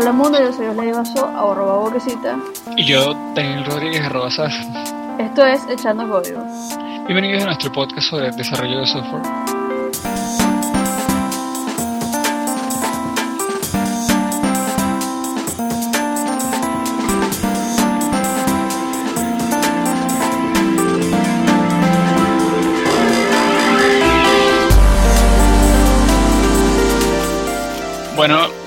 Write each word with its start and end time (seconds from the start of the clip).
Hola 0.00 0.12
mundo, 0.12 0.38
yo 0.40 0.52
soy 0.52 0.66
Osley 0.66 0.92
Vaso, 0.92 1.26
arroba 1.26 1.78
boquecita. 1.78 2.38
Y 2.76 2.84
yo, 2.84 3.14
Daniel 3.34 3.64
Rodríguez, 3.64 4.00
arroba 4.02 4.30
SAS. 4.30 4.54
Esto 5.18 5.44
es 5.44 5.60
Echando 5.68 6.08
Código. 6.08 6.40
Bienvenidos 7.08 7.42
a 7.42 7.46
nuestro 7.46 7.72
podcast 7.72 8.08
sobre 8.08 8.30
desarrollo 8.30 8.78
de 8.78 8.86
software. 8.86 9.67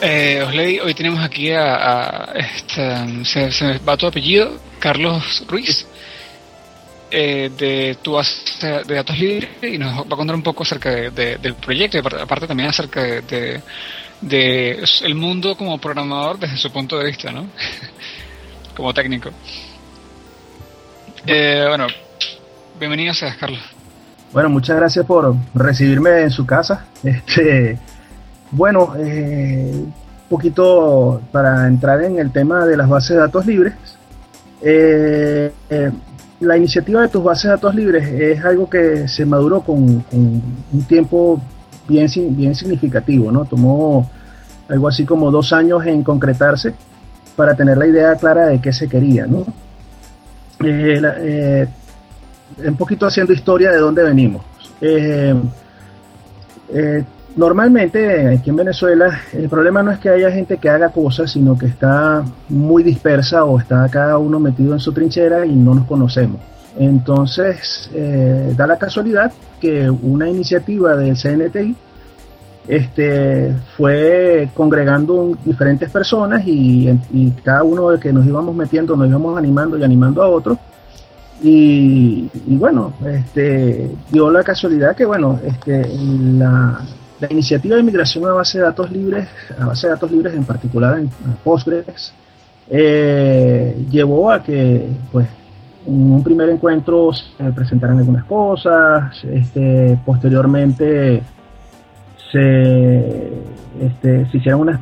Eh, 0.01 0.43
Osley, 0.47 0.79
hoy 0.79 0.93
tenemos 0.93 1.23
aquí 1.23 1.51
a, 1.51 2.33
este, 2.35 3.51
se, 3.51 3.65
me 3.65 3.77
va 3.79 3.95
tu 3.95 4.07
apellido, 4.07 4.51
Carlos 4.79 5.45
Ruiz, 5.47 5.85
eh, 7.11 7.51
de 7.57 7.97
tu 8.01 8.15
de 8.15 8.95
datos 8.95 9.17
libres 9.17 9.49
y 9.61 9.77
nos 9.77 9.99
va 9.99 10.13
a 10.13 10.15
contar 10.15 10.35
un 10.35 10.43
poco 10.43 10.63
acerca 10.63 10.89
del 10.89 11.55
proyecto 11.55 11.97
y 11.97 11.99
aparte 11.99 12.47
también 12.47 12.69
acerca 12.69 13.01
de, 13.01 13.61
el 15.03 15.15
mundo 15.15 15.55
como 15.55 15.77
programador 15.77 16.39
desde 16.39 16.57
su 16.57 16.71
punto 16.71 16.97
de 16.97 17.05
vista, 17.05 17.31
¿no? 17.31 17.47
como 18.75 18.93
técnico. 18.93 19.29
Eh, 21.27 21.65
bueno, 21.67 21.87
bienvenido 22.79 23.13
seas, 23.13 23.37
Carlos. 23.37 23.61
Bueno, 24.33 24.49
muchas 24.49 24.77
gracias 24.77 25.05
por 25.05 25.35
recibirme 25.53 26.21
en 26.21 26.31
su 26.31 26.45
casa. 26.45 26.87
Este 27.03 27.77
bueno, 28.51 28.93
eh, 28.97 29.71
un 29.73 29.93
poquito 30.29 31.21
para 31.31 31.67
entrar 31.67 32.03
en 32.03 32.19
el 32.19 32.31
tema 32.31 32.65
de 32.65 32.77
las 32.77 32.89
bases 32.89 33.11
de 33.11 33.17
datos 33.17 33.45
libres. 33.45 33.73
Eh, 34.61 35.51
eh, 35.69 35.91
la 36.41 36.57
iniciativa 36.57 37.01
de 37.01 37.07
tus 37.07 37.23
bases 37.23 37.43
de 37.43 37.49
datos 37.49 37.75
libres 37.75 38.07
es 38.07 38.43
algo 38.43 38.69
que 38.69 39.07
se 39.07 39.25
maduró 39.25 39.61
con, 39.61 40.03
un 40.11 40.83
tiempo 40.87 41.41
bien, 41.87 42.07
bien 42.35 42.55
significativo, 42.55 43.31
¿no? 43.31 43.45
Tomó 43.45 44.09
algo 44.67 44.87
así 44.87 45.05
como 45.05 45.31
dos 45.31 45.53
años 45.53 45.85
en 45.85 46.03
concretarse 46.03 46.73
para 47.35 47.55
tener 47.55 47.77
la 47.77 47.87
idea 47.87 48.15
clara 48.15 48.47
de 48.47 48.59
qué 48.59 48.73
se 48.73 48.87
quería, 48.87 49.25
¿no? 49.25 49.45
un 52.63 52.75
poquito 52.77 53.07
haciendo 53.07 53.33
historia 53.33 53.71
de 53.71 53.77
dónde 53.79 54.03
venimos. 54.03 54.43
Normalmente 57.35 58.27
aquí 58.27 58.49
en 58.49 58.57
Venezuela 58.57 59.21
el 59.31 59.47
problema 59.47 59.81
no 59.81 59.91
es 59.91 59.99
que 59.99 60.09
haya 60.09 60.31
gente 60.31 60.57
que 60.57 60.69
haga 60.69 60.89
cosas, 60.89 61.31
sino 61.31 61.57
que 61.57 61.67
está 61.67 62.23
muy 62.49 62.83
dispersa 62.83 63.45
o 63.45 63.57
está 63.57 63.87
cada 63.89 64.17
uno 64.17 64.39
metido 64.39 64.73
en 64.73 64.79
su 64.79 64.91
trinchera 64.91 65.45
y 65.45 65.55
no 65.55 65.73
nos 65.73 65.85
conocemos. 65.85 66.41
Entonces, 66.77 67.89
eh, 67.93 68.53
da 68.55 68.67
la 68.67 68.77
casualidad 68.77 69.31
que 69.59 69.89
una 69.89 70.29
iniciativa 70.29 70.95
del 70.95 71.15
CNTI 71.15 71.75
este, 72.67 73.53
fue 73.75 74.49
congregando 74.53 75.37
diferentes 75.43 75.89
personas 75.89 76.43
y, 76.45 76.87
cada 77.43 77.63
uno 77.63 77.89
de 77.89 77.99
que 77.99 78.13
nos 78.13 78.25
íbamos 78.25 78.55
metiendo 78.55 78.95
nos 78.95 79.07
íbamos 79.07 79.37
animando 79.37 79.77
y 79.77 79.83
animando 79.83 80.21
a 80.21 80.27
otros. 80.27 80.57
Y, 81.43 82.29
y, 82.45 82.55
bueno, 82.55 82.93
este, 83.05 83.89
dio 84.11 84.29
la 84.29 84.43
casualidad 84.43 84.95
que 84.95 85.05
bueno, 85.05 85.39
este, 85.43 85.89
la, 86.37 86.81
la 87.21 87.27
iniciativa 87.31 87.75
de 87.75 87.83
migración 87.83 88.25
a 88.25 88.33
base 88.33 88.57
de 88.57 88.63
datos 88.63 88.91
libres, 88.91 89.29
a 89.59 89.67
base 89.67 89.87
de 89.87 89.93
datos 89.93 90.11
libres 90.11 90.33
en 90.33 90.43
particular 90.43 90.97
en, 90.97 91.09
Postgres, 91.43 92.13
eh, 92.69 93.85
llevó 93.89 94.31
a 94.31 94.41
que 94.41 94.87
pues 95.11 95.27
en 95.85 96.11
un 96.11 96.23
primer 96.23 96.49
encuentro 96.49 97.11
se 97.13 97.51
presentaran 97.51 97.99
algunas 97.99 98.23
cosas, 98.25 99.23
este, 99.23 99.97
posteriormente 100.03 101.21
se, 102.31 103.33
este, 103.79 104.27
hicieron 104.33 104.61
unas 104.61 104.79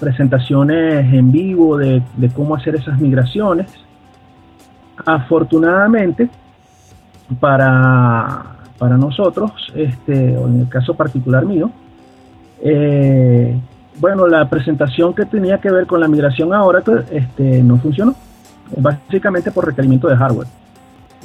presentaciones 0.00 1.12
en 1.12 1.30
vivo 1.30 1.76
de, 1.76 2.02
de 2.16 2.28
cómo 2.30 2.56
hacer 2.56 2.74
esas 2.74 2.98
migraciones. 2.98 3.70
Afortunadamente, 5.04 6.28
para 7.38 8.57
para 8.78 8.96
nosotros, 8.96 9.50
este, 9.74 10.36
o 10.36 10.46
en 10.46 10.60
el 10.60 10.68
caso 10.68 10.94
particular 10.94 11.44
mío, 11.44 11.70
eh, 12.62 13.58
bueno, 14.00 14.26
la 14.28 14.48
presentación 14.48 15.14
que 15.14 15.24
tenía 15.26 15.58
que 15.58 15.70
ver 15.70 15.86
con 15.86 16.00
la 16.00 16.08
migración 16.08 16.54
a 16.54 16.62
Oracle 16.64 17.02
este, 17.10 17.62
no 17.62 17.78
funcionó, 17.78 18.14
básicamente 18.76 19.50
por 19.50 19.66
requerimiento 19.66 20.08
de 20.08 20.16
hardware. 20.16 20.46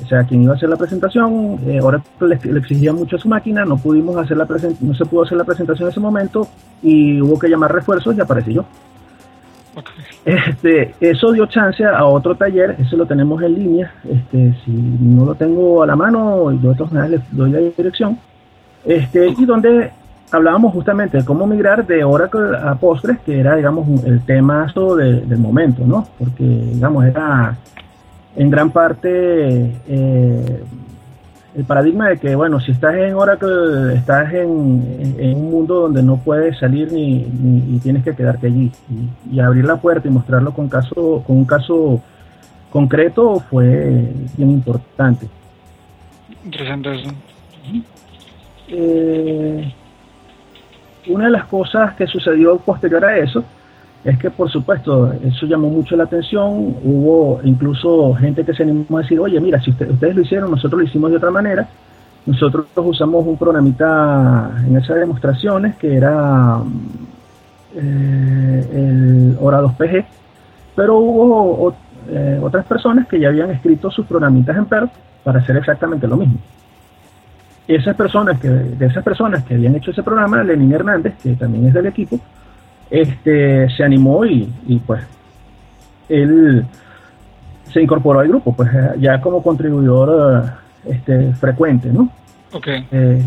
O 0.04 0.08
sea, 0.08 0.24
quien 0.24 0.42
iba 0.42 0.54
a 0.54 0.56
hacer 0.56 0.70
la 0.70 0.76
presentación, 0.76 1.60
eh, 1.68 1.80
Oracle 1.82 2.40
le, 2.44 2.58
exigía 2.58 2.92
mucho 2.92 3.16
a 3.16 3.20
su 3.20 3.30
máquina, 3.30 3.64
no 3.64 3.78
pudimos 3.78 4.18
hacer 4.18 4.38
la 4.38 4.48
no 4.82 4.96
se 4.96 5.06
pudo 5.06 5.24
hacer 5.24 5.38
la 5.38 5.44
presentación 5.44 5.88
en 5.88 5.92
ese 5.92 6.00
momento 6.00 6.48
y 6.82 7.22
hubo 7.22 7.38
que 7.38 7.48
llamar 7.48 7.72
refuerzos 7.72 8.16
y 8.16 8.22
aparecí 8.22 8.54
yo. 8.54 8.66
Este, 10.26 10.94
eso 11.00 11.32
dio 11.32 11.46
chance 11.48 11.84
a 11.84 12.06
otro 12.06 12.36
taller, 12.36 12.76
eso 12.80 12.96
lo 12.98 13.06
tenemos 13.06 13.42
en 13.42 13.56
línea. 13.56 13.94
Este, 14.10 14.54
si 14.64 14.72
no 14.72 15.26
lo 15.26 15.36
tengo 15.36 15.84
a 15.84 15.88
la 15.88 15.96
mano, 15.96 16.50
de 16.52 16.76
todas 16.76 16.94
maneras 16.94 17.12
les 17.12 17.38
doy 17.38 17.52
la 17.52 17.60
dirección. 17.60 18.18
Este, 18.86 19.30
y 19.30 19.46
donde 19.46 19.92
hablábamos 20.32 20.74
justamente 20.74 21.18
de 21.18 21.26
cómo 21.26 21.46
migrar 21.46 21.86
de 21.86 22.04
Oracle 22.04 22.58
a 22.58 22.76
Postgres, 22.76 23.20
que 23.20 23.40
era, 23.40 23.56
digamos, 23.56 24.04
el 24.04 24.22
tema 24.26 24.72
de, 24.98 25.22
del 25.22 25.40
momento, 25.40 25.86
¿no? 25.86 26.08
Porque, 26.18 26.44
digamos, 26.44 27.06
era 27.06 27.56
en 28.36 28.50
gran 28.50 28.72
parte 28.72 29.72
eh, 29.88 30.64
el 31.56 31.66
paradigma 31.66 32.10
de 32.10 32.18
que, 32.18 32.36
bueno, 32.36 32.60
si 32.60 32.72
estás 32.72 32.96
en 32.96 33.14
Oracle, 33.14 33.96
estás 33.96 34.34
en, 34.34 34.50
un 34.50 35.52
mundo 35.52 35.82
donde 35.82 36.02
no 36.02 36.18
puedes 36.18 36.58
salir 36.58 36.92
ni, 36.92 37.28
y 37.76 37.80
tienes 37.82 38.04
que 38.04 38.16
quedarte 38.16 38.48
allí. 38.48 38.72
Y, 39.32 39.40
abrir 39.40 39.66
la 39.66 39.78
puerta 39.78 40.08
y 40.08 40.12
mostrarlo 40.12 40.52
con, 40.54 40.68
caso, 40.68 41.24
con 41.26 41.38
un 41.38 41.46
caso 41.46 42.02
concreto 42.72 43.40
fue 43.40 44.12
bien 44.36 44.50
importante. 44.50 45.28
Interesante 46.44 46.96
eso. 46.96 47.10
Eh, 48.70 49.74
una 51.08 51.26
de 51.26 51.32
las 51.32 51.46
cosas 51.46 51.94
que 51.96 52.08
sucedió 52.08 52.58
posterior 52.58 53.06
a 53.06 53.18
eso 53.18 53.44
es 54.04 54.20
que 54.20 54.30
por 54.30 54.50
supuesto 54.52 55.14
eso 55.24 55.46
llamó 55.46 55.70
mucho 55.70 55.96
la 55.96 56.04
atención, 56.04 56.76
hubo 56.84 57.40
incluso 57.44 58.14
gente 58.16 58.44
que 58.44 58.54
se 58.54 58.64
animó 58.64 58.98
a 58.98 59.02
decir, 59.02 59.20
oye, 59.20 59.40
mira, 59.40 59.62
si 59.62 59.72
ustedes 59.72 60.16
lo 60.16 60.22
hicieron, 60.22 60.52
nosotros 60.52 60.82
lo 60.82 60.88
hicimos 60.88 61.12
de 61.12 61.18
otra 61.18 61.32
manera, 61.32 61.68
nosotros 62.26 62.66
usamos 62.76 63.26
un 63.26 63.38
programita 63.38 64.52
en 64.66 64.78
esas 64.78 64.98
demostraciones 64.98 65.76
que 65.76 65.96
era 65.96 66.60
eh, 67.76 68.70
el 68.74 69.38
Hora 69.40 69.62
2PG, 69.62 70.06
pero 70.76 70.98
hubo 70.98 71.76
eh, 72.10 72.40
otras 72.42 72.66
personas 72.66 73.08
que 73.08 73.20
ya 73.20 73.30
habían 73.30 73.52
escrito 73.52 73.90
sus 73.90 74.06
programitas 74.06 74.58
en 74.58 74.66
Perl 74.66 74.90
para 75.24 75.40
hacer 75.40 75.56
exactamente 75.56 76.08
lo 76.08 76.18
mismo. 76.18 76.36
Esas 77.66 77.96
personas 77.96 78.40
que, 78.42 78.50
de 78.50 78.86
esas 78.86 79.04
personas 79.04 79.44
que 79.44 79.54
habían 79.54 79.76
hecho 79.76 79.92
ese 79.92 80.04
programa, 80.04 80.44
Lenín 80.44 80.74
Hernández, 80.74 81.14
que 81.24 81.34
también 81.36 81.68
es 81.68 81.74
del 81.74 81.86
equipo, 81.86 82.20
este, 82.94 83.68
se 83.72 83.84
animó 83.84 84.24
y, 84.24 84.48
pues 84.86 85.04
él 86.10 86.64
se 87.72 87.82
incorporó 87.82 88.20
al 88.20 88.28
grupo, 88.28 88.56
pues 88.56 88.70
ya 89.00 89.20
como 89.20 89.42
contribuidor 89.42 90.46
este, 90.86 91.34
frecuente, 91.34 91.90
¿no? 91.92 92.10
Ok. 92.54 92.68
Eh, 92.92 93.24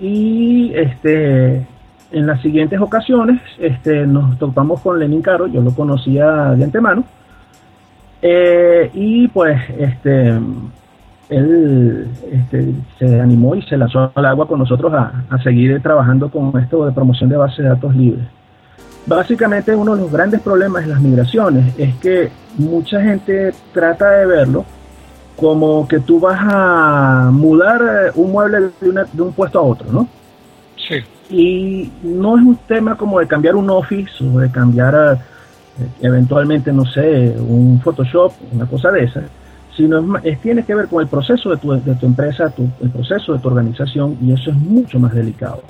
y 0.00 0.72
este, 0.74 1.66
en 2.10 2.26
las 2.26 2.40
siguientes 2.40 2.80
ocasiones 2.80 3.42
este, 3.58 4.06
nos 4.06 4.38
topamos 4.38 4.80
con 4.80 4.98
Lenin 4.98 5.20
Caro, 5.20 5.46
yo 5.46 5.60
lo 5.60 5.72
conocía 5.72 6.54
de 6.54 6.64
antemano, 6.64 7.04
eh, 8.22 8.90
y 8.94 9.28
pues 9.28 9.60
este, 9.78 10.38
él 11.28 12.08
este, 12.32 12.72
se 12.98 13.20
animó 13.20 13.54
y 13.54 13.60
se 13.60 13.76
lanzó 13.76 14.10
al 14.14 14.24
agua 14.24 14.48
con 14.48 14.58
nosotros 14.58 14.90
a, 14.94 15.24
a 15.28 15.42
seguir 15.42 15.82
trabajando 15.82 16.30
con 16.30 16.58
esto 16.58 16.86
de 16.86 16.92
promoción 16.92 17.28
de 17.28 17.36
bases 17.36 17.58
de 17.58 17.68
datos 17.68 17.94
libres. 17.94 18.26
Básicamente 19.06 19.74
uno 19.74 19.94
de 19.94 20.02
los 20.02 20.10
grandes 20.10 20.40
problemas 20.40 20.82
en 20.82 20.90
las 20.90 21.00
migraciones 21.00 21.72
es 21.78 21.94
que 21.96 22.30
mucha 22.58 23.00
gente 23.00 23.54
trata 23.72 24.10
de 24.10 24.26
verlo 24.26 24.64
como 25.36 25.86
que 25.86 26.00
tú 26.00 26.18
vas 26.18 26.40
a 26.40 27.30
mudar 27.32 27.82
eh, 27.82 28.10
un 28.14 28.32
mueble 28.32 28.70
de, 28.80 29.22
un 29.22 29.32
puesto 29.32 29.58
a 29.58 29.62
otro, 29.62 29.92
¿no? 29.92 30.08
Sí. 30.76 30.96
Y 31.28 31.92
no 32.02 32.38
es 32.38 32.44
un 32.44 32.56
tema 32.66 32.96
como 32.96 33.20
de 33.20 33.26
cambiar 33.26 33.54
un 33.54 33.68
office 33.68 34.24
o 34.24 34.38
de 34.38 34.50
cambiar 34.50 35.18
eh, 35.78 35.86
eventualmente, 36.00 36.72
no 36.72 36.86
sé, 36.86 37.36
un 37.38 37.80
Photoshop, 37.82 38.32
una 38.52 38.66
cosa 38.66 38.90
de 38.90 39.04
esa, 39.04 39.22
sino 39.76 40.16
es, 40.18 40.40
tiene 40.40 40.64
que 40.64 40.74
ver 40.74 40.88
con 40.88 41.02
el 41.02 41.08
proceso 41.08 41.50
de 41.50 41.58
tu, 41.58 41.72
de 41.72 41.94
tu 41.94 42.06
empresa, 42.06 42.52
el 42.80 42.90
proceso 42.90 43.34
de 43.34 43.38
tu 43.38 43.48
organización 43.48 44.16
y 44.22 44.32
eso 44.32 44.50
es 44.50 44.56
mucho 44.56 44.98
más 44.98 45.12
delicado. 45.14 45.62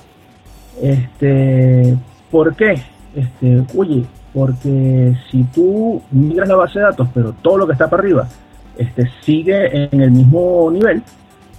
Este, 0.81 1.97
¿Por 2.31 2.55
qué? 2.55 2.81
Este, 3.17 3.65
oye, 3.75 4.05
porque 4.31 5.17
si 5.31 5.43
tú 5.45 5.99
migras 6.11 6.47
la 6.47 6.55
base 6.55 6.77
de 6.77 6.85
datos, 6.85 7.07
pero 7.15 7.33
todo 7.33 7.57
lo 7.57 7.65
que 7.65 7.73
está 7.73 7.89
para 7.89 8.03
arriba 8.03 8.27
este, 8.77 9.09
sigue 9.21 9.89
en 9.91 10.01
el 10.01 10.11
mismo 10.11 10.69
nivel, 10.71 11.01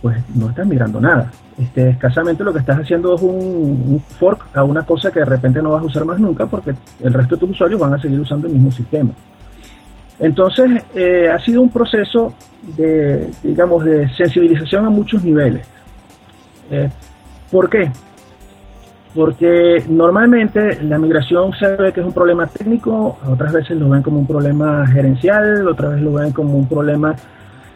pues 0.00 0.16
no 0.36 0.50
estás 0.50 0.64
migrando 0.68 1.00
nada. 1.00 1.32
Este, 1.58 1.90
escasamente 1.90 2.44
lo 2.44 2.52
que 2.52 2.60
estás 2.60 2.78
haciendo 2.78 3.16
es 3.16 3.22
un, 3.22 4.00
fork 4.20 4.56
a 4.56 4.62
una 4.62 4.86
cosa 4.86 5.10
que 5.10 5.18
de 5.18 5.24
repente 5.24 5.60
no 5.60 5.70
vas 5.70 5.82
a 5.82 5.86
usar 5.86 6.04
más 6.04 6.20
nunca 6.20 6.46
porque 6.46 6.76
el 7.00 7.12
resto 7.12 7.34
de 7.34 7.40
tus 7.40 7.50
usuarios 7.50 7.80
van 7.80 7.94
a 7.94 8.00
seguir 8.00 8.20
usando 8.20 8.46
el 8.46 8.52
mismo 8.52 8.70
sistema. 8.70 9.10
Entonces, 10.20 10.84
eh, 10.94 11.28
ha 11.28 11.40
sido 11.40 11.60
un 11.60 11.70
proceso 11.70 12.34
de, 12.76 13.28
digamos, 13.42 13.84
de 13.84 14.08
sensibilización 14.14 14.86
a 14.86 14.90
muchos 14.90 15.24
niveles. 15.24 15.66
Eh, 16.70 16.88
¿Por 17.50 17.68
qué? 17.68 17.90
Porque 19.18 19.82
normalmente 19.88 20.80
la 20.80 20.96
migración 20.96 21.52
se 21.58 21.74
ve 21.74 21.92
que 21.92 21.98
es 21.98 22.06
un 22.06 22.12
problema 22.12 22.46
técnico, 22.46 23.18
otras 23.26 23.52
veces 23.52 23.76
lo 23.76 23.88
ven 23.88 24.00
como 24.00 24.20
un 24.20 24.28
problema 24.28 24.86
gerencial, 24.86 25.66
otras 25.66 25.90
veces 25.90 26.04
lo 26.04 26.12
ven 26.12 26.30
como 26.30 26.56
un 26.56 26.68
problema 26.68 27.16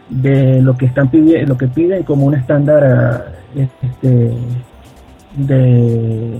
de 0.09 0.61
lo 0.61 0.77
que 0.77 0.85
están 0.85 1.09
pidiendo, 1.09 1.51
lo 1.51 1.57
que 1.57 1.67
piden 1.67 2.03
como 2.03 2.27
un 2.27 2.35
estándar 2.35 3.25
este, 3.53 4.31
de, 5.35 6.31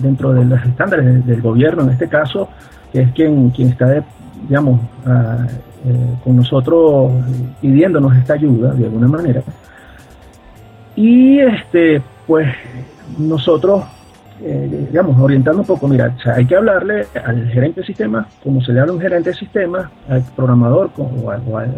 dentro 0.00 0.34
de 0.34 0.44
los 0.44 0.62
estándares 0.62 1.24
del 1.24 1.40
gobierno, 1.40 1.84
en 1.84 1.90
este 1.92 2.08
caso, 2.08 2.50
que 2.92 3.00
es 3.00 3.12
quien, 3.12 3.48
quien 3.48 3.68
está, 3.68 4.04
digamos, 4.46 4.82
eh, 5.06 6.16
con 6.22 6.36
nosotros 6.36 7.10
pidiéndonos 7.62 8.14
esta 8.18 8.34
ayuda 8.34 8.74
de 8.74 8.84
alguna 8.84 9.08
manera. 9.08 9.42
Y 10.96 11.38
este, 11.40 12.02
pues 12.26 12.48
nosotros 13.18 13.84
eh, 14.42 14.86
digamos, 14.88 15.20
orientando 15.20 15.60
un 15.60 15.66
poco, 15.66 15.86
mira, 15.86 16.16
hay 16.34 16.46
que 16.46 16.56
hablarle 16.56 17.06
al 17.22 17.46
gerente 17.48 17.82
de 17.82 17.86
sistemas 17.86 18.26
como 18.42 18.62
se 18.62 18.72
le 18.72 18.80
habla 18.80 18.92
a 18.92 18.94
un 18.94 19.00
gerente 19.00 19.30
de 19.30 19.36
sistemas, 19.36 19.90
al 20.08 20.22
programador 20.34 20.90
como, 20.92 21.30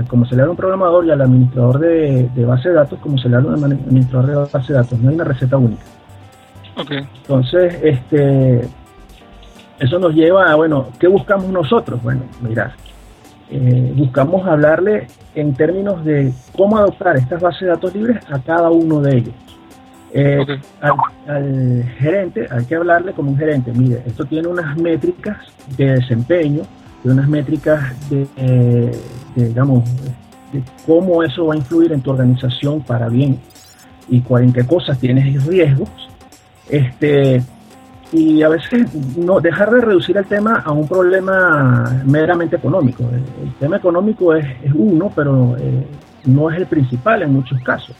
como 0.07 0.25
se 0.27 0.37
le 0.37 0.43
habla 0.43 0.51
a 0.51 0.53
un 0.53 0.57
programador 0.57 1.05
y 1.05 1.11
al 1.11 1.23
administrador 1.23 1.81
de, 1.81 2.45
base 2.47 2.69
de 2.69 2.77
datos 2.77 3.01
como 3.01 3.19
se 3.19 3.29
le 3.29 3.37
habla 3.37 3.55
a 3.55 3.57
un 3.57 3.65
administrador 3.65 4.27
de 4.27 4.35
base 4.53 4.73
de 4.73 4.79
datos. 4.79 4.99
No 5.01 5.09
hay 5.09 5.15
una 5.17 5.25
receta 5.25 5.57
única. 5.57 5.83
Okay. 6.77 7.01
Entonces, 7.23 7.79
este, 7.83 8.61
eso 9.81 9.99
nos 9.99 10.15
lleva 10.15 10.53
a, 10.53 10.55
bueno, 10.55 10.87
¿qué 11.01 11.09
buscamos 11.09 11.49
nosotros? 11.49 12.01
Bueno, 12.01 12.23
mira, 12.41 12.77
eh, 13.55 13.93
buscamos 13.95 14.47
hablarle 14.47 15.09
en 15.35 15.53
términos 15.55 16.03
de 16.07 16.33
cómo 16.57 16.79
adoptar 16.79 17.17
estas 17.17 17.41
bases 17.41 17.61
de 17.61 17.67
datos 17.67 17.95
libres 17.95 18.19
a 18.31 18.39
cada 18.39 18.71
uno 18.71 19.01
de 19.01 19.19
ellos. 19.19 19.35
Eh, 20.15 20.47
al, 20.81 21.85
gerente 21.99 22.47
hay 22.51 22.65
que 22.65 22.75
hablarle 22.77 23.13
como 23.13 23.31
un 23.31 23.37
gerente, 23.37 23.73
mire, 23.73 24.03
esto 24.07 24.25
tiene 24.25 24.49
unas 24.49 24.77
métricas 24.79 25.37
de 25.77 25.93
desempeño, 25.93 26.63
de 27.05 27.13
unas 27.13 27.29
métricas 27.29 27.81
de, 28.09 28.97
digamos, 29.37 29.85
de 30.53 30.63
cómo 30.87 31.23
eso 31.23 31.47
va 31.47 31.55
a 31.55 31.57
influir 31.59 31.93
en 31.93 32.01
tu 32.01 32.11
organización 32.11 32.81
para 32.81 33.09
bien 33.09 33.39
y 34.09 34.21
cuál, 34.21 34.45
en 34.45 34.53
qué 34.55 34.65
cosas 34.65 34.99
tienes 34.99 35.45
riesgos. 35.45 35.91
Este, 36.71 37.43
y 38.13 38.43
a 38.43 38.49
veces 38.49 38.95
no 39.17 39.41
dejar 39.41 39.71
de 39.71 39.81
reducir 39.81 40.17
el 40.19 40.27
tema 40.27 40.63
a 40.65 40.71
un 40.71 40.87
problema 40.87 42.03
meramente 42.05 42.57
económico. 42.57 43.05
El, 43.05 43.55
tema 43.55 43.79
económico 43.79 44.35
es, 44.35 44.47
uno, 44.75 45.11
pero 45.15 45.57
eh, 45.59 45.87
no 46.27 46.51
es 46.51 46.59
el 46.59 46.67
principal 46.67 47.23
en 47.23 47.33
muchos 47.33 47.61
casos. 47.63 47.97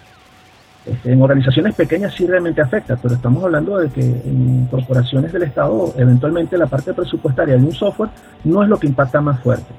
Este, 0.85 1.13
en 1.13 1.23
organizaciones 1.23 1.75
pequeñas 1.75 2.13
sí 2.15 2.27
realmente 2.27 2.61
afecta, 2.61 2.97
pero 2.97 3.15
estamos 3.15 3.43
hablando 3.45 3.79
de 3.79 3.89
que 3.89 4.03
en 4.03 4.67
corporaciones 4.71 5.33
del 5.33 5.45
Estado, 5.45 5.95
eventualmente 5.97 6.59
la 6.59 6.67
parte 6.67 6.93
presupuestaria 6.93 7.57
de 7.57 7.65
un 7.65 7.73
software 7.73 8.11
no 8.45 8.63
es 8.63 8.69
lo 8.69 8.79
que 8.79 8.89
impacta 8.89 9.21
más 9.21 9.41
fuerte. 9.41 9.73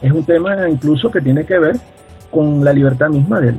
Es 0.00 0.10
un 0.10 0.24
tema 0.24 0.68
incluso 0.68 1.10
que 1.10 1.20
tiene 1.20 1.44
que 1.44 1.58
ver 1.58 1.76
con 2.30 2.64
la 2.64 2.72
libertad 2.72 3.08
misma 3.10 3.40
de, 3.40 3.54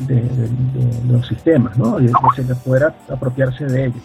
los 1.07 1.25
sistemas, 1.25 1.77
¿no? 1.77 1.99
Y 1.99 2.07
de 2.07 2.55
pueda 2.55 2.93
apropiarse 3.09 3.65
de 3.65 3.85
ellos. 3.85 4.03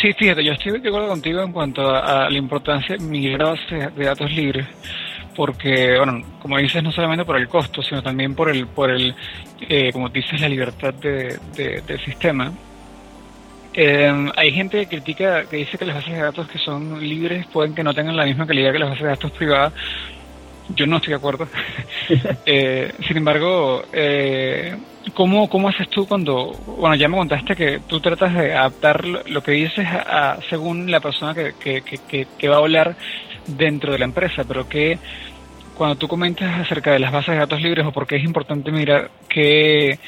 Sí, 0.00 0.12
fíjate, 0.12 0.44
yo 0.44 0.52
estoy 0.52 0.80
de 0.80 0.88
acuerdo 0.88 1.08
contigo 1.08 1.42
en 1.42 1.52
cuanto 1.52 1.88
a, 1.88 2.28
la 2.28 2.38
importancia 2.38 2.96
de 2.96 3.04
migrar 3.04 3.58
de 3.68 4.04
datos 4.04 4.30
libres 4.32 4.66
porque, 5.34 5.96
bueno, 5.96 6.22
como 6.40 6.58
dices, 6.58 6.82
no 6.82 6.92
solamente 6.92 7.24
por 7.24 7.36
el 7.36 7.48
costo, 7.48 7.82
sino 7.82 8.02
también 8.02 8.34
por 8.34 8.48
el, 8.50 8.66
por 8.66 8.90
el 8.90 9.14
eh, 9.68 9.92
como 9.92 10.08
dices, 10.08 10.40
la 10.40 10.48
libertad 10.48 10.94
de, 10.94 11.38
del 11.56 12.04
sistema. 12.04 12.52
Eh, 13.72 14.30
hay 14.36 14.52
gente 14.52 14.78
que 14.80 14.86
critica, 14.86 15.44
que 15.46 15.56
dice 15.58 15.76
que 15.76 15.84
las 15.84 15.96
bases 15.96 16.14
de 16.14 16.22
datos 16.22 16.48
que 16.48 16.58
son 16.58 17.00
libres 17.00 17.46
pueden 17.46 17.74
que 17.74 17.82
no 17.82 17.92
tengan 17.92 18.16
la 18.16 18.24
misma 18.24 18.46
calidad 18.46 18.72
que 18.72 18.78
las 18.78 18.90
bases 18.90 19.02
de 19.02 19.10
datos 19.10 19.30
privadas. 19.32 19.72
Yo 20.74 20.86
no 20.86 20.96
estoy 20.96 21.10
de 21.10 21.16
acuerdo. 21.16 21.48
eh, 22.46 22.92
sin 23.06 23.16
embargo, 23.16 23.82
eh, 23.92 24.76
¿cómo, 25.12 25.48
¿cómo 25.48 25.68
haces 25.68 25.88
tú 25.88 26.06
cuando, 26.06 26.52
bueno, 26.78 26.94
ya 26.94 27.08
me 27.08 27.16
contaste 27.16 27.54
que 27.54 27.80
tú 27.86 28.00
tratas 28.00 28.34
de 28.34 28.54
adaptar 28.54 29.04
lo 29.04 29.42
que 29.42 29.52
dices 29.52 29.86
a, 29.86 30.38
según 30.48 30.90
la 30.90 31.00
persona 31.00 31.34
que, 31.34 31.52
que, 31.60 32.48
va 32.48 32.56
a 32.56 32.58
hablar 32.58 32.96
dentro 33.46 33.92
de 33.92 33.98
la 33.98 34.04
empresa, 34.06 34.44
pero 34.46 34.68
que 34.68 34.98
cuando 35.76 35.96
tú 35.96 36.08
comentas 36.08 36.60
acerca 36.60 36.92
de 36.92 37.00
las 37.00 37.12
bases 37.12 37.34
de 37.34 37.40
datos 37.40 37.60
libres 37.60 37.86
o 37.86 37.92
por 37.92 38.06
qué 38.06 38.16
es 38.16 38.24
importante 38.24 38.70
migrar, 38.70 39.10
¿qué, 39.28 39.98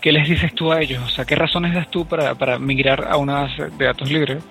qué 0.00 0.12
les 0.12 0.28
dices 0.28 0.54
tú 0.54 0.72
a 0.72 0.80
ellos? 0.80 1.02
O 1.04 1.08
sea, 1.08 1.24
¿qué 1.24 1.34
razones 1.34 1.74
das 1.74 1.90
tú 1.90 2.06
para, 2.06 2.34
para 2.34 2.58
migrar 2.58 3.08
a 3.10 3.16
una 3.16 3.42
base 3.42 3.68
de 3.76 3.84
datos 3.84 4.10
libres? 4.10 4.42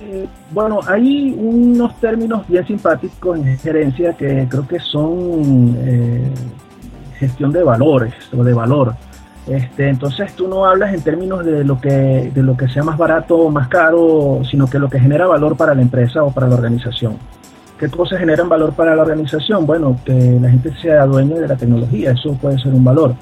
Eh, 0.00 0.26
bueno, 0.52 0.80
hay 0.86 1.34
unos 1.36 1.98
términos 2.00 2.46
bien 2.46 2.64
simpáticos 2.66 3.38
en 3.38 3.58
gerencia 3.58 4.12
que 4.12 4.46
creo 4.48 4.66
que 4.66 4.78
son 4.78 5.76
eh, 5.80 6.30
gestión 7.18 7.50
de 7.50 7.64
valores 7.64 8.14
o 8.36 8.44
de 8.44 8.54
valor. 8.54 8.94
Este, 9.48 9.88
entonces 9.88 10.34
tú 10.34 10.46
no 10.46 10.66
hablas 10.66 10.92
en 10.92 11.00
términos 11.00 11.44
de 11.44 11.64
lo 11.64 11.80
que 11.80 12.30
de 12.34 12.42
lo 12.42 12.54
que 12.54 12.68
sea 12.68 12.82
más 12.82 12.98
barato 12.98 13.36
o 13.36 13.50
más 13.50 13.68
caro, 13.68 14.42
sino 14.48 14.68
que 14.68 14.78
lo 14.78 14.90
que 14.90 15.00
genera 15.00 15.26
valor 15.26 15.56
para 15.56 15.74
la 15.74 15.80
empresa 15.80 16.22
o 16.22 16.30
para 16.30 16.48
la 16.48 16.54
organización. 16.56 17.16
¿Qué 17.78 17.88
cosas 17.88 18.18
generan 18.18 18.48
valor 18.48 18.74
para 18.74 18.94
la 18.94 19.02
organización? 19.02 19.64
Bueno, 19.64 19.98
que 20.04 20.38
la 20.40 20.50
gente 20.50 20.72
sea 20.82 21.06
dueña 21.06 21.36
de 21.36 21.48
la 21.48 21.56
tecnología, 21.56 22.10
eso 22.10 22.34
puede 22.34 22.58
ser 22.58 22.74
un 22.74 22.84
valor. 22.84 23.14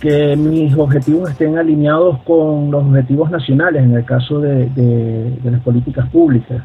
Que 0.00 0.36
mis 0.36 0.74
objetivos 0.76 1.30
estén 1.30 1.58
alineados 1.58 2.18
con 2.22 2.70
los 2.70 2.84
objetivos 2.84 3.30
nacionales, 3.30 3.82
en 3.82 3.94
el 3.94 4.04
caso 4.04 4.38
de, 4.38 4.70
las 5.42 5.60
políticas 5.60 6.08
públicas. 6.10 6.62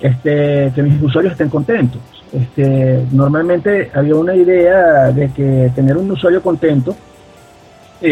Este, 0.00 0.72
que 0.74 0.82
mis 0.82 1.00
usuarios 1.02 1.32
estén 1.32 1.50
contentos. 1.50 2.00
Este, 2.32 3.04
normalmente 3.12 3.90
había 3.94 4.16
una 4.16 4.34
idea 4.34 5.12
de 5.12 5.30
que 5.30 5.70
tener 5.74 5.96
un 5.98 6.10
usuario 6.10 6.42
contento 6.42 6.96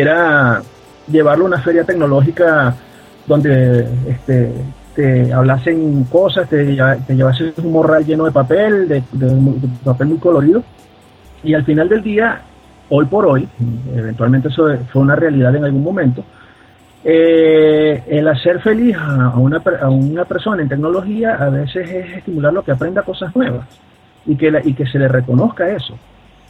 era 0.00 0.62
llevarlo 1.08 1.44
a 1.44 1.48
una 1.48 1.62
feria 1.62 1.84
tecnológica 1.84 2.74
donde 3.26 3.86
este, 4.08 4.52
te 4.94 5.32
hablasen 5.32 6.04
cosas, 6.04 6.48
te, 6.48 6.64
te 7.06 7.14
llevasen 7.14 7.52
un 7.58 7.72
morral 7.72 8.04
lleno 8.04 8.24
de 8.24 8.32
papel, 8.32 8.88
de, 8.88 9.02
papel 9.84 10.08
muy 10.08 10.18
colorido, 10.18 10.62
y 11.42 11.54
al 11.54 11.64
final 11.64 11.88
del 11.88 12.02
día, 12.02 12.42
hoy 12.88 13.06
por 13.06 13.26
hoy, 13.26 13.48
eventualmente 13.94 14.48
eso 14.48 14.68
fue 14.92 15.02
una 15.02 15.16
realidad 15.16 15.54
en 15.54 15.64
algún 15.64 15.82
momento, 15.82 16.24
eh, 17.04 18.02
el 18.06 18.28
hacer 18.28 18.60
feliz 18.60 18.96
a 18.96 19.36
una, 19.36 19.60
a 19.80 19.88
una 19.88 20.24
persona 20.24 20.62
en 20.62 20.68
tecnología 20.68 21.34
a 21.34 21.48
veces 21.48 21.90
es 21.90 22.18
estimularlo 22.18 22.62
que 22.62 22.70
aprenda 22.70 23.02
cosas 23.02 23.34
nuevas 23.34 23.66
y 24.24 24.36
que, 24.36 24.52
y 24.62 24.72
que 24.72 24.86
se 24.86 25.00
le 25.00 25.08
reconozca 25.08 25.68
eso. 25.68 25.98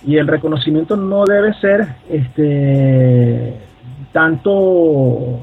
Y 0.05 0.17
el 0.17 0.27
reconocimiento 0.27 0.97
no 0.97 1.25
debe 1.25 1.55
ser 1.55 1.87
este 2.11 3.57
tanto 4.13 5.41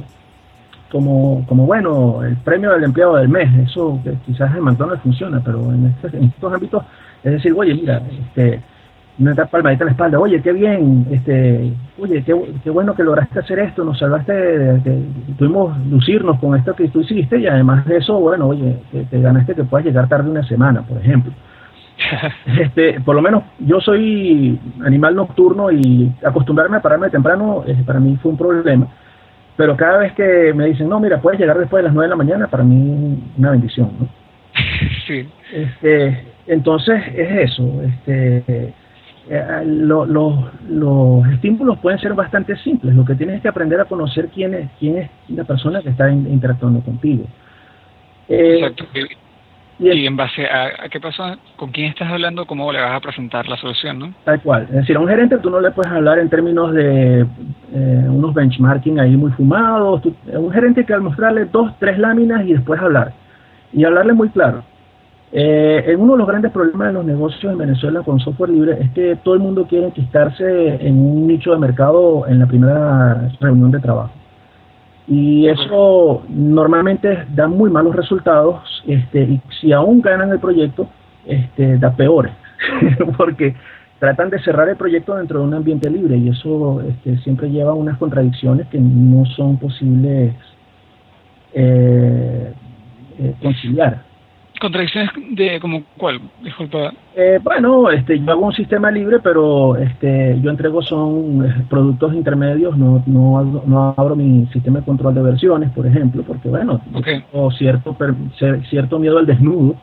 como, 0.91 1.45
como 1.47 1.65
bueno, 1.65 2.23
el 2.23 2.35
premio 2.37 2.71
del 2.71 2.83
empleado 2.83 3.15
del 3.15 3.29
mes, 3.29 3.49
eso 3.69 3.99
quizás 4.25 4.55
en 4.55 4.63
McDonald's 4.63 5.03
funciona, 5.03 5.41
pero 5.43 5.71
en, 5.71 5.85
este, 5.85 6.17
en 6.17 6.25
estos 6.25 6.51
ámbitos 6.51 6.83
es 7.23 7.33
decir, 7.33 7.53
oye, 7.55 7.73
mira, 7.73 8.01
este, 8.11 8.61
una 9.19 9.35
palmadita 9.35 9.83
en 9.83 9.87
la 9.87 9.91
espalda, 9.91 10.19
oye, 10.19 10.41
qué 10.41 10.53
bien, 10.53 11.05
este, 11.11 11.73
oye, 11.99 12.23
qué, 12.23 12.33
qué 12.63 12.69
bueno 12.69 12.95
que 12.95 13.03
lograste 13.03 13.39
hacer 13.39 13.59
esto, 13.59 13.83
nos 13.83 13.99
salvaste, 13.99 14.31
de, 14.33 15.05
tuvimos 15.37 15.77
lucirnos 15.87 16.39
con 16.39 16.55
esto 16.55 16.73
que 16.73 16.87
tú 16.87 17.01
hiciste 17.01 17.37
y 17.37 17.47
además 17.47 17.85
de 17.85 17.97
eso, 17.97 18.17
bueno, 18.17 18.47
oye, 18.47 18.77
te, 19.09 19.19
ganaste 19.19 19.55
que 19.55 19.63
puedas 19.65 19.85
llegar 19.85 20.07
tarde 20.07 20.29
una 20.29 20.43
semana, 20.43 20.81
por 20.81 20.97
ejemplo. 20.97 21.33
este, 22.59 23.01
por 23.01 23.15
lo 23.15 23.21
menos 23.21 23.43
yo 23.59 23.81
soy 23.81 24.59
animal 24.85 25.15
nocturno 25.15 25.71
y 25.71 26.11
acostumbrarme 26.25 26.77
a 26.77 26.81
pararme 26.81 27.09
temprano 27.09 27.63
eh, 27.67 27.75
para 27.85 27.99
mí 27.99 28.17
fue 28.21 28.31
un 28.31 28.37
problema 28.37 28.87
pero 29.59 29.75
cada 29.75 29.97
vez 29.97 30.13
que 30.13 30.53
me 30.53 30.67
dicen, 30.67 30.87
no, 30.87 31.01
mira, 31.01 31.19
puedes 31.19 31.37
llegar 31.37 31.59
después 31.59 31.83
de 31.83 31.89
las 31.89 31.93
9 31.93 32.05
de 32.05 32.09
la 32.11 32.15
mañana, 32.15 32.47
para 32.47 32.63
mí 32.63 33.21
una 33.37 33.51
bendición, 33.51 33.91
¿no? 33.99 34.07
Sí. 35.05 35.27
Este, 35.51 36.23
entonces 36.47 37.03
es 37.13 37.51
eso, 37.51 37.81
este, 37.83 38.73
eh, 39.27 39.63
los 39.65 41.27
estímulos 41.33 41.77
pueden 41.79 41.99
ser 41.99 42.13
bastante 42.13 42.55
simples, 42.55 42.95
lo 42.95 43.03
que 43.03 43.15
tienes 43.15 43.35
es 43.35 43.41
que 43.41 43.49
aprender 43.49 43.81
a 43.81 43.85
conocer 43.85 44.29
quién 44.29 44.53
es, 44.53 44.69
quién 44.79 44.97
es 44.97 45.09
la 45.27 45.43
persona 45.43 45.81
que 45.81 45.89
está 45.89 46.09
interactuando 46.09 46.79
contigo. 46.79 47.25
Eh, 48.29 48.59
Exacto. 48.59 48.85
Y, 49.79 50.05
en 50.05 50.17
base 50.17 50.45
a, 50.45 50.89
qué 50.89 50.99
pasó, 50.99 51.23
con 51.55 51.71
quién 51.71 51.87
estás 51.87 52.11
hablando, 52.11 52.45
cómo 52.45 52.71
le 52.73 52.81
vas 52.81 52.91
a 52.91 52.99
presentar 52.99 53.47
la 53.47 53.55
solución, 53.55 53.97
¿no? 53.97 54.13
Tal 54.25 54.41
cual. 54.41 54.63
Es 54.63 54.75
decir, 54.75 54.97
a 54.97 54.99
un 54.99 55.07
gerente 55.07 55.37
tú 55.37 55.49
no 55.49 55.61
le 55.61 55.71
puedes 55.71 55.91
hablar 55.91 56.19
en 56.19 56.29
términos 56.29 56.73
de 56.73 57.21
eh, 57.21 58.05
unos 58.09 58.33
benchmarking 58.33 58.99
ahí 58.99 59.15
muy 59.15 59.31
fumados. 59.31 60.01
un 60.33 60.51
gerente 60.51 60.85
que 60.85 60.93
al 60.93 61.01
mostrarle 61.01 61.45
dos, 61.45 61.71
tres 61.79 61.97
láminas 61.97 62.45
y 62.45 62.53
después 62.53 62.81
hablar. 62.81 63.13
Y 63.71 63.85
hablarle 63.85 64.11
muy 64.13 64.27
claro. 64.29 64.63
Eh, 65.31 65.95
uno 65.97 66.13
de 66.13 66.17
los 66.17 66.27
grandes 66.27 66.51
problemas 66.51 66.87
de 66.87 66.93
los 66.93 67.05
negocios 67.05 67.51
en 67.51 67.59
Venezuela 67.59 68.01
con 68.01 68.19
software 68.19 68.49
libre 68.49 68.77
es 68.81 68.89
que 68.91 69.15
todo 69.23 69.35
el 69.35 69.39
mundo 69.39 69.65
quiere 69.67 69.85
enquistarse 69.87 70.85
en 70.85 70.99
un 70.99 71.27
nicho 71.27 71.51
de 71.51 71.59
mercado 71.59 72.27
en 72.27 72.39
la 72.39 72.47
primera 72.47 73.29
reunión 73.39 73.71
de 73.71 73.79
trabajo. 73.79 74.11
Y 75.09 75.47
eso 75.47 76.23
normalmente 76.29 77.25
da 77.33 77.47
muy 77.47 77.71
malos 77.71 77.95
resultados 77.95 78.83
este, 78.85 79.23
y 79.23 79.41
si 79.59 79.73
aún 79.73 80.01
ganan 80.01 80.31
el 80.31 80.39
proyecto, 80.39 80.87
este, 81.25 81.77
da 81.79 81.95
peores, 81.95 82.31
porque 83.17 83.55
tratan 83.97 84.29
de 84.29 84.39
cerrar 84.43 84.69
el 84.69 84.77
proyecto 84.77 85.15
dentro 85.15 85.39
de 85.39 85.45
un 85.45 85.53
ambiente 85.55 85.89
libre 85.89 86.15
y 86.15 86.29
eso 86.29 86.81
este, 86.81 87.17
siempre 87.17 87.49
lleva 87.49 87.71
a 87.71 87.75
unas 87.75 87.97
contradicciones 87.97 88.67
que 88.67 88.79
no 88.79 89.25
son 89.25 89.57
posibles 89.57 90.35
eh, 91.53 92.53
eh 93.17 93.33
conciliar. 93.41 94.08
¿Contradicciones 94.59 95.11
de 95.31 95.59
como 95.59 95.83
cuál? 95.97 96.19
Disculpa. 96.43 96.91
Eh, 97.15 97.39
bueno, 97.41 97.89
este, 97.89 98.19
yo 98.19 98.31
hago 98.31 98.47
un 98.47 98.53
sistema 98.53 98.91
libre, 98.91 99.19
pero 99.19 99.77
este, 99.77 100.37
yo 100.41 100.49
entrego 100.49 100.81
son 100.81 101.45
eh, 101.45 101.65
productos 101.69 102.13
intermedios, 102.13 102.77
no, 102.77 103.01
no, 103.05 103.63
no 103.65 103.93
abro 103.95 104.15
mi 104.15 104.47
sistema 104.47 104.79
de 104.79 104.85
control 104.85 105.15
de 105.15 105.21
versiones, 105.21 105.71
por 105.71 105.87
ejemplo, 105.87 106.23
porque 106.23 106.49
bueno, 106.49 106.81
tengo 107.03 107.51
cierto, 107.51 107.95
cierto 108.69 108.99
miedo 108.99 109.17
al 109.17 109.25
desnudo, 109.25 109.75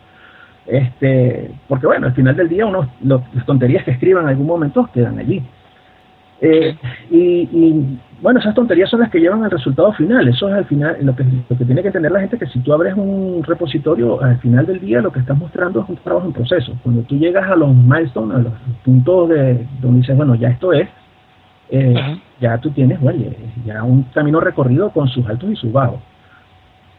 este, 0.67 1.51
porque 1.69 1.87
bueno, 1.87 2.09
al 2.09 2.15
final 2.15 2.37
del 2.37 2.49
día 2.49 2.67
uno, 2.67 2.89
las 3.03 3.47
tonterías 3.47 3.85
que 3.85 3.93
escriban 3.93 4.25
en 4.25 4.31
algún 4.31 4.47
momento 4.47 4.89
quedan 4.93 5.19
allí. 5.19 5.43
Eh, 6.41 6.77
y, 7.11 7.99
bueno, 8.21 8.41
esas 8.41 8.55
tonterías 8.55 8.91
son 8.91 9.01
las 9.01 9.11
que 9.11 9.21
llevan 9.21 9.45
al 9.45 9.51
resultado 9.51 9.93
final. 9.93 10.27
Eso 10.29 10.49
es 10.49 10.55
al 10.55 10.65
final 10.67 10.97
lo 11.03 11.15
que, 11.15 11.25
lo 11.25 11.57
que 11.57 11.65
tiene 11.65 11.83
que 11.83 11.89
entender 11.89 12.13
la 12.13 12.21
gente, 12.21 12.39
que 12.39 12.47
si 12.47 12.61
tú 12.61 12.73
abres 12.73 12.95
un 12.95 13.43
repositorio, 13.45 14.23
al 14.23 14.39
final 14.39 14.67
del 14.67 14.81
día 14.81 15.01
lo 15.01 15.13
que 15.13 15.21
estás 15.21 15.37
mostrando 15.37 15.83
es 15.83 15.89
un 15.89 15.97
trabajo 15.97 16.27
en 16.27 16.33
proceso. 16.33 16.73
Cuando 16.83 17.03
tú 17.03 17.17
llegas 17.17 17.49
a 17.51 17.57
los 17.57 17.75
milestones, 17.75 18.37
a 18.37 18.41
los 18.41 18.53
puntos 18.85 19.29
de 19.29 19.67
donde 19.81 20.01
dices, 20.01 20.17
bueno, 20.17 20.35
ya 20.35 20.49
esto 20.49 20.73
es, 20.73 20.89
eh, 21.71 22.21
ya 22.41 22.59
tú 22.59 22.71
tienes, 22.71 23.01
bueno, 23.01 23.25
ya 23.65 23.83
un 23.83 24.05
camino 24.15 24.41
recorrido 24.41 24.91
con 24.91 25.09
sus 25.09 25.27
altos 25.27 25.51
y 25.51 25.57
sus 25.57 25.73
bajos. 25.73 26.01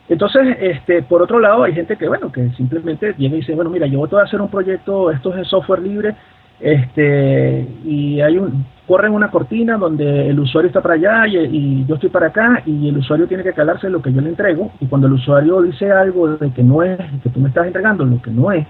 Entonces, 0.10 0.56
este, 0.62 1.03
por 1.03 1.22
otro 1.22 1.39
lado, 1.39 1.63
hay 1.63 1.74
gente 1.74 1.98
que, 1.98 2.08
bueno, 2.08 2.32
que 2.32 2.50
simplemente 2.51 3.13
llega 3.17 3.36
y 3.36 3.39
dice, 3.39 3.56
bueno, 3.56 3.70
mira, 3.70 3.88
yo 3.88 4.00
voy 4.00 4.20
a 4.20 4.24
hacer 4.24 4.41
un 4.41 4.50
proyecto, 4.50 5.12
esto 5.12 5.36
es 5.36 5.48
software 5.48 5.82
libre, 5.82 6.15
este, 6.59 7.67
y 7.83 8.19
hay 8.21 8.37
un, 8.37 8.65
corren 8.87 9.13
una 9.13 9.29
cortina 9.29 9.77
donde 9.77 10.29
el 10.29 10.39
usuario 10.39 10.67
está 10.67 10.81
para 10.81 10.95
allá 10.95 11.27
y, 11.27 11.85
yo 11.85 11.95
estoy 11.95 12.09
para 12.09 12.27
acá 12.27 12.63
y 12.65 12.89
el 12.89 12.97
usuario 12.97 13.27
tiene 13.27 13.43
que 13.43 13.53
calarse 13.53 13.89
lo 13.89 14.01
que 14.01 14.13
yo 14.13 14.21
le 14.21 14.29
entrego 14.29 14.71
y 14.79 14.87
cuando 14.87 15.07
el 15.07 15.13
usuario 15.13 15.61
dice 15.61 15.91
algo 15.91 16.29
de 16.29 16.51
que 16.51 16.63
no 16.63 16.81
es, 16.83 16.97
que 17.21 17.29
tú 17.29 17.39
me 17.39 17.49
estás 17.49 17.67
entregando 17.67 18.05
lo 18.05 18.21
que 18.21 18.31
no 18.31 18.51
es, 18.51 18.65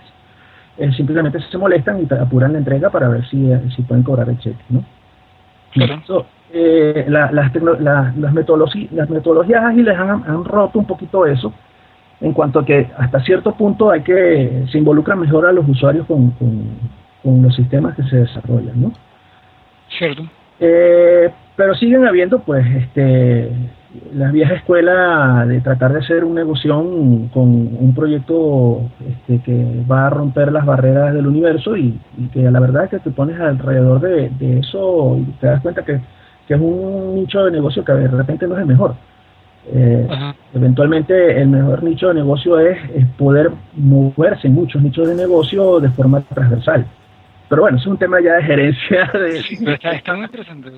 eh, 0.77 0.91
simplemente 0.93 1.39
se 1.39 1.57
molestan 1.57 1.99
y 2.01 2.13
apuran 2.13 2.53
la 2.53 2.59
entrega 2.59 2.89
para 2.89 3.07
ver 3.07 3.25
si, 3.29 3.51
eh, 3.51 3.61
si 3.75 3.83
pueden 3.83 4.03
cobrar 4.03 4.27
el 4.29 4.39
cheque, 4.39 4.63
¿no? 4.69 4.83
Eh, 6.51 7.05
las, 7.09 7.31
las, 7.33 7.53
metodologías, 8.33 8.91
las 8.91 9.09
metodologías 9.09 9.63
ágiles 9.63 9.97
han, 9.97 10.23
han 10.25 10.45
roto 10.45 10.79
un 10.79 10.85
poquito 10.85 11.25
eso 11.25 11.53
en 12.21 12.33
cuanto 12.33 12.59
a 12.59 12.65
que 12.65 12.89
hasta 12.97 13.19
cierto 13.19 13.53
punto 13.53 13.91
hay 13.91 14.01
que 14.01 14.65
se 14.71 14.77
involucra 14.77 15.15
mejor 15.15 15.45
a 15.45 15.51
los 15.51 15.67
usuarios 15.67 16.07
con, 16.07 16.31
con 16.31 16.63
los 17.23 17.55
sistemas 17.55 17.95
que 17.95 18.03
se 18.03 18.17
desarrollan, 18.17 18.81
¿no? 18.81 18.93
Cierto. 19.97 20.23
Eh, 20.59 21.29
pero 21.55 21.75
siguen 21.75 22.05
habiendo, 22.05 22.39
pues, 22.39 22.65
este, 22.75 23.51
la 24.13 24.31
vieja 24.31 24.55
escuela 24.55 25.45
de 25.47 25.61
tratar 25.61 25.93
de 25.93 25.99
hacer 25.99 26.23
un 26.23 26.35
negocio 26.35 26.75
con 27.33 27.47
un 27.47 27.93
proyecto 27.95 28.89
este, 29.07 29.39
que 29.41 29.83
va 29.89 30.07
a 30.07 30.09
romper 30.09 30.51
las 30.51 30.65
barreras 30.65 31.13
del 31.13 31.27
universo 31.27 31.75
y, 31.75 31.99
que 32.33 32.49
la 32.51 32.59
verdad 32.59 32.85
es 32.85 32.89
que 32.91 32.99
te 32.99 33.11
pones 33.11 33.39
alrededor 33.39 34.01
de, 34.01 34.59
eso 34.59 35.17
y 35.17 35.23
te 35.39 35.47
das 35.47 35.61
cuenta 35.61 35.83
que, 35.83 35.99
es 36.47 36.59
un 36.61 37.15
nicho 37.15 37.43
de 37.43 37.51
negocio 37.51 37.83
que 37.83 37.91
de 37.91 38.07
repente 38.07 38.47
no 38.47 38.55
es 38.55 38.61
el 38.61 38.67
mejor. 38.67 38.95
Eh, 39.69 40.07
eventualmente 40.53 41.41
el 41.41 41.49
mejor 41.49 41.83
nicho 41.83 42.07
de 42.07 42.13
negocio 42.13 42.57
es, 42.57 42.77
es, 42.95 43.05
poder 43.17 43.51
moverse 43.75 44.47
en 44.47 44.53
muchos 44.53 44.81
nichos 44.81 45.09
de 45.09 45.15
negocio 45.15 45.81
de 45.81 45.89
forma 45.89 46.21
transversal. 46.21 46.85
Pero 47.49 47.61
bueno, 47.61 47.77
es 47.77 47.85
un 47.85 47.97
tema 47.97 48.19
ya 48.21 48.35
de 48.35 48.43
gerencia. 48.43 49.05
De, 49.13 49.43
pero 49.63 49.93
está, 49.93 50.13
muy 50.15 50.25
interesante. 50.25 50.71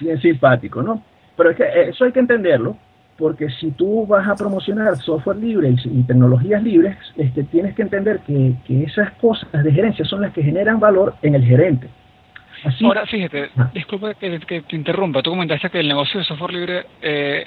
Bien 0.00 0.20
simpático, 0.20 0.82
¿no? 0.82 1.02
Pero 1.36 1.50
es 1.50 1.56
que 1.56 1.64
eso 1.88 2.04
hay 2.04 2.12
que 2.12 2.20
entenderlo, 2.20 2.76
porque 3.18 3.48
si 3.50 3.72
tú 3.72 4.06
vas 4.06 4.26
a 4.28 4.36
promocionar 4.36 4.96
software 4.96 5.36
libre 5.36 5.74
y, 5.84 6.02
tecnologías 6.02 6.62
libres, 6.62 6.96
este, 7.16 7.42
tienes 7.44 7.74
que 7.74 7.82
entender 7.82 8.20
que, 8.20 8.54
que, 8.66 8.84
esas 8.84 9.12
cosas 9.14 9.50
de 9.64 9.72
gerencia 9.72 10.04
son 10.04 10.22
las 10.22 10.32
que 10.32 10.42
generan 10.42 10.78
valor 10.78 11.14
en 11.22 11.34
el 11.34 11.44
gerente. 11.44 11.88
Así, 12.64 12.84
Ahora, 12.84 13.04
fíjate, 13.06 13.50
ah. 13.56 13.70
disculpa 13.74 14.14
que, 14.14 14.38
te 14.38 14.76
interrumpa, 14.76 15.22
tú 15.22 15.30
comentaste 15.30 15.68
que 15.70 15.80
el 15.80 15.88
negocio 15.88 16.20
de 16.20 16.26
software 16.26 16.52
libre, 16.52 16.86
eh, 17.02 17.44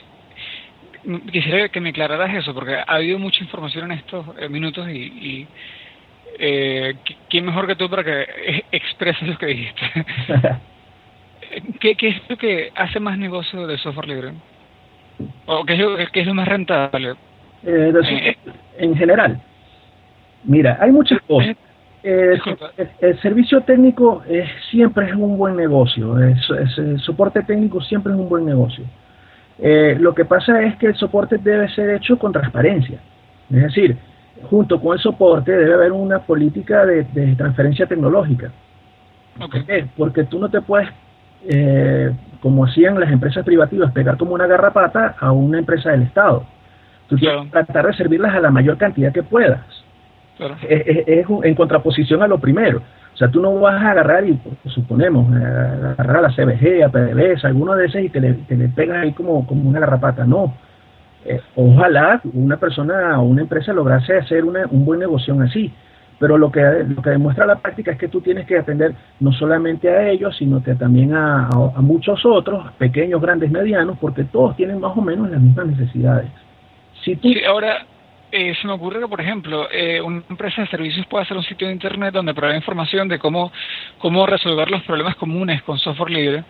quisiera 1.32 1.70
que 1.70 1.80
me 1.80 1.90
aclararas 1.90 2.36
eso, 2.36 2.54
porque 2.54 2.76
ha 2.76 2.84
habido 2.84 3.18
mucha 3.18 3.44
información 3.44 3.92
en 3.92 4.00
estos 4.00 4.26
eh, 4.38 4.50
minutos 4.50 4.88
y 4.90 5.48
eh, 6.40 6.96
¿quién 7.30 7.46
mejor 7.46 7.68
que 7.68 7.76
tú 7.76 7.90
para 7.90 8.04
que 8.04 8.66
expreses 8.72 9.28
lo 9.28 9.38
que 9.38 9.46
dijiste? 9.48 10.06
¿Qué, 11.80 11.96
¿Qué, 11.96 12.10
es 12.10 12.30
lo 12.30 12.38
que 12.38 12.72
hace 12.76 13.00
más 13.00 13.18
negocio 13.18 13.66
de 13.68 13.78
software 13.78 14.08
libre? 14.08 14.34
¿O 15.46 15.66
qué 15.66 15.74
es 15.74 15.80
lo, 15.80 15.96
qué 16.12 16.22
es 16.22 16.28
lo 16.28 16.34
más 16.34 16.48
rentable? 16.48 17.16
Eh, 17.64 17.94
eh, 17.94 18.38
en 18.78 18.96
general, 18.96 19.42
mira, 20.44 20.78
hay 20.80 20.92
muchas 20.92 21.20
cosas. 21.22 21.56
Eh, 22.04 22.40
el, 23.02 23.20
servicio 23.22 23.62
técnico 23.62 24.24
es, 24.30 24.48
siempre 24.70 25.08
es 25.08 25.14
un 25.14 25.38
buen 25.38 25.56
negocio, 25.56 26.18
es, 26.24 26.38
el 26.78 27.00
soporte 27.00 27.42
técnico 27.44 27.82
siempre 27.82 28.14
es 28.14 28.20
un 28.20 28.30
buen 28.30 28.46
negocio. 28.46 28.86
lo 29.60 30.14
que 30.14 30.24
pasa 30.24 30.62
es 30.64 30.76
que 30.78 30.88
el 30.88 30.96
soporte 30.96 31.38
debe 31.38 31.68
ser 31.70 31.90
hecho 31.96 32.18
con 32.18 32.32
transparencia. 32.32 33.00
Es 33.50 33.64
decir, 33.64 33.98
junto 34.44 34.80
con 34.80 34.94
el 34.94 35.00
soporte 35.02 35.52
debe 35.52 35.74
haber 35.74 35.92
una 35.92 36.20
política 36.20 36.86
de, 36.86 37.04
transferencia 37.36 37.86
tecnológica. 37.86 38.52
¿Por 39.38 39.66
qué? 39.66 39.88
Porque 39.96 40.24
tú 40.24 40.40
no 40.40 40.50
te 40.50 40.62
puedes, 40.62 40.90
eh, 41.48 42.12
como 42.42 42.66
hacían 42.66 43.00
las 43.00 43.12
empresas 43.12 43.46
privativas, 43.46 43.92
pegar 43.92 44.18
como 44.18 44.34
una 44.34 44.48
garrapata 44.48 45.16
a 45.20 45.32
una 45.32 45.60
empresa 45.60 45.92
del 45.92 46.04
Estado. 46.04 46.46
Tú 47.08 47.16
tienes 47.18 47.46
que 47.46 47.52
tratar 47.52 47.88
de 47.88 47.94
servirlas 47.94 48.36
a 48.36 48.40
la 48.40 48.52
mayor 48.52 48.78
cantidad 48.78 49.14
que 49.14 49.24
puedas. 49.24 49.62
Es, 50.68 51.26
en 51.44 51.56
contraposición 51.56 52.22
a 52.22 52.28
lo 52.28 52.40
primero. 52.40 52.82
O 53.14 53.18
sea, 53.18 53.30
tú 53.30 53.42
no 53.42 53.60
vas 53.60 53.82
a 53.82 53.92
agarrar 53.92 54.26
y, 54.26 54.40
suponemos, 54.66 55.34
agarrar 55.36 56.18
a 56.18 56.22
la 56.22 56.30
CBG, 56.30 56.84
a 56.84 56.90
PDVSA, 56.90 57.48
alguno 57.48 57.76
de 57.76 57.88
esos 57.88 58.02
y 58.02 58.10
te 58.10 58.20
le, 58.20 58.34
te 58.34 58.56
le 58.56 58.68
pegas 58.70 59.04
ahí 59.04 59.14
como, 59.14 59.46
como 59.48 59.68
una 59.68 59.80
garrapata. 59.80 60.26
No 60.26 60.54
eh, 61.28 61.42
ojalá 61.56 62.22
una 62.34 62.58
persona 62.58 63.20
o 63.20 63.24
una 63.24 63.42
empresa 63.42 63.74
lograse 63.74 64.18
hacer 64.18 64.44
un 64.44 64.86
buen 64.86 65.00
negocio 65.00 65.40
así, 65.42 65.74
pero 66.20 66.38
lo 66.38 66.52
que, 66.52 66.62
lo 66.88 67.02
que 67.02 67.10
demuestra 67.12 67.46
la 67.46 67.58
práctica 67.58 67.92
es 67.92 67.98
que 67.98 68.08
tú 68.08 68.22
tienes 68.22 68.48
que 68.48 68.58
atender 68.58 68.94
no 69.20 69.32
solamente 69.34 69.90
a 69.90 70.10
ellos, 70.10 70.36
sino 70.38 70.64
que 70.64 70.76
también 70.76 71.14
a, 71.14 71.50
muchos 71.78 72.26
otros, 72.26 72.72
pequeños, 72.78 73.22
grandes, 73.22 73.52
medianos, 73.52 73.98
porque 74.00 74.24
todos 74.24 74.56
tienen 74.56 74.80
más 74.80 74.98
o 74.98 75.02
menos 75.02 75.30
las 75.30 75.42
mismas 75.42 75.68
necesidades. 75.68 76.30
Si 77.04 77.16
sí, 77.16 77.44
ahora 77.44 77.86
eh, 78.32 78.56
se 78.60 78.68
me 78.68 78.74
ocurre 78.74 79.00
que, 79.00 79.08
por 79.08 79.22
ejemplo, 79.22 79.68
eh, 79.72 80.02
una 80.02 80.24
empresa 80.30 80.62
de 80.62 80.68
servicios 80.68 81.06
puede 81.06 81.24
hacer 81.24 81.38
un 81.38 81.44
sitio 81.44 81.68
de 81.68 81.74
Internet 81.74 82.14
donde 82.14 82.34
provee 82.34 82.56
información 82.56 83.08
de 83.08 83.20
cómo, 83.20 83.52
cómo 84.00 84.26
resolver 84.26 84.72
los 84.72 84.84
problemas 84.84 85.16
comunes 85.16 85.62
con 85.64 85.78
software 85.78 86.12
libre 86.12 86.44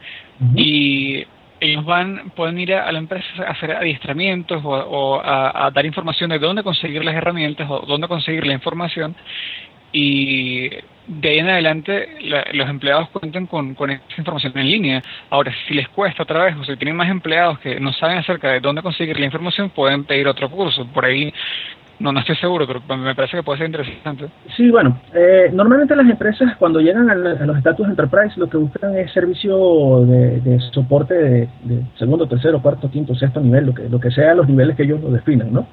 y 0.56 1.26
ellos 1.60 1.86
van 1.86 2.32
pueden 2.36 2.60
ir 2.60 2.74
a, 2.74 2.92
la 2.92 3.00
empresa 3.00 3.28
a 3.40 3.52
hacer 3.52 3.72
adiestramientos 3.72 4.62
o, 4.64 5.22
a, 5.24 5.70
dar 5.74 5.86
información 5.86 6.30
de 6.30 6.40
dónde 6.40 6.64
conseguir 6.64 7.04
las 7.04 7.16
herramientas 7.16 7.68
o 7.70 7.80
dónde 7.82 8.08
conseguir 8.08 8.46
la 8.46 8.54
información 8.54 9.16
y 9.92 10.70
de 11.08 11.30
ahí 11.30 11.40
en 11.40 11.50
adelante 11.50 12.44
los 12.54 12.70
empleados 12.70 13.10
cuentan 13.10 13.48
con, 13.48 13.74
con 13.76 13.90
esa 13.90 14.04
información 14.18 14.52
en 14.58 14.70
línea. 14.70 15.02
Ahora, 15.30 15.54
si 15.68 15.74
les 15.74 15.88
cuesta 15.88 16.24
otra 16.24 16.44
vez 16.44 16.56
o 16.58 16.66
si 16.66 16.76
tienen 16.76 16.98
más 16.98 17.10
empleados 17.10 17.60
que 17.60 17.80
no 17.80 17.94
saben 17.94 18.18
acerca 18.18 18.52
de 18.52 18.60
dónde 18.60 18.82
conseguir 18.82 19.18
la 19.18 19.26
información, 19.26 19.70
pueden 19.70 20.04
pedir 20.04 20.28
otro 20.28 20.50
curso. 20.50 20.86
Por 20.88 21.06
ahí 21.06 21.34
no, 22.00 22.12
no 22.12 22.20
estoy 22.20 22.36
seguro, 22.36 22.68
pero 22.68 22.82
me 22.98 23.16
parece 23.16 23.38
que 23.38 23.44
puede 23.44 23.60
ser 23.60 23.68
interesante. 23.68 24.28
Sí, 24.56 24.70
bueno, 24.70 25.00
eh, 25.14 25.50
normalmente 25.52 25.96
las 25.96 26.08
empresas 26.08 26.56
cuando 26.58 26.80
llegan 26.80 27.10
a, 27.10 27.16
los 27.16 27.58
estatus 27.58 27.88
enterprise 27.88 28.40
lo 28.40 28.48
que 28.48 28.58
buscan 28.58 28.96
es 28.96 29.12
servicio 29.12 30.06
de, 30.06 30.60
soporte 30.74 31.16
de, 31.16 31.84
segundo, 31.98 32.28
tercero, 32.28 32.62
cuarto, 32.62 32.90
quinto, 32.92 33.16
sexto 33.16 33.42
nivel, 33.42 33.66
lo 33.66 33.74
que, 33.74 33.90
lo 33.90 34.00
que 34.00 34.12
sea 34.12 34.36
los 34.36 34.48
niveles 34.48 34.76
que 34.76 34.84
ellos 34.84 35.02
lo 35.02 35.10
definan, 35.10 35.52
¿no? 35.52 35.68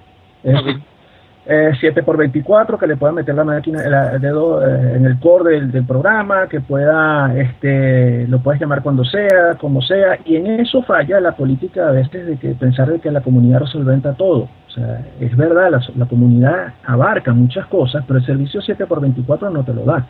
Eh, 1.47 1.73
7x24 1.81 2.79
que 2.79 2.87
le 2.87 2.97
pueda 2.97 3.13
meter 3.13 3.35
la 3.35 3.45
máquina, 3.45 3.83
el 3.83 4.21
dedo 4.21 4.67
eh, 4.67 4.97
en 4.97 5.05
el 5.05 5.19
core 5.19 5.61
del, 5.61 5.85
programa, 5.85 6.47
que 6.49 6.61
pueda, 6.61 7.37
este, 7.37 8.27
lo 8.29 8.39
puedes 8.39 8.61
llamar 8.61 8.83
cuando 8.83 9.05
sea, 9.05 9.55
como 9.59 9.83
sea, 9.83 10.19
y 10.25 10.37
en 10.37 10.61
eso 10.61 10.83
falla 10.83 11.21
la 11.21 11.33
política 11.33 11.89
a 11.89 11.93
veces 11.93 12.27
de 12.27 12.37
que 12.39 12.55
pensar 12.55 12.91
de 12.91 13.01
que 13.01 13.11
la 13.11 13.21
comunidad 13.21 13.61
resolventa 13.61 14.15
todo. 14.15 14.49
O 14.69 14.71
sea, 14.71 15.05
es 15.21 15.37
verdad, 15.37 15.71
la, 15.71 16.07
comunidad 16.07 16.75
abarca 16.85 17.33
muchas 17.33 17.67
cosas, 17.67 18.05
pero 18.07 18.19
el 18.19 18.27
servicio 18.27 18.61
7x24 18.61 19.53
no 19.53 19.65
te 19.65 19.75
lo 19.75 19.85
da. 19.85 20.07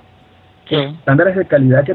Estándares 0.71 1.37
de 1.37 1.45
calidad 1.45 1.85
que, 1.85 1.95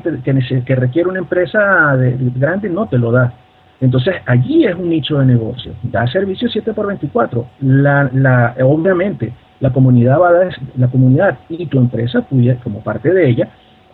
que, 0.63 0.75
requiere 0.75 1.09
una 1.09 1.19
empresa 1.19 1.97
de, 1.97 2.15
grande 2.35 2.69
no 2.69 2.87
te 2.87 2.99
lo 2.99 3.11
da. 3.11 3.33
Entonces, 3.81 4.15
allí 4.25 4.65
es 4.65 4.75
un 4.75 4.89
nicho 4.89 5.19
de 5.19 5.25
negocio. 5.25 5.73
Da 5.83 6.05
servicio 6.07 6.49
7 6.49 6.73
por 6.73 6.87
24. 6.87 7.47
La, 7.61 8.09
la, 8.13 8.55
obviamente, 8.63 9.33
la 9.59 9.71
comunidad, 9.71 10.19
va 10.19 10.29
a 10.29 10.33
dar, 10.33 10.55
la 10.77 10.87
comunidad 10.87 11.39
y 11.47 11.65
tu 11.67 11.79
empresa, 11.79 12.25
como 12.63 12.83
parte 12.83 13.13
de 13.13 13.29
ella, 13.29 13.49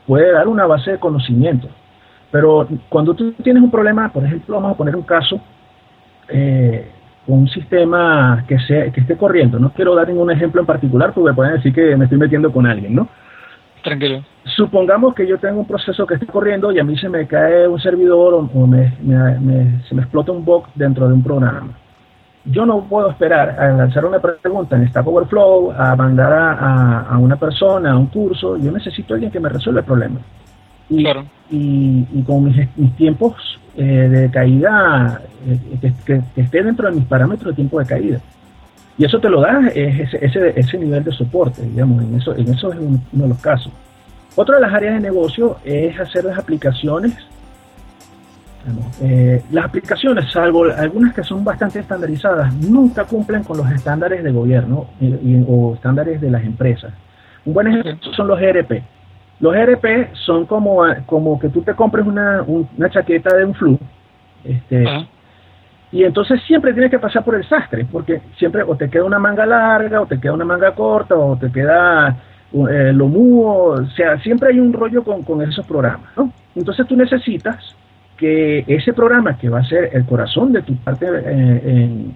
puede 0.07 0.31
dar 0.31 0.47
una 0.47 0.65
base 0.65 0.91
de 0.91 0.99
conocimiento. 0.99 1.67
Pero 2.31 2.67
cuando 2.89 3.13
tú 3.13 3.33
tienes 3.43 3.61
un 3.61 3.71
problema, 3.71 4.11
por 4.11 4.25
ejemplo, 4.25 4.55
vamos 4.55 4.73
a 4.73 4.77
poner 4.77 4.95
un 4.95 5.03
caso, 5.03 5.39
eh, 6.29 6.91
un 7.27 7.47
sistema 7.47 8.43
que, 8.47 8.59
sea, 8.59 8.91
que 8.91 9.01
esté 9.01 9.15
corriendo. 9.15 9.59
No 9.59 9.71
quiero 9.71 9.95
dar 9.95 10.07
ningún 10.07 10.31
ejemplo 10.31 10.61
en 10.61 10.67
particular 10.67 11.13
porque 11.13 11.33
pueden 11.33 11.53
decir 11.53 11.73
que 11.73 11.95
me 11.95 12.05
estoy 12.05 12.17
metiendo 12.17 12.51
con 12.51 12.65
alguien, 12.65 12.95
¿no? 12.95 13.07
Tranquilo. 13.85 14.23
Supongamos 14.55 15.13
que 15.13 15.27
yo 15.27 15.37
tengo 15.37 15.59
un 15.59 15.67
proceso 15.67 16.07
que 16.07 16.15
esté 16.15 16.25
corriendo 16.25 16.71
y 16.71 16.79
a 16.79 16.83
mí 16.83 16.97
se 16.97 17.07
me 17.07 17.27
cae 17.27 17.67
un 17.67 17.79
servidor 17.79 18.33
o, 18.33 18.65
me, 18.65 18.89
se 19.87 19.93
me 19.93 20.01
explota 20.01 20.31
un 20.31 20.43
bug 20.43 20.65
dentro 20.73 21.07
de 21.07 21.13
un 21.13 21.21
programa. 21.21 21.69
Yo 22.45 22.65
no 22.65 22.83
puedo 22.85 23.11
esperar 23.11 23.59
a 23.59 23.67
lanzar 23.73 24.05
una 24.05 24.19
pregunta 24.19 24.75
en 24.75 24.89
Stack 24.89 25.05
Overflow, 25.05 25.71
a 25.71 25.95
mandar 25.95 26.33
a, 26.33 27.15
una 27.19 27.35
persona 27.35 27.91
a 27.91 27.97
un 27.97 28.07
curso. 28.07 28.57
Yo 28.57 28.71
necesito 28.71 29.13
a 29.13 29.15
alguien 29.17 29.31
que 29.31 29.39
me 29.39 29.49
resuelva 29.49 29.81
el 29.81 29.85
problema. 29.85 30.19
Y, 30.89 31.03
claro. 31.03 31.25
y, 31.51 32.23
con 32.23 32.45
mis, 32.45 32.95
tiempos 32.95 33.35
eh, 33.77 33.83
de 33.83 34.31
caída, 34.31 35.21
eh, 35.47 35.93
que, 36.07 36.21
esté 36.35 36.63
dentro 36.63 36.89
de 36.89 36.95
mis 36.95 37.05
parámetros 37.05 37.51
de 37.51 37.55
tiempo 37.55 37.77
de 37.79 37.85
caída. 37.85 38.19
Y 38.97 39.05
eso 39.05 39.19
te 39.19 39.29
lo 39.29 39.41
da 39.41 39.67
ese, 39.73 40.25
ese, 40.25 40.59
ese 40.59 40.77
nivel 40.77 41.03
de 41.03 41.11
soporte, 41.11 41.61
digamos, 41.61 42.03
en 42.03 42.15
eso, 42.15 42.35
en 42.35 42.53
eso 42.53 42.71
es 42.71 42.79
uno 42.79 42.99
de 43.11 43.27
los 43.27 43.39
casos. 43.39 43.71
Otra 44.35 44.55
de 44.55 44.61
las 44.61 44.73
áreas 44.73 44.95
de 44.95 44.99
negocio 45.01 45.57
es 45.63 45.99
hacer 45.99 46.25
las 46.25 46.37
aplicaciones. 46.37 47.13
Eh, 49.01 49.43
las 49.51 49.65
aplicaciones, 49.65 50.31
salvo 50.31 50.63
algunas 50.63 51.13
que 51.13 51.23
son 51.23 51.43
bastante 51.43 51.79
estandarizadas, 51.79 52.53
nunca 52.55 53.03
cumplen 53.05 53.43
con 53.43 53.57
los 53.57 53.69
estándares 53.71 54.23
de 54.23 54.31
gobierno 54.31 54.87
o 55.47 55.75
estándares 55.75 56.19
de 56.19 56.31
las 56.31 56.43
empresas. 56.43 56.93
Un 57.45 57.53
buen 57.53 57.67
ejemplo 57.67 58.13
son 58.13 58.27
los 58.27 58.41
ERP. 58.41 58.81
Los 59.39 59.55
ERP 59.55 60.13
son 60.13 60.45
como, 60.45 60.83
como 61.05 61.39
que 61.39 61.49
tú 61.49 61.61
te 61.61 61.73
compres 61.73 62.05
una, 62.05 62.41
una 62.43 62.89
chaqueta 62.89 63.35
de 63.35 63.45
un 63.45 63.53
flu, 63.53 63.77
este, 64.43 64.85
y 65.95 66.03
entonces 66.03 66.41
siempre 66.45 66.73
tienes 66.73 66.91
que 66.91 66.99
pasar 66.99 67.23
por 67.23 67.35
el 67.35 67.47
sastre, 67.47 67.85
porque 67.89 68.19
siempre 68.37 68.63
o 68.63 68.75
te 68.75 68.89
queda 68.89 69.05
una 69.05 69.17
manga 69.17 69.45
larga, 69.45 70.01
o 70.01 70.05
te 70.05 70.19
queda 70.19 70.33
una 70.33 70.43
manga 70.43 70.75
corta, 70.75 71.15
o 71.15 71.37
te 71.37 71.49
queda 71.49 72.17
eh, 72.69 72.91
lo 72.93 73.07
mudo, 73.07 73.81
o 73.81 73.85
sea, 73.91 74.19
siempre 74.19 74.49
hay 74.49 74.59
un 74.59 74.73
rollo 74.73 75.05
con, 75.05 75.41
esos 75.41 75.65
programas, 75.65 76.09
¿no? 76.17 76.33
Entonces 76.53 76.85
tú 76.85 76.97
necesitas 76.97 77.77
que 78.17 78.65
ese 78.67 78.91
programa 78.91 79.37
que 79.37 79.47
va 79.47 79.59
a 79.59 79.63
ser 79.63 79.91
el 79.93 80.05
corazón 80.05 80.51
de 80.51 80.63
tu 80.63 80.75
parte, 80.75 81.05
eh, 81.09 82.11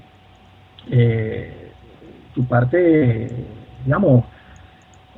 eh, 0.91 1.71
tu 2.35 2.45
parte, 2.45 3.29
digamos, 3.85 4.25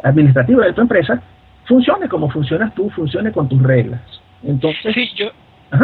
administrativa 0.04 0.68
de 0.68 0.74
tu 0.74 0.82
empresa, 0.82 1.20
funcione 1.66 2.08
como 2.08 2.30
funcionas 2.30 2.76
tú, 2.76 2.92
funcione 2.92 3.32
con 3.32 3.50
tus 3.50 3.64
reglas. 3.64 4.02
Entonces, 4.44 4.94
sí, 4.94 5.10
yo, 5.16 5.32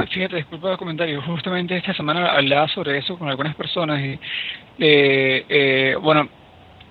Fíjate, 0.10 0.36
disculpa 0.36 0.72
el 0.72 0.78
comentario. 0.78 1.22
Justamente 1.22 1.78
esta 1.78 1.94
semana 1.94 2.34
hablaba 2.34 2.68
sobre 2.68 2.98
eso 2.98 3.18
con 3.18 3.30
algunas 3.30 3.56
personas 3.56 4.02
y, 4.02 4.20
eh, 4.80 5.46
eh, 5.48 5.96
bueno, 6.02 6.28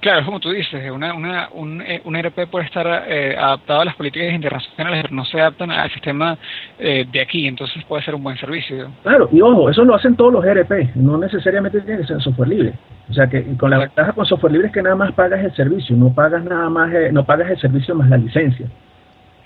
claro, 0.00 0.24
como 0.24 0.40
tú 0.40 0.50
dices, 0.50 0.90
una, 0.90 1.12
una, 1.12 1.50
un, 1.52 1.82
eh, 1.82 2.00
un 2.04 2.16
ERP 2.16 2.48
puede 2.50 2.64
estar 2.64 2.86
adaptado 2.86 3.82
a 3.82 3.84
las 3.84 3.96
políticas 3.96 4.32
internacionales, 4.32 5.02
pero 5.02 5.14
no 5.14 5.26
se 5.26 5.38
adaptan 5.38 5.70
al 5.72 5.90
sistema 5.92 6.38
de 6.78 7.20
aquí, 7.20 7.46
entonces 7.46 7.84
puede 7.84 8.02
ser 8.02 8.14
un 8.14 8.22
buen 8.22 8.38
servicio. 8.38 8.90
Claro, 9.02 9.28
y 9.30 9.42
ojo, 9.42 9.68
eso 9.68 9.84
lo 9.84 9.94
hacen 9.94 10.16
todos 10.16 10.32
los 10.32 10.44
ERP, 10.44 10.94
no 10.94 11.18
necesariamente 11.18 11.82
tiene 11.82 12.00
que 12.00 12.06
ser 12.06 12.22
software 12.22 12.48
libre. 12.48 12.72
O 13.10 13.12
sea 13.12 13.28
que 13.28 13.44
con 13.56 13.70
la 13.70 13.78
ventaja 13.78 14.12
con 14.12 14.24
software 14.24 14.52
libre 14.52 14.68
es 14.68 14.72
que 14.72 14.82
nada 14.82 14.96
más 14.96 15.12
pagas 15.12 15.44
el 15.44 15.54
servicio, 15.54 15.94
no 15.96 16.14
pagas 16.14 16.42
nada 16.44 16.70
más, 16.70 16.90
no 17.12 17.24
pagas 17.26 17.50
el 17.50 17.60
servicio 17.60 17.94
más 17.94 18.08
la 18.08 18.16
licencia. 18.16 18.66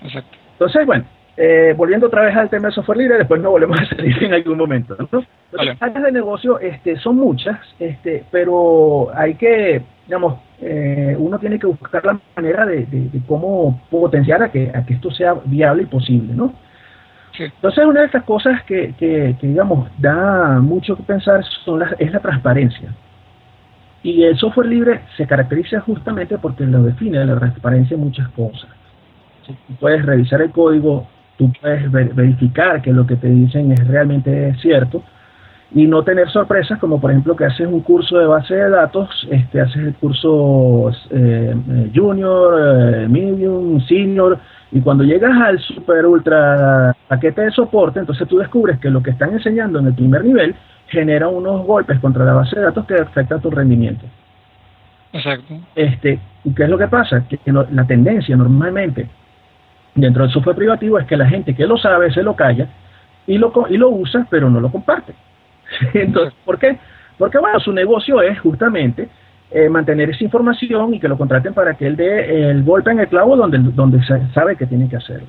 Exacto. 0.03 0.37
Entonces, 0.53 0.85
bueno, 0.85 1.05
eh, 1.37 1.73
volviendo 1.77 2.07
otra 2.07 2.23
vez 2.23 2.35
al 2.35 2.49
tema 2.49 2.67
de 2.67 2.73
software 2.73 2.97
libre, 2.97 3.17
después 3.17 3.41
nos 3.41 3.51
volvemos 3.51 3.79
a 3.79 3.85
salir 3.85 4.23
en 4.23 4.33
algún 4.33 4.57
momento. 4.57 4.97
Las 5.51 5.81
áreas 5.81 6.03
de 6.03 6.11
negocio 6.11 6.59
este, 6.59 6.97
son 6.97 7.15
muchas, 7.17 7.59
este, 7.79 8.25
pero 8.31 9.09
hay 9.15 9.35
que, 9.35 9.81
digamos, 10.05 10.39
eh, 10.61 11.15
uno 11.17 11.39
tiene 11.39 11.57
que 11.57 11.67
buscar 11.67 12.05
la 12.05 12.19
manera 12.35 12.65
de, 12.65 12.85
cómo 13.27 13.81
potenciar 13.89 14.43
a 14.43 14.51
que, 14.51 14.71
a 14.73 14.85
que 14.85 14.95
esto 14.95 15.09
sea 15.11 15.35
viable 15.45 15.83
y 15.83 15.85
posible, 15.87 16.33
¿no? 16.33 16.53
Entonces, 17.39 17.85
una 17.85 18.01
de 18.01 18.05
estas 18.07 18.23
cosas 18.23 18.61
que, 18.65 18.93
que, 18.99 19.35
digamos, 19.41 19.89
da 19.97 20.59
mucho 20.59 20.95
que 20.95 21.03
pensar 21.03 21.43
son 21.65 21.79
las, 21.79 21.95
es 21.97 22.11
la 22.11 22.19
transparencia. 22.19 22.93
Y 24.03 24.23
el 24.23 24.37
software 24.37 24.67
libre 24.67 25.01
se 25.15 25.25
caracteriza 25.25 25.79
justamente 25.79 26.37
porque 26.37 26.65
lo 26.65 26.83
define 26.83 27.23
la 27.25 27.39
transparencia 27.39 27.95
en 27.95 28.01
muchas 28.01 28.27
cosas. 28.29 28.69
Puedes 29.79 30.05
revisar 30.05 30.41
el 30.41 30.51
código 30.51 31.07
tú 31.41 31.51
puedes 31.59 31.91
verificar 31.91 32.83
que 32.83 32.93
lo 32.93 33.07
que 33.07 33.15
te 33.15 33.27
dicen 33.27 33.71
es 33.71 33.87
realmente 33.87 34.53
cierto 34.61 35.01
y 35.73 35.87
no 35.87 36.03
tener 36.03 36.29
sorpresas 36.29 36.77
como 36.77 37.01
por 37.01 37.09
ejemplo 37.09 37.35
que 37.35 37.45
haces 37.45 37.65
un 37.65 37.81
curso 37.81 38.19
de 38.19 38.27
base 38.27 38.53
de 38.53 38.69
datos, 38.69 39.09
este, 39.31 39.59
haces 39.59 39.77
el 39.77 39.95
curso 39.95 40.91
eh, 41.09 41.55
eh, 41.67 41.91
junior, 41.95 42.59
eh, 42.61 43.07
medium, 43.07 43.81
senior 43.87 44.37
y 44.71 44.81
cuando 44.81 45.03
llegas 45.03 45.35
al 45.35 45.57
super 45.59 46.05
ultra 46.05 46.95
paquete 47.07 47.41
de 47.41 47.51
soporte, 47.51 47.99
entonces 47.99 48.27
tú 48.27 48.37
descubres 48.37 48.77
que 48.77 48.91
lo 48.91 49.01
que 49.01 49.09
están 49.09 49.33
enseñando 49.33 49.79
en 49.79 49.87
el 49.87 49.95
primer 49.95 50.23
nivel 50.23 50.53
genera 50.89 51.27
unos 51.27 51.65
golpes 51.65 51.99
contra 51.99 52.23
la 52.23 52.33
base 52.33 52.55
de 52.55 52.65
datos 52.65 52.85
que 52.85 52.93
afectan 52.95 53.41
tu 53.41 53.49
rendimiento. 53.49 54.05
Exacto. 55.11 55.55
Este, 55.73 56.19
¿Y 56.43 56.53
qué 56.53 56.63
es 56.65 56.69
lo 56.69 56.77
que 56.77 56.87
pasa? 56.87 57.25
Que 57.27 57.39
la 57.51 57.85
tendencia 57.85 58.35
normalmente 58.35 59.09
dentro 59.95 60.23
del 60.23 60.31
software 60.31 60.55
privativo 60.55 60.99
es 60.99 61.05
que 61.05 61.17
la 61.17 61.27
gente 61.27 61.55
que 61.55 61.67
lo 61.67 61.77
sabe 61.77 62.11
se 62.11 62.23
lo 62.23 62.35
calla 62.35 62.67
y 63.27 63.37
lo, 63.37 63.51
y 63.69 63.77
lo 63.77 63.89
usa, 63.89 64.27
pero 64.29 64.49
no 64.49 64.59
lo 64.59 64.71
comparte. 64.71 65.13
Entonces, 65.93 66.33
¿por 66.45 66.57
qué? 66.57 66.77
Porque, 67.17 67.37
bueno, 67.37 67.59
su 67.59 67.71
negocio 67.71 68.21
es 68.21 68.39
justamente 68.39 69.09
eh, 69.51 69.69
mantener 69.69 70.09
esa 70.09 70.23
información 70.23 70.93
y 70.93 70.99
que 70.99 71.07
lo 71.07 71.17
contraten 71.17 71.53
para 71.53 71.75
que 71.75 71.85
él 71.87 71.95
dé 71.95 72.49
el 72.49 72.63
golpe 72.63 72.91
en 72.91 72.99
el 72.99 73.07
clavo 73.07 73.35
donde, 73.35 73.59
donde 73.59 74.01
sabe 74.33 74.55
que 74.55 74.65
tiene 74.65 74.89
que 74.89 74.97
hacerlo. 74.97 75.27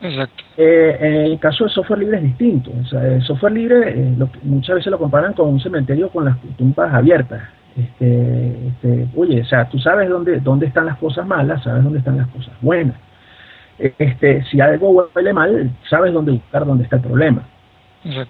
Exacto. 0.00 0.44
Eh, 0.56 0.98
en 1.00 1.14
el 1.32 1.38
caso 1.38 1.64
del 1.64 1.72
software 1.72 2.00
libre 2.00 2.18
es 2.18 2.22
distinto. 2.24 2.70
O 2.80 2.84
sea, 2.86 3.06
el 3.06 3.22
software 3.22 3.52
libre 3.52 3.90
eh, 3.90 4.16
muchas 4.42 4.76
veces 4.76 4.90
lo 4.90 4.98
comparan 4.98 5.32
con 5.32 5.48
un 5.48 5.60
cementerio 5.60 6.10
con 6.10 6.26
las 6.26 6.36
tumbas 6.56 6.92
abiertas. 6.92 7.42
Este, 7.76 8.68
este, 8.68 9.08
oye, 9.16 9.40
o 9.40 9.44
sea, 9.46 9.68
tú 9.68 9.78
sabes 9.78 10.08
dónde, 10.08 10.38
dónde 10.40 10.66
están 10.66 10.86
las 10.86 10.98
cosas 10.98 11.26
malas, 11.26 11.62
sabes 11.64 11.82
dónde 11.82 11.98
están 11.98 12.18
las 12.18 12.28
cosas 12.28 12.54
buenas 12.60 12.94
este, 13.78 14.44
si 14.44 14.60
algo 14.60 15.08
huele 15.14 15.32
mal, 15.32 15.70
sabes 15.88 16.12
dónde 16.12 16.32
buscar 16.32 16.64
dónde 16.64 16.84
está 16.84 16.96
el 16.96 17.02
problema. 17.02 17.46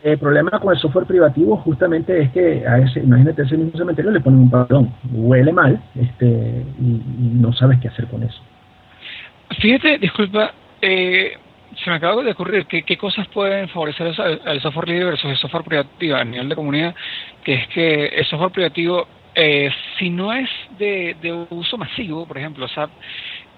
El 0.05 0.19
problema 0.19 0.51
con 0.61 0.73
el 0.73 0.79
software 0.79 1.05
privativo 1.05 1.57
justamente 1.57 2.23
es 2.23 2.31
que 2.31 2.65
a 2.65 2.79
ese, 2.79 3.01
imagínate 3.01 3.43
ese 3.43 3.57
mismo 3.57 3.77
cementerio 3.77 4.13
le 4.13 4.21
ponen 4.21 4.41
un 4.41 4.51
padrón, 4.51 4.95
huele 5.11 5.53
mal, 5.53 5.83
este, 5.97 6.65
y, 6.81 7.03
no 7.19 7.53
sabes 7.53 7.81
qué 7.81 7.89
hacer 7.89 8.07
con 8.07 8.23
eso. 8.23 8.41
Fíjate, 9.59 9.99
disculpa, 9.99 10.53
eh, 10.81 11.33
se 11.83 11.91
me 11.91 11.97
acaba 11.97 12.23
de 12.23 12.31
ocurrir 12.31 12.67
¿qué, 12.67 12.85
qué 12.85 12.97
cosas 12.97 13.27
pueden 13.29 13.69
favorecer 13.69 14.15
al, 14.45 14.61
software 14.61 14.89
libre 14.89 15.07
versus 15.07 15.31
el 15.31 15.37
software 15.39 15.65
privativo 15.65 16.17
a 16.17 16.25
nivel 16.25 16.49
de 16.49 16.55
comunidad, 16.55 16.95
que 17.43 17.55
es 17.55 17.69
que 17.69 18.07
el 18.07 18.25
software 18.27 18.53
privativo, 18.53 19.09
eh, 19.35 19.71
si 19.99 20.09
no 20.09 20.33
es 20.33 20.49
de, 20.79 21.17
de 21.21 21.47
uso 21.51 21.77
masivo, 21.77 22.27
por 22.27 22.39
ejemplo, 22.39 22.69
SAP, 22.69 22.91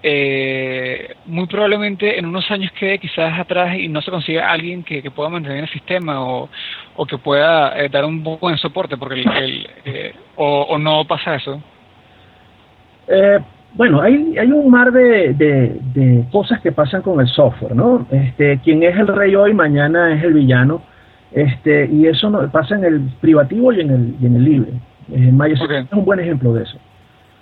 eh, 0.09 1.16
muy 1.27 1.47
probablemente 1.49 2.16
en 2.16 2.27
unos 2.27 2.49
años 2.53 2.71
quede 2.79 3.01
quizás 3.01 3.37
atrás 3.40 3.77
y 3.77 3.88
no 3.88 4.01
se 4.01 4.12
consiga 4.12 4.49
alguien 4.49 4.85
que, 4.85 5.03
pueda 5.11 5.29
mantener 5.29 5.64
el 5.64 5.69
sistema 5.69 6.25
o, 6.25 6.49
o 6.95 7.07
que 7.07 7.19
pueda 7.19 7.77
eh, 7.77 7.88
dar 7.88 8.05
un 8.05 8.23
buen 8.23 8.57
soporte, 8.57 8.97
porque 8.97 9.21
el, 9.21 9.69
eh, 9.85 10.14
o, 10.37 10.79
no 10.79 11.05
pasa 11.07 11.35
eso. 11.35 11.61
Eh, 13.09 13.40
bueno, 13.75 14.01
hay, 14.01 14.38
hay 14.38 14.53
un 14.53 14.71
mar 14.71 14.92
de, 14.92 15.35
de, 15.35 16.25
cosas 16.31 16.61
que 16.61 16.71
pasan 16.71 17.03
con 17.03 17.21
el 17.21 17.27
software, 17.27 17.75
¿no? 17.75 18.07
Este, 18.12 18.61
quien 18.61 18.85
es 18.85 18.97
el 18.97 19.09
rey 19.09 19.35
hoy, 19.35 19.55
mañana 19.55 20.14
es 20.14 20.23
el 20.23 20.35
villano, 20.35 20.83
este, 21.33 21.87
y 21.92 22.07
eso 22.07 22.31
no, 22.31 22.49
pasa 22.53 22.77
en 22.77 22.85
el 22.85 23.01
privativo 23.21 23.73
y 23.73 23.81
en 23.81 23.90
el, 23.90 24.14
y 24.21 24.27
en 24.27 24.37
el 24.37 24.45
libre. 24.45 24.73
Eh, 25.12 25.33
es 25.51 25.92
un 25.92 26.05
buen 26.05 26.21
ejemplo 26.21 26.55
de 26.55 26.62
eso. 26.62 26.79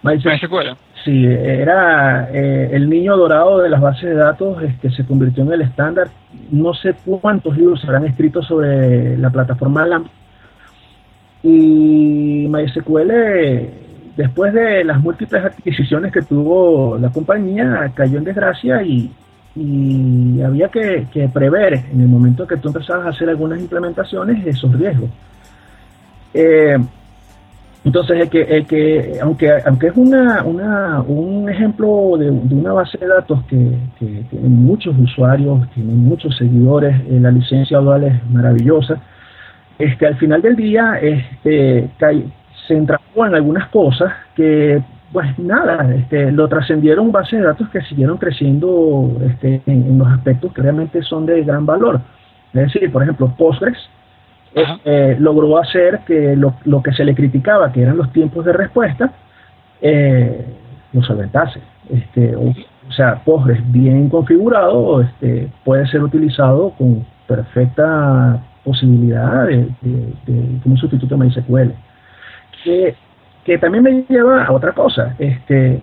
MySQL. 0.05 0.77
Sí, 1.05 1.27
era 1.27 2.31
eh, 2.33 2.71
el 2.73 2.89
niño 2.89 3.17
dorado 3.17 3.61
de 3.61 3.69
las 3.69 3.81
bases 3.81 4.11
de 4.11 4.15
datos 4.15 4.59
que 4.59 4.67
este, 4.67 4.91
se 4.91 5.05
convirtió 5.05 5.43
en 5.43 5.53
el 5.53 5.63
estándar. 5.63 6.09
No 6.51 6.73
sé 6.75 6.95
cuántos 7.21 7.57
libros 7.57 7.81
se 7.81 7.87
habrán 7.87 8.07
escrito 8.07 8.43
sobre 8.43 9.17
la 9.19 9.31
plataforma 9.31 9.87
LAMP. 9.87 10.07
Y 11.43 12.47
MySQL, 12.49 13.13
después 14.17 14.55
de 14.55 14.85
las 14.85 15.01
múltiples 15.01 15.45
adquisiciones 15.45 16.13
que 16.13 16.23
tuvo 16.23 16.97
la 16.99 17.11
compañía, 17.11 17.91
cayó 17.95 18.19
en 18.19 18.25
desgracia 18.25 18.83
y, 18.83 19.11
había 20.43 20.69
que, 20.69 21.07
que, 21.13 21.29
prever 21.29 21.75
en 21.93 22.01
el 22.01 22.09
momento 22.09 22.47
que 22.47 22.57
tú 22.57 22.69
empezabas 22.69 23.07
a 23.07 23.11
hacer 23.11 23.29
algunas 23.29 23.61
implementaciones 23.61 24.47
esos 24.47 24.73
riesgos. 24.73 25.11
Eh, 26.33 26.79
entonces, 27.85 28.19
el 28.19 28.31
que, 28.31 28.43
el 28.43 28.67
que, 28.67 29.19
aunque, 29.21 29.53
aunque 29.67 29.89
es 29.89 29.97
una, 29.97 30.43
una, 30.43 31.03
un 31.03 31.51
ejemplo 31.51 32.17
de, 32.19 32.31
una 32.31 32.73
base 32.73 32.97
de 32.97 33.07
datos 33.07 33.45
que, 33.45 33.77
que, 33.99 34.25
tiene 34.31 34.49
muchos 34.49 34.99
usuarios, 34.99 35.69
tiene 35.75 35.93
muchos 35.93 36.35
seguidores, 36.39 36.99
eh, 37.11 37.19
la 37.21 37.31
licencia 37.31 37.79
dual 37.79 38.05
es 38.05 38.31
maravillosa, 38.31 39.03
este, 39.79 40.07
al 40.07 40.17
final 40.17 40.41
del 40.41 40.57
día 40.57 40.99
este, 40.99 41.91
se 42.67 42.75
entrapó 42.75 43.27
en 43.27 43.35
algunas 43.35 43.69
cosas 43.69 44.15
que, 44.35 44.83
pues 45.13 45.39
nada, 45.39 45.95
este, 45.95 46.33
lo 46.33 46.49
trascendieron 46.49 47.13
bases 47.13 47.41
de 47.41 47.47
datos 47.47 47.69
que 47.69 47.83
siguieron 47.83 48.17
creciendo 48.17 49.13
este, 49.29 49.61
en, 49.67 49.83
en 49.83 49.99
los 49.99 50.09
aspectos 50.09 50.55
que 50.55 50.63
realmente 50.63 51.03
son 51.03 51.27
de 51.27 51.43
gran 51.43 51.67
valor. 51.67 52.01
Es 52.55 52.73
decir, 52.73 52.91
por 52.91 53.03
ejemplo, 53.03 53.35
Postgres 53.37 53.77
eh, 54.57 55.17
logró 55.19 55.59
hacer 55.59 56.01
que 56.07 56.37
lo, 56.37 56.55
lo, 56.65 56.83
que 56.83 56.93
se 56.93 57.05
le 57.05 57.15
criticaba, 57.15 57.73
que 57.73 57.83
eran 57.83 57.97
los 57.97 58.13
tiempos 58.13 58.45
de 58.45 58.53
respuesta, 58.53 59.13
eh, 59.81 60.45
lo 60.93 61.03
solventase. 61.03 61.61
Este, 61.91 62.37
o, 62.37 62.55
sea, 62.93 63.23
Postgres 63.25 63.61
bien 63.73 64.09
configurado 64.09 65.01
este, 65.01 65.51
puede 65.65 65.87
ser 65.89 66.03
utilizado 66.03 66.71
con 66.79 67.05
perfecta 67.27 68.41
posibilidad 68.63 69.47
de, 69.47 69.69
como 70.63 70.77
sustituto 70.77 71.17
de 71.17 71.25
MySQL. 71.25 71.73
Que, 72.63 72.95
que 73.45 73.59
también 73.59 73.83
me 73.83 74.05
lleva 74.09 74.45
a 74.45 74.53
otra 74.53 74.73
cosa. 74.73 75.15
Este, 75.19 75.83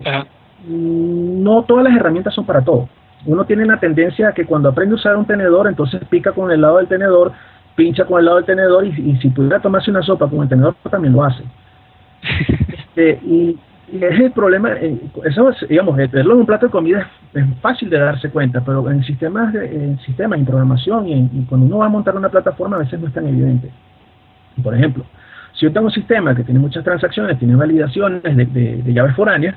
no 0.66 1.62
todas 1.64 1.84
las 1.84 1.94
herramientas 1.94 2.34
son 2.34 2.46
para 2.46 2.62
todo. 2.62 2.88
Uno 3.26 3.44
tiene 3.44 3.66
la 3.66 3.78
tendencia 3.78 4.28
a 4.28 4.32
que 4.32 4.46
cuando 4.46 4.68
aprende 4.68 4.94
a 4.94 4.96
usar 4.96 5.16
un 5.16 5.26
tenedor, 5.26 5.68
entonces 5.68 6.00
pica 6.08 6.32
con 6.32 6.50
el 6.50 6.60
lado 6.60 6.78
del 6.78 6.88
tenedor 6.88 7.32
pincha 7.74 8.04
con 8.04 8.18
el 8.18 8.26
lado 8.26 8.36
del 8.38 8.46
tenedor 8.46 8.84
y, 8.84 9.16
si 9.16 9.28
pudiera 9.30 9.60
tomarse 9.60 9.90
una 9.90 10.02
sopa 10.02 10.28
con 10.28 10.42
el 10.42 10.48
tenedor 10.48 10.74
también 10.90 11.12
lo 11.12 11.24
hace. 11.24 11.42
Este, 12.68 13.20
y, 13.24 13.58
es 13.92 14.20
el 14.20 14.32
problema, 14.32 14.72
eh, 14.72 14.98
eso 15.24 15.50
digamos, 15.68 15.96
verlo 15.96 16.32
en 16.32 16.40
un 16.40 16.46
plato 16.46 16.66
de 16.66 16.72
comida 16.72 17.10
es, 17.34 17.44
fácil 17.60 17.90
de 17.90 17.98
darse 17.98 18.30
cuenta, 18.30 18.62
pero 18.64 18.90
en 18.90 19.04
sistemas, 19.04 19.54
en 19.54 19.98
sistemas, 20.00 20.38
en 20.38 20.46
programación 20.46 21.08
y, 21.08 21.30
y, 21.32 21.46
cuando 21.48 21.66
uno 21.66 21.78
va 21.78 21.86
a 21.86 21.90
montar 21.90 22.16
una 22.16 22.30
plataforma 22.30 22.76
a 22.76 22.80
veces 22.80 22.98
no 23.00 23.08
es 23.08 23.14
tan 23.14 23.26
evidente. 23.26 23.70
Por 24.62 24.74
ejemplo, 24.74 25.04
si 25.54 25.66
yo 25.66 25.72
tengo 25.72 25.86
un 25.86 25.92
sistema 25.92 26.34
que 26.34 26.44
tiene 26.44 26.60
muchas 26.60 26.84
transacciones, 26.84 27.38
tiene 27.38 27.54
validaciones 27.54 28.22
de, 28.22 28.82
de 28.82 28.92
llaves 28.92 29.14
foráneas, 29.14 29.56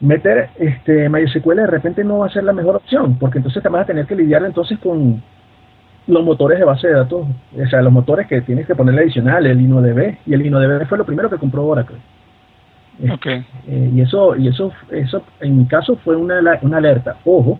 meter 0.00 0.50
este 0.58 1.08
MySQL 1.08 1.56
de 1.56 1.66
repente 1.66 2.04
no 2.04 2.18
va 2.18 2.26
a 2.26 2.30
ser 2.30 2.44
la 2.44 2.52
mejor 2.52 2.76
opción, 2.76 3.18
porque 3.18 3.38
entonces 3.38 3.62
te 3.62 3.68
vas 3.68 3.82
a 3.82 3.86
tener 3.86 4.06
que 4.06 4.16
lidiar 4.16 4.44
entonces 4.44 4.78
con 4.78 5.22
los 6.10 6.24
motores 6.24 6.58
de 6.58 6.64
base 6.64 6.88
de 6.88 6.94
datos, 6.94 7.26
o 7.26 7.66
sea, 7.68 7.82
los 7.82 7.92
motores 7.92 8.26
que 8.26 8.40
tienes 8.42 8.66
que 8.66 8.74
ponerle 8.74 9.02
adicional, 9.02 9.46
el 9.46 9.60
InnoDB, 9.60 10.18
y 10.26 10.34
el 10.34 10.46
InnoDB 10.46 10.86
fue 10.86 10.98
lo 10.98 11.04
primero 11.04 11.30
que 11.30 11.38
compró 11.38 11.66
Oracle. 11.66 11.96
Este, 12.98 13.12
okay. 13.12 13.46
Eh, 13.66 13.90
y 13.94 14.00
eso, 14.00 14.36
y 14.36 14.48
eso, 14.48 14.72
eso 14.90 15.22
en 15.40 15.58
mi 15.58 15.66
caso 15.66 15.96
fue 15.96 16.16
una, 16.16 16.40
una 16.62 16.76
alerta. 16.76 17.16
Ojo, 17.24 17.58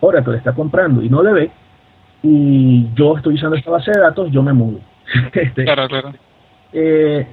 Oracle 0.00 0.36
está 0.36 0.52
comprando 0.52 1.02
InnoDB 1.02 1.50
y 2.22 2.88
yo 2.94 3.16
estoy 3.16 3.34
usando 3.34 3.56
esta 3.56 3.70
base 3.70 3.90
de 3.92 4.00
datos, 4.00 4.30
yo 4.30 4.42
me 4.42 4.52
mudo. 4.52 4.80
este, 5.32 5.64
claro, 5.64 5.88
claro. 5.88 6.12
Eh, 6.72 7.26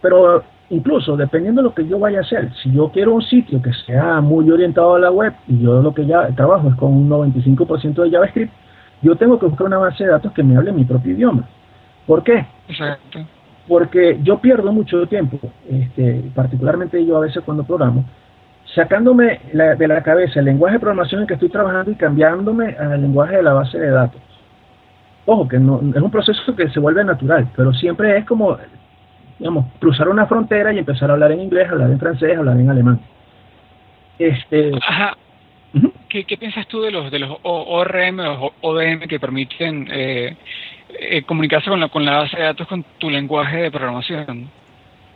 pero 0.00 0.42
incluso 0.70 1.16
dependiendo 1.16 1.60
de 1.60 1.68
lo 1.68 1.74
que 1.74 1.86
yo 1.86 1.98
vaya 1.98 2.18
a 2.18 2.22
hacer, 2.22 2.52
si 2.62 2.72
yo 2.72 2.90
quiero 2.90 3.14
un 3.14 3.22
sitio 3.22 3.60
que 3.60 3.72
sea 3.86 4.20
muy 4.20 4.50
orientado 4.50 4.94
a 4.94 4.98
la 4.98 5.10
web 5.10 5.34
y 5.46 5.60
yo 5.60 5.82
lo 5.82 5.92
que 5.92 6.06
ya 6.06 6.28
trabajo 6.28 6.68
es 6.68 6.74
con 6.76 6.92
un 6.92 7.08
95% 7.08 8.02
de 8.02 8.10
JavaScript, 8.10 8.52
yo 9.02 9.16
tengo 9.16 9.38
que 9.38 9.46
buscar 9.46 9.66
una 9.66 9.78
base 9.78 10.04
de 10.04 10.10
datos 10.10 10.32
que 10.32 10.42
me 10.42 10.56
hable 10.56 10.72
mi 10.72 10.84
propio 10.84 11.12
idioma. 11.12 11.44
¿Por 12.06 12.22
qué? 12.22 12.46
Exacto. 12.68 13.20
Porque 13.66 14.18
yo 14.22 14.38
pierdo 14.38 14.72
mucho 14.72 15.06
tiempo, 15.06 15.38
este, 15.68 16.24
particularmente 16.34 17.04
yo 17.04 17.18
a 17.18 17.20
veces 17.20 17.42
cuando 17.44 17.64
programo, 17.64 18.04
sacándome 18.74 19.40
de 19.52 19.88
la 19.88 20.02
cabeza 20.02 20.40
el 20.40 20.46
lenguaje 20.46 20.74
de 20.74 20.80
programación 20.80 21.20
en 21.22 21.26
que 21.26 21.34
estoy 21.34 21.50
trabajando 21.50 21.90
y 21.90 21.94
cambiándome 21.94 22.76
al 22.78 23.00
lenguaje 23.00 23.36
de 23.36 23.42
la 23.42 23.52
base 23.52 23.78
de 23.78 23.90
datos. 23.90 24.20
Ojo, 25.26 25.46
que 25.46 25.58
no, 25.58 25.80
es 25.94 26.02
un 26.02 26.10
proceso 26.10 26.56
que 26.56 26.70
se 26.70 26.80
vuelve 26.80 27.04
natural, 27.04 27.48
pero 27.54 27.74
siempre 27.74 28.16
es 28.16 28.24
como, 28.24 28.56
digamos, 29.38 29.66
cruzar 29.78 30.08
una 30.08 30.26
frontera 30.26 30.72
y 30.72 30.78
empezar 30.78 31.10
a 31.10 31.12
hablar 31.12 31.32
en 31.32 31.40
inglés, 31.40 31.68
hablar 31.70 31.90
en 31.90 31.98
francés, 31.98 32.38
hablar 32.38 32.58
en 32.58 32.70
alemán. 32.70 33.00
Este, 34.18 34.70
Ajá. 34.76 35.14
¿Qué, 36.08 36.24
piensas 36.38 36.66
tú 36.66 36.80
de 36.80 36.90
los 36.90 37.10
de 37.10 37.18
los 37.18 37.36
ORM 37.42 38.20
o 38.20 38.52
ODM 38.62 39.00
que 39.08 39.20
permiten 39.20 39.86
eh, 39.90 40.36
eh, 40.98 41.22
comunicarse 41.22 41.68
con 41.68 41.80
la, 41.80 41.88
con 41.88 42.04
la 42.04 42.18
base 42.18 42.36
de 42.36 42.44
datos 42.44 42.66
con 42.66 42.82
tu 42.98 43.10
lenguaje 43.10 43.58
de 43.58 43.70
programación? 43.70 44.48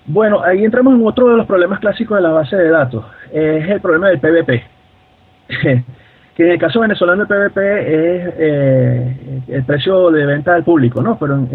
Bueno, 0.05 0.43
ahí 0.43 0.65
entramos 0.65 0.95
en 0.95 1.07
otro 1.07 1.31
de 1.31 1.37
los 1.39 1.47
problemas 1.47 1.81
clásicos 1.81 2.19
de 2.19 2.23
la 2.23 2.31
base 2.31 2.57
de 2.57 2.69
datos. 2.69 3.05
es 3.33 3.69
el 3.69 3.81
problema 3.81 4.09
del 4.09 4.21
PVP. 4.21 4.65
que 6.35 6.45
en 6.45 6.51
el 6.51 6.59
caso 6.59 6.81
venezolano 6.81 7.23
el 7.23 7.29
PVP 7.29 7.61
es 7.61 8.35
eh, 8.39 9.43
el 9.49 9.65
precio 9.65 10.11
de 10.11 10.27
venta 10.27 10.55
al 10.55 10.65
público, 10.65 11.03
¿no? 11.03 11.19
Pero 11.19 11.47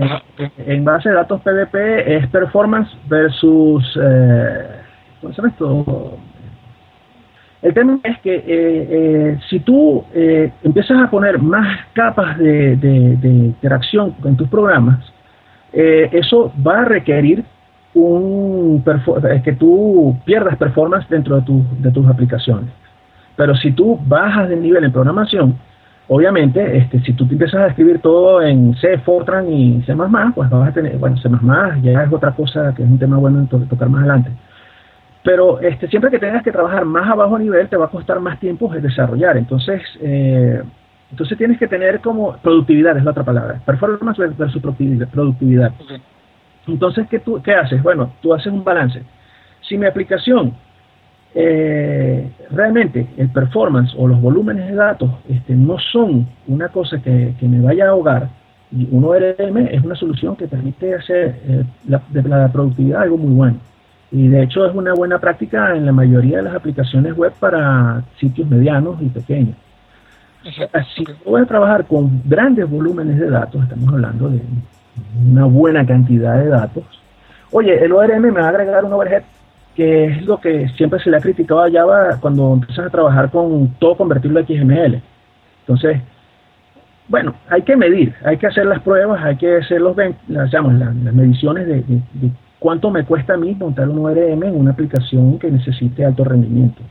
en, 0.57 0.86
base 0.86 1.10
de 1.10 1.15
datos 1.15 1.41
PVP 1.41 2.15
es 2.15 2.27
performance 2.27 2.89
versus... 3.07 3.99
¿Cómo 5.19 5.33
se 5.33 5.41
llama 5.41 5.49
esto? 5.49 6.17
El 7.62 7.74
tema 7.74 8.00
es 8.04 8.20
que 8.20 8.36
eh, 8.36 8.43
eh, 8.48 9.39
si 9.50 9.60
tú 9.62 10.04
eh, 10.13 10.52
empiezas 10.63 11.02
a 11.02 11.10
poner 11.10 11.39
más 11.39 11.80
capas 11.93 12.38
de, 12.38 12.78
interacción 13.24 14.15
en 14.24 14.38
tus 14.38 14.48
programas, 14.48 15.00
eso 15.74 16.52
va 16.65 16.82
a 16.82 16.86
requerir 16.86 17.43
un 17.93 18.84
que 19.43 19.54
tú 19.54 20.17
pierdas 20.26 20.58
performance 20.58 21.08
dentro 21.10 21.39
de, 21.39 21.63
de 21.80 21.91
tus 21.91 22.08
aplicaciones. 22.08 22.70
Pero 23.36 23.56
si 23.56 23.72
tú 23.72 24.00
bajas 24.08 24.50
de 24.50 24.56
nivel 24.56 24.84
en 24.84 24.91
programación, 24.91 25.56
obviamente, 26.08 26.78
este, 26.78 27.00
si 27.02 27.13
tú 27.13 27.26
empiezas 27.30 27.62
a 27.62 27.67
escribir 27.67 28.00
todo 28.00 28.41
en 28.41 28.76
C, 28.76 28.98
Fortran 29.00 29.52
y 29.52 29.84
C++, 29.84 29.93
pues 30.34 30.50
vas 30.50 30.70
a 30.70 30.74
tener, 30.74 30.98
bueno, 30.98 31.17
C++ 31.17 31.30
ya 31.82 32.04
es 32.04 32.13
otra 32.13 32.32
cosa 32.32 32.74
que 32.76 32.84
es 32.84 32.89
un 32.89 32.98
tema 32.98 33.17
bueno 33.17 33.39
en 33.39 33.48
tocar 33.48 33.89
más 33.89 34.02
adelante 34.02 34.32
pero 35.27 35.59
este, 35.59 35.89
siempre 35.89 36.09
que 36.09 36.19
tengas 36.19 36.41
que 36.41 36.53
trabajar 36.53 36.85
más 36.85 37.11
a 37.11 37.13
bajo 37.13 37.37
nivel 37.37 37.67
te 37.67 37.75
va 37.75 37.87
a 37.87 37.89
costar 37.89 38.21
más 38.21 38.39
tiempo 38.39 38.73
desarrollar. 38.73 39.35
Entonces, 39.35 39.81
eh, 39.99 40.63
entonces 41.11 41.37
tienes 41.37 41.59
que 41.59 41.67
tener 41.67 41.99
como 41.99 42.37
productividad, 42.37 42.95
es 42.95 43.03
la 43.03 43.11
otra 43.11 43.25
palabra, 43.25 43.59
performance 43.65 44.17
versus 44.37 44.61
productividad. 44.61 45.73
Entonces, 46.65 47.07
¿qué, 47.09 47.19
tú, 47.19 47.41
¿qué 47.43 47.53
haces? 47.55 47.83
Bueno, 47.83 48.13
tú 48.21 48.33
haces 48.33 48.53
un 48.53 48.63
balance. 48.63 49.03
Si 49.67 49.77
mi 49.77 49.85
aplicación 49.85 50.53
eh, 51.35 52.31
realmente 52.51 53.07
el 53.17 53.27
performance 53.27 53.93
o 53.97 54.07
los 54.07 54.21
volúmenes 54.21 54.69
de 54.69 54.75
datos 54.75 55.11
este, 55.27 55.55
no 55.55 55.77
son 55.77 56.25
una 56.47 56.69
cosa 56.69 57.01
que, 57.01 57.35
me 57.41 57.59
vaya 57.59 57.87
a 57.87 57.89
ahogar, 57.89 58.29
y 58.71 58.87
un 58.91 59.03
ORM 59.03 59.57
es 59.57 59.83
una 59.83 59.95
solución 59.95 60.37
que 60.37 60.47
permite 60.47 60.95
hacer 60.95 61.35
eh, 61.45 61.63
la, 61.85 62.01
de 62.11 62.23
la 62.23 62.47
productividad 62.47 63.01
algo 63.01 63.17
muy 63.17 63.35
bueno. 63.35 63.57
Y 64.12 64.30
de 64.30 64.43
hecho 64.43 64.65
es 64.65 64.74
una 64.74 64.93
buena 64.93 65.20
práctica 65.20 65.76
en 65.76 65.86
la 65.86 65.91
mayoría 65.91 66.38
de 66.38 66.43
las 66.43 66.56
aplicaciones 66.56 67.15
web 67.15 67.34
para 67.39 68.04
sitios 68.20 68.50
medianos 68.50 69.02
y 69.02 69.10
pequeños. 69.10 69.56
Si 70.96 71.04
voy 71.26 71.41
a 71.41 71.46
trabajar 71.46 71.86
con 71.86 72.22
grandes 72.24 72.70
volúmenes 72.70 73.20
de 73.20 73.30
datos, 73.30 73.62
estamos 73.63 73.89
hablando 73.89 74.30
de 74.30 74.39
una 75.30 75.46
buena 75.46 75.86
cantidad 75.86 76.38
de 76.38 76.48
datos. 76.48 76.86
Oye, 77.52 77.84
el 77.84 77.91
ORM 77.91 78.22
me 78.22 78.32
va 78.32 78.46
a 78.46 78.50
agregar 78.50 78.86
un 78.86 78.93
overhead, 78.93 79.24
que 79.76 80.06
es 80.06 80.26
lo 80.26 80.39
que 80.39 80.70
siempre 80.70 81.02
se 81.02 81.10
le 81.10 81.17
ha 81.17 81.22
criticado 81.22 81.63
a 81.63 81.72
Java 81.72 82.17
cuando 82.22 82.54
empiezas 82.54 82.86
a 82.86 82.89
trabajar 82.89 83.30
con 83.30 83.74
todo 83.80 83.96
convertirlo 83.98 84.39
a 84.39 84.43
XML. 84.43 85.02
Entonces, 85.62 86.02
bueno, 87.10 87.36
hay 87.50 87.63
que 87.63 87.76
medir, 87.76 88.13
hay 88.24 88.38
que 88.38 88.48
hacer 88.48 88.65
las 88.65 88.82
pruebas, 88.82 89.22
hay 89.22 89.36
que 89.36 89.58
hacer 89.58 89.82
los, 89.82 89.98
las, 89.98 90.52
las, 90.52 90.54
las 90.54 91.13
mediciones 91.13 91.67
de, 91.67 91.84
de 91.84 92.32
¿Cuánto 92.60 92.89
me 92.89 93.06
cuesta 93.06 93.36
a 93.36 93.38
mí 93.38 93.54
montar 93.54 93.88
un 93.88 94.06
ORM 94.06 94.43
en 94.43 94.56
una 94.56 94.72
aplicación 94.72 95.38
que 95.38 95.52
necesite 95.52 96.04
alto 96.04 96.24
rendimiento? 96.24 96.82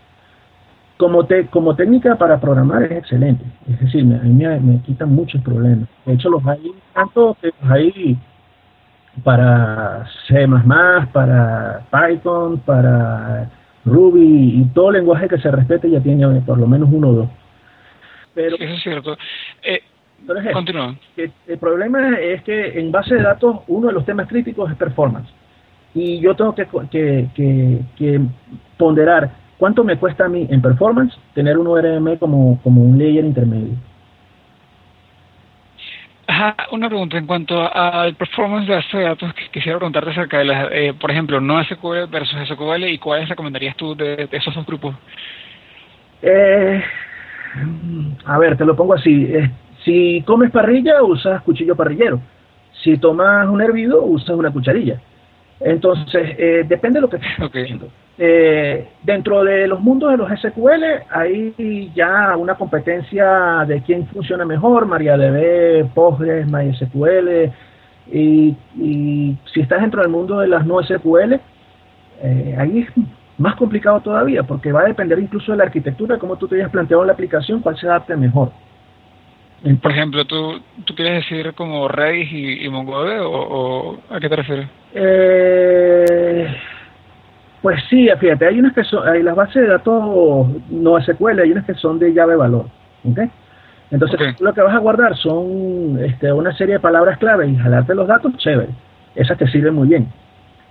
Como, 0.96 1.26
te, 1.26 1.46
como 1.48 1.76
técnica 1.76 2.16
para 2.16 2.40
programar 2.40 2.84
es 2.84 2.92
excelente, 2.92 3.44
es 3.68 3.78
decir, 3.80 4.00
a 4.02 4.24
mí 4.24 4.32
me, 4.32 4.60
me 4.60 4.80
quitan 4.80 5.14
muchos 5.14 5.42
problemas. 5.42 5.88
De 6.06 6.14
hecho, 6.14 6.30
los 6.30 6.46
hay 6.46 6.72
tanto 6.94 7.36
que 7.40 7.48
los 7.48 7.70
hay 7.70 8.16
para 9.24 10.06
C++, 10.26 10.46
para 11.12 11.82
Python, 11.90 12.58
para 12.60 13.50
Ruby 13.84 14.60
y 14.60 14.64
todo 14.74 14.90
lenguaje 14.90 15.28
que 15.28 15.38
se 15.38 15.50
respete 15.50 15.90
ya 15.90 16.00
tiene 16.00 16.40
por 16.40 16.58
lo 16.58 16.66
menos 16.66 16.88
uno 16.92 17.08
o 17.08 17.12
dos. 17.12 17.28
Pero, 18.34 18.56
Eso 18.56 18.74
es 18.74 18.82
cierto. 18.82 19.16
Eh, 19.62 19.82
continúa. 20.52 20.94
El 21.16 21.58
problema 21.58 22.18
es 22.18 22.42
que 22.42 22.78
en 22.78 22.92
base 22.92 23.14
de 23.14 23.22
datos 23.22 23.60
uno 23.68 23.88
de 23.88 23.92
los 23.92 24.04
temas 24.04 24.28
críticos 24.28 24.70
es 24.70 24.76
performance. 24.76 25.28
Y 25.96 26.20
yo 26.20 26.36
tengo 26.36 26.54
que, 26.54 26.66
que, 26.90 27.80
que, 27.96 28.20
ponderar 28.76 29.30
cuánto 29.56 29.82
me 29.82 29.96
cuesta 29.96 30.26
a 30.26 30.28
mí 30.28 30.46
en 30.50 30.60
performance 30.60 31.16
tener 31.32 31.56
un 31.56 31.66
ORM 31.66 32.18
como, 32.18 32.60
como 32.62 32.82
un 32.82 32.98
layer 32.98 33.24
intermedio. 33.24 33.74
Ajá, 36.26 36.54
una 36.72 36.88
pregunta 36.90 37.16
en 37.16 37.26
cuanto 37.26 37.58
al 37.74 38.14
performance 38.14 38.68
de 38.68 38.74
base 38.74 38.98
de 38.98 39.04
datos, 39.04 39.32
quisiera 39.50 39.78
preguntarte 39.78 40.10
acerca 40.10 40.38
de 40.38 40.44
las, 40.44 40.68
eh, 40.70 40.92
por 41.00 41.10
ejemplo, 41.10 41.40
no 41.40 41.64
SQL 41.64 42.08
versus 42.10 42.46
SQL 42.46 42.84
y 42.88 42.98
cuáles 42.98 43.30
recomendarías 43.30 43.74
tú 43.74 43.94
de, 43.94 44.28
esos 44.32 44.54
dos 44.54 44.66
grupos. 44.66 44.94
Eh, 46.20 46.84
a 48.26 48.38
ver, 48.38 48.58
te 48.58 48.66
lo 48.66 48.76
pongo 48.76 48.92
así. 48.92 49.24
Eh, 49.30 49.50
si 49.82 50.22
comes 50.26 50.50
parrilla, 50.50 51.02
usas 51.02 51.40
cuchillo 51.40 51.74
parrillero. 51.74 52.20
Si 52.82 52.98
tomas 52.98 53.48
un 53.48 53.62
hervido, 53.62 54.02
usas 54.02 54.36
una 54.36 54.50
cucharilla. 54.50 55.00
Entonces, 55.60 56.34
eh, 56.38 56.64
depende 56.68 56.98
de 56.98 57.00
lo 57.00 57.08
que 57.08 57.16
estés 57.16 57.38
haciendo. 57.38 57.88
Eh, 58.18 58.88
dentro 59.02 59.44
de 59.44 59.66
los 59.66 59.80
mundos 59.80 60.10
de 60.10 60.16
los 60.16 60.30
SQL 60.30 60.84
hay 61.10 61.92
ya 61.94 62.34
una 62.36 62.54
competencia 62.54 63.64
de 63.66 63.82
quién 63.82 64.06
funciona 64.06 64.44
mejor, 64.44 64.86
MariaDB, 64.86 65.92
Postgres, 65.94 66.46
MySQL, 66.46 67.52
y, 68.12 68.56
y 68.78 69.36
si 69.52 69.60
estás 69.60 69.80
dentro 69.80 70.00
del 70.00 70.10
mundo 70.10 70.38
de 70.38 70.48
las 70.48 70.64
no 70.66 70.82
SQL, 70.82 71.34
eh, 72.22 72.56
ahí 72.58 72.80
es 72.80 72.88
más 73.38 73.56
complicado 73.56 74.00
todavía, 74.00 74.42
porque 74.42 74.72
va 74.72 74.82
a 74.82 74.86
depender 74.86 75.18
incluso 75.18 75.52
de 75.52 75.58
la 75.58 75.64
arquitectura, 75.64 76.18
como 76.18 76.36
tú 76.36 76.48
te 76.48 76.56
hayas 76.56 76.70
planteado 76.70 77.04
la 77.04 77.12
aplicación, 77.12 77.60
cuál 77.60 77.76
se 77.76 77.86
adapte 77.86 78.16
mejor. 78.16 78.50
Por 79.82 79.90
ejemplo, 79.90 80.24
¿tú, 80.26 80.60
¿tú 80.84 80.94
quieres 80.94 81.24
decir 81.24 81.52
como 81.54 81.88
Redis 81.88 82.30
y, 82.62 82.68
MongoDB 82.68 83.20
o, 83.22 83.98
a 84.10 84.20
qué 84.20 84.28
te 84.28 84.36
refieres? 84.36 84.68
Eh, 84.94 86.46
pues 87.62 87.82
sí, 87.88 88.08
fíjate, 88.20 88.46
hay 88.46 88.60
unas 88.60 88.74
que 88.74 88.84
son, 88.84 89.08
hay 89.08 89.22
las 89.22 89.34
bases 89.34 89.62
de 89.62 89.68
datos 89.68 90.46
no 90.68 91.00
SQL, 91.00 91.40
hay 91.40 91.52
unas 91.52 91.64
que 91.64 91.74
son 91.74 91.98
de 91.98 92.12
llave 92.12 92.36
valor, 92.36 92.66
Entonces, 93.90 94.40
lo 94.40 94.52
que 94.52 94.60
vas 94.60 94.74
a 94.74 94.78
guardar 94.78 95.16
son 95.16 95.98
este, 96.04 96.32
una 96.32 96.54
serie 96.56 96.74
de 96.74 96.80
palabras 96.80 97.18
clave 97.18 97.48
y 97.48 97.56
jalarte 97.56 97.94
los 97.94 98.06
datos, 98.06 98.36
chévere. 98.36 98.68
Esas 99.14 99.38
te 99.38 99.48
sirven 99.48 99.74
muy 99.74 99.88
bien. 99.88 100.06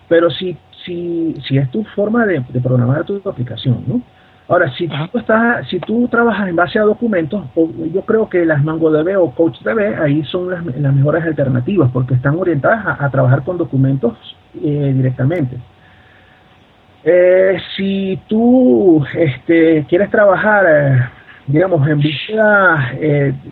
Pero 0.07 0.29
si, 0.29 0.55
si, 0.85 1.35
si 1.47 1.57
es 1.57 1.69
tu 1.71 1.83
forma 1.95 2.25
de, 2.25 2.45
de 2.47 2.61
programar 2.61 3.03
tu 3.03 3.19
aplicación, 3.27 3.83
¿no? 3.87 4.01
Ahora, 4.47 4.71
si 4.75 4.87
tú, 4.87 5.17
estás, 5.17 5.67
si 5.69 5.79
tú 5.79 6.07
trabajas 6.07 6.47
en 6.47 6.55
base 6.55 6.77
a 6.77 6.83
documentos, 6.83 7.43
yo 7.91 8.01
creo 8.01 8.29
que 8.29 8.45
las 8.45 8.63
MangoDB 8.63 9.19
o 9.19 9.31
CoachDB 9.31 9.99
ahí 9.99 10.23
son 10.25 10.51
las, 10.51 10.63
mejores 10.63 11.23
alternativas 11.23 11.89
porque 11.91 12.13
están 12.13 12.37
orientadas 12.37 12.99
a, 12.99 13.09
trabajar 13.09 13.43
con 13.43 13.57
documentos 13.57 14.13
eh, 14.61 14.93
directamente. 14.95 15.57
Eh, 17.03 17.57
si 17.75 18.19
tú 18.27 19.03
este, 19.15 19.83
quieres 19.89 20.11
trabajar, 20.11 20.65
eh, 20.67 21.09
digamos, 21.47 21.87
en 21.87 21.97
búsqueda, 21.97 22.91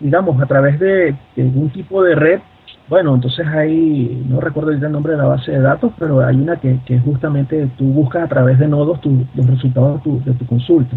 digamos, 0.00 0.40
a 0.40 0.46
través 0.46 0.78
de, 0.78 1.16
de 1.34 1.42
un 1.42 1.70
tipo 1.70 2.04
de 2.04 2.14
red 2.14 2.40
bueno, 2.88 3.14
entonces 3.14 3.46
ahí, 3.46 4.24
no 4.28 4.40
recuerdo 4.40 4.70
el 4.70 4.92
nombre 4.92 5.12
de 5.12 5.18
la 5.18 5.24
base 5.24 5.52
de 5.52 5.60
datos, 5.60 5.92
pero 5.98 6.24
hay 6.24 6.36
una 6.36 6.56
que, 6.56 6.78
que 6.84 6.98
justamente 6.98 7.68
tú 7.78 7.84
buscas 7.84 8.24
a 8.24 8.28
través 8.28 8.58
de 8.58 8.68
nodos 8.68 9.00
los 9.34 9.46
resultados 9.46 9.96
de 9.96 10.02
tu, 10.02 10.24
de 10.24 10.34
tu 10.34 10.46
consulta. 10.46 10.96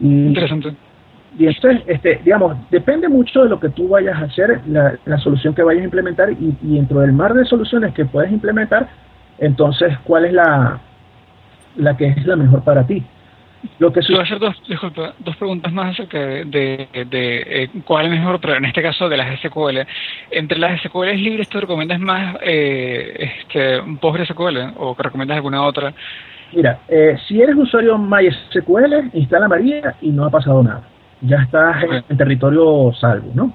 Y, 0.00 0.26
Interesante. 0.26 0.74
Y 1.38 1.46
entonces, 1.46 1.82
este, 1.86 2.20
digamos, 2.24 2.56
depende 2.70 3.08
mucho 3.08 3.44
de 3.44 3.48
lo 3.48 3.60
que 3.60 3.68
tú 3.68 3.88
vayas 3.88 4.20
a 4.20 4.24
hacer, 4.24 4.60
la, 4.66 4.98
la 5.04 5.18
solución 5.18 5.54
que 5.54 5.62
vayas 5.62 5.82
a 5.82 5.84
implementar 5.84 6.32
y, 6.32 6.56
y, 6.62 6.76
dentro 6.76 7.00
del 7.00 7.12
mar 7.12 7.32
de 7.32 7.44
soluciones 7.44 7.94
que 7.94 8.04
puedes 8.04 8.32
implementar, 8.32 8.88
entonces, 9.38 9.96
¿cuál 10.02 10.24
es 10.24 10.32
la, 10.32 10.80
la 11.76 11.96
que 11.96 12.08
es 12.08 12.26
la 12.26 12.34
mejor 12.34 12.62
para 12.62 12.84
ti? 12.84 13.04
Lo 13.78 13.92
que 13.92 14.00
Voy 14.08 14.18
a 14.18 14.22
hacer 14.22 14.38
dos, 14.38 14.56
dos 15.18 15.36
preguntas 15.36 15.72
más 15.72 15.92
acerca 15.92 16.18
de, 16.18 16.88
de, 16.92 17.42
eh, 17.46 17.70
cuál 17.84 18.06
es 18.06 18.12
mejor, 18.12 18.40
pero 18.40 18.56
en 18.56 18.64
este 18.64 18.82
caso 18.82 19.08
de 19.08 19.16
las 19.16 19.38
SQL. 19.40 19.78
Entre 20.30 20.58
las 20.58 20.80
SQL 20.80 21.14
libres, 21.16 21.48
¿tú 21.48 21.60
recomiendas 21.60 22.00
más 22.00 22.36
eh, 22.42 23.30
este, 23.40 23.80
un 23.80 23.98
PostgreSQL 23.98 24.74
o 24.76 24.96
recomiendas 24.98 25.36
alguna 25.36 25.64
otra? 25.64 25.92
Mira, 26.52 26.80
eh, 26.88 27.16
si 27.26 27.40
eres 27.40 27.56
usuario 27.56 27.98
MySQL, 27.98 29.10
instala 29.12 29.48
María 29.48 29.94
y 30.00 30.10
no 30.10 30.24
ha 30.24 30.30
pasado 30.30 30.62
nada. 30.62 30.82
Ya 31.20 31.38
estás 31.42 31.84
en 32.08 32.16
territorio 32.16 32.92
salvo, 32.92 33.30
¿no? 33.34 33.52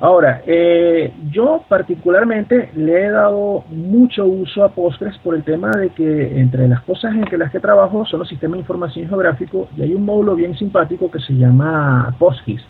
Ahora, 0.00 0.40
eh, 0.46 1.12
yo 1.30 1.62
particularmente 1.68 2.70
le 2.74 3.04
he 3.04 3.10
dado 3.10 3.64
mucho 3.68 4.24
uso 4.24 4.64
a 4.64 4.70
Postgres 4.70 5.18
por 5.18 5.34
el 5.34 5.44
tema 5.44 5.70
de 5.72 5.90
que 5.90 6.40
entre 6.40 6.66
las 6.68 6.80
cosas 6.82 7.14
en 7.14 7.24
que 7.26 7.36
las 7.36 7.52
que 7.52 7.60
trabajo 7.60 8.06
son 8.06 8.20
los 8.20 8.28
sistemas 8.28 8.54
de 8.54 8.60
información 8.60 9.08
geográfico 9.08 9.68
y 9.76 9.82
hay 9.82 9.92
un 9.92 10.06
módulo 10.06 10.34
bien 10.34 10.56
simpático 10.56 11.10
que 11.10 11.20
se 11.20 11.34
llama 11.34 12.14
PostGIS. 12.18 12.62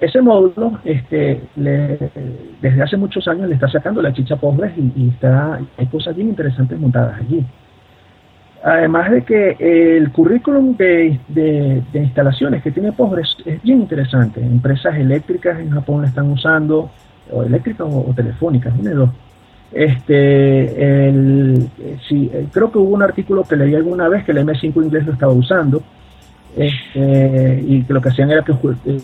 Ese 0.00 0.20
módulo, 0.22 0.80
este, 0.84 1.42
desde 1.54 2.82
hace 2.82 2.96
muchos 2.96 3.28
años 3.28 3.48
le 3.48 3.54
está 3.54 3.68
sacando 3.68 4.00
la 4.00 4.12
chicha 4.12 4.36
Postgres 4.36 4.72
y, 4.78 4.90
y 4.96 5.08
está, 5.10 5.60
hay 5.76 5.86
cosas 5.86 6.16
bien 6.16 6.30
interesantes 6.30 6.78
montadas 6.78 7.20
allí. 7.20 7.44
Además 8.64 9.10
de 9.10 9.22
que 9.24 9.96
el 9.98 10.10
currículum 10.10 10.74
de, 10.78 11.20
instalaciones 11.92 12.62
que 12.62 12.70
tiene 12.70 12.92
Postgres 12.92 13.36
es 13.44 13.62
bien 13.62 13.82
interesante. 13.82 14.40
Empresas 14.40 14.96
eléctricas 14.96 15.60
en 15.60 15.68
Japón 15.68 16.00
la 16.00 16.08
están 16.08 16.30
usando, 16.30 16.90
o 17.30 17.42
eléctricas 17.42 17.86
o, 17.90 18.10
telefónicas, 18.16 18.72
una 18.78 18.90
de 18.90 18.96
dos. 18.96 19.10
Este, 19.70 21.08
el, 21.08 21.68
sí, 22.08 22.30
creo 22.52 22.72
que 22.72 22.78
hubo 22.78 22.94
un 22.94 23.02
artículo 23.02 23.42
que 23.44 23.56
leí 23.56 23.74
alguna 23.74 24.08
vez 24.08 24.24
que 24.24 24.32
el 24.32 24.38
M5 24.38 24.82
inglés 24.82 25.04
lo 25.04 25.12
estaba 25.12 25.32
usando. 25.32 25.82
Este, 26.56 27.62
y 27.66 27.82
que 27.82 27.92
lo 27.92 28.00
que 28.00 28.08
hacían 28.08 28.30
era 28.30 28.42
que, 28.44 28.54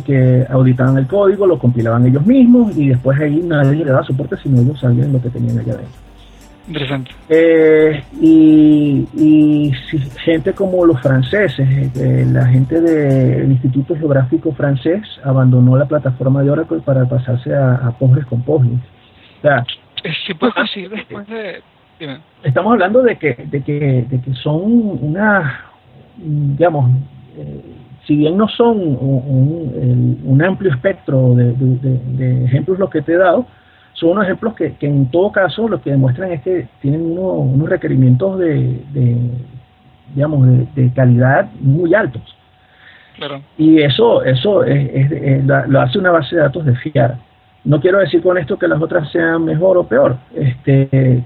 que, 0.07 0.47
auditaban 0.49 0.97
el 0.97 1.07
código, 1.07 1.47
lo 1.47 1.59
compilaban 1.59 2.07
ellos 2.07 2.25
mismos 2.25 2.75
y 2.79 2.89
después 2.89 3.21
ahí 3.21 3.43
nadie 3.45 3.85
le 3.85 3.91
daba 3.91 4.05
soporte 4.05 4.37
sino 4.37 4.61
ellos 4.61 4.79
sabían 4.79 5.13
lo 5.13 5.21
que 5.21 5.29
tenían 5.29 5.59
allá 5.59 5.75
adentro. 5.75 6.10
Interesante. 6.71 7.11
Eh, 7.29 8.01
y, 8.21 9.05
y 9.17 9.73
gente 10.25 10.53
como 10.53 10.87
los 10.87 11.01
franceses, 11.03 11.69
eh, 11.97 12.25
la 12.31 12.47
gente 12.47 12.81
del 12.81 13.51
Instituto 13.51 13.97
Geográfico 13.97 14.53
francés 14.53 15.03
abandonó 15.25 15.77
la 15.77 15.87
plataforma 15.87 16.45
de 16.45 16.51
Oracle 16.51 16.79
para 16.79 17.09
pasarse 17.09 17.53
a, 17.53 17.75
a 17.75 17.91
Postgres 17.99 18.25
con 18.27 18.43
Postgres. 18.43 18.79
O 19.39 19.43
sea, 19.43 19.65
pues, 20.39 20.55
después 20.91 21.27
de... 21.27 21.61
Estamos 22.45 22.75
hablando 22.75 23.03
de 23.03 23.17
que, 23.17 23.35
de 23.35 23.63
que, 23.65 24.07
de 24.09 24.21
que 24.21 24.33
son 24.35 24.63
una, 25.03 25.65
digamos, 26.17 26.89
eh, 27.37 27.63
si 28.07 28.15
bien 28.15 28.37
no 28.37 28.47
son 28.47 28.79
un, 28.79 30.21
un, 30.25 30.43
amplio 30.43 30.73
espectro 30.73 31.35
de, 31.35 31.53
de, 31.53 31.99
de, 32.17 32.45
ejemplos 32.45 32.79
los 32.79 32.89
que 32.91 33.03
te 33.03 33.15
he 33.15 33.17
dado, 33.17 33.45
son 34.01 34.11
unos 34.11 34.25
ejemplos 34.25 34.55
que, 34.55 34.73
que, 34.77 34.87
en 34.87 35.11
todo 35.11 35.31
caso 35.31 35.69
lo 35.69 35.81
que 35.83 35.91
demuestran 35.91 36.33
es 36.33 36.41
que 36.41 36.67
tienen 36.81 37.03
unos 37.03 37.69
requerimientos 37.69 38.39
de, 38.39 38.81
digamos 40.15 40.49
de, 40.75 40.91
calidad 40.95 41.51
muy 41.61 41.95
altos. 41.95 42.23
Y 43.59 43.83
eso 43.83 44.25
eso 44.25 44.65
es, 44.65 45.45
lo 45.45 45.81
hace 45.81 45.99
una 45.99 46.11
base 46.11 46.37
de 46.37 46.43
datos 46.43 46.65
de 46.65 46.75
fiar. 46.77 47.19
No 47.65 47.79
quiero 47.79 47.99
decir 47.99 48.23
con 48.23 48.39
esto 48.39 48.59
que 48.59 48.67
las 48.67 48.81
otras 48.81 49.11
sean 49.13 49.45
mejor 49.45 49.77
o 49.77 49.87
peor. 49.87 50.17
Este 50.35 51.23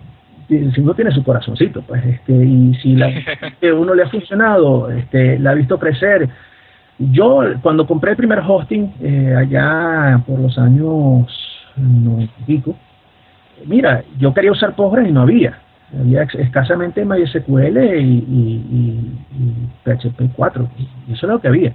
si 0.48 0.80
uno 0.80 0.92
tiene 0.94 1.10
su 1.12 1.22
corazoncito 1.24 1.80
pues 1.82 2.04
este 2.04 2.32
y 2.32 2.74
si 2.82 2.96
la 2.96 3.10
que 3.60 3.72
uno 3.72 3.94
le 3.94 4.02
ha 4.02 4.08
funcionado 4.08 4.90
este 4.90 5.38
la 5.38 5.52
ha 5.52 5.54
visto 5.54 5.78
crecer. 5.78 6.28
Yo 6.98 7.42
cuando 7.62 7.86
compré 7.86 8.12
el 8.12 8.16
primer 8.16 8.40
hosting 8.40 8.92
eh, 9.00 9.34
allá 9.36 10.20
por 10.26 10.40
los 10.40 10.58
años 10.58 11.53
no 11.76 12.28
pico. 12.46 12.76
Mira, 13.66 14.04
yo 14.18 14.34
quería 14.34 14.52
usar 14.52 14.74
Postgres 14.74 15.08
y 15.08 15.12
no 15.12 15.22
había. 15.22 15.58
Había 15.98 16.22
escasamente 16.22 17.04
MySQL 17.04 17.78
y, 17.78 18.24
y, 18.28 19.18
y, 19.32 19.68
PHP 19.84 20.34
4. 20.34 20.68
Y 21.08 21.12
eso 21.12 21.26
es 21.26 21.32
lo 21.32 21.40
que 21.40 21.48
había. 21.48 21.74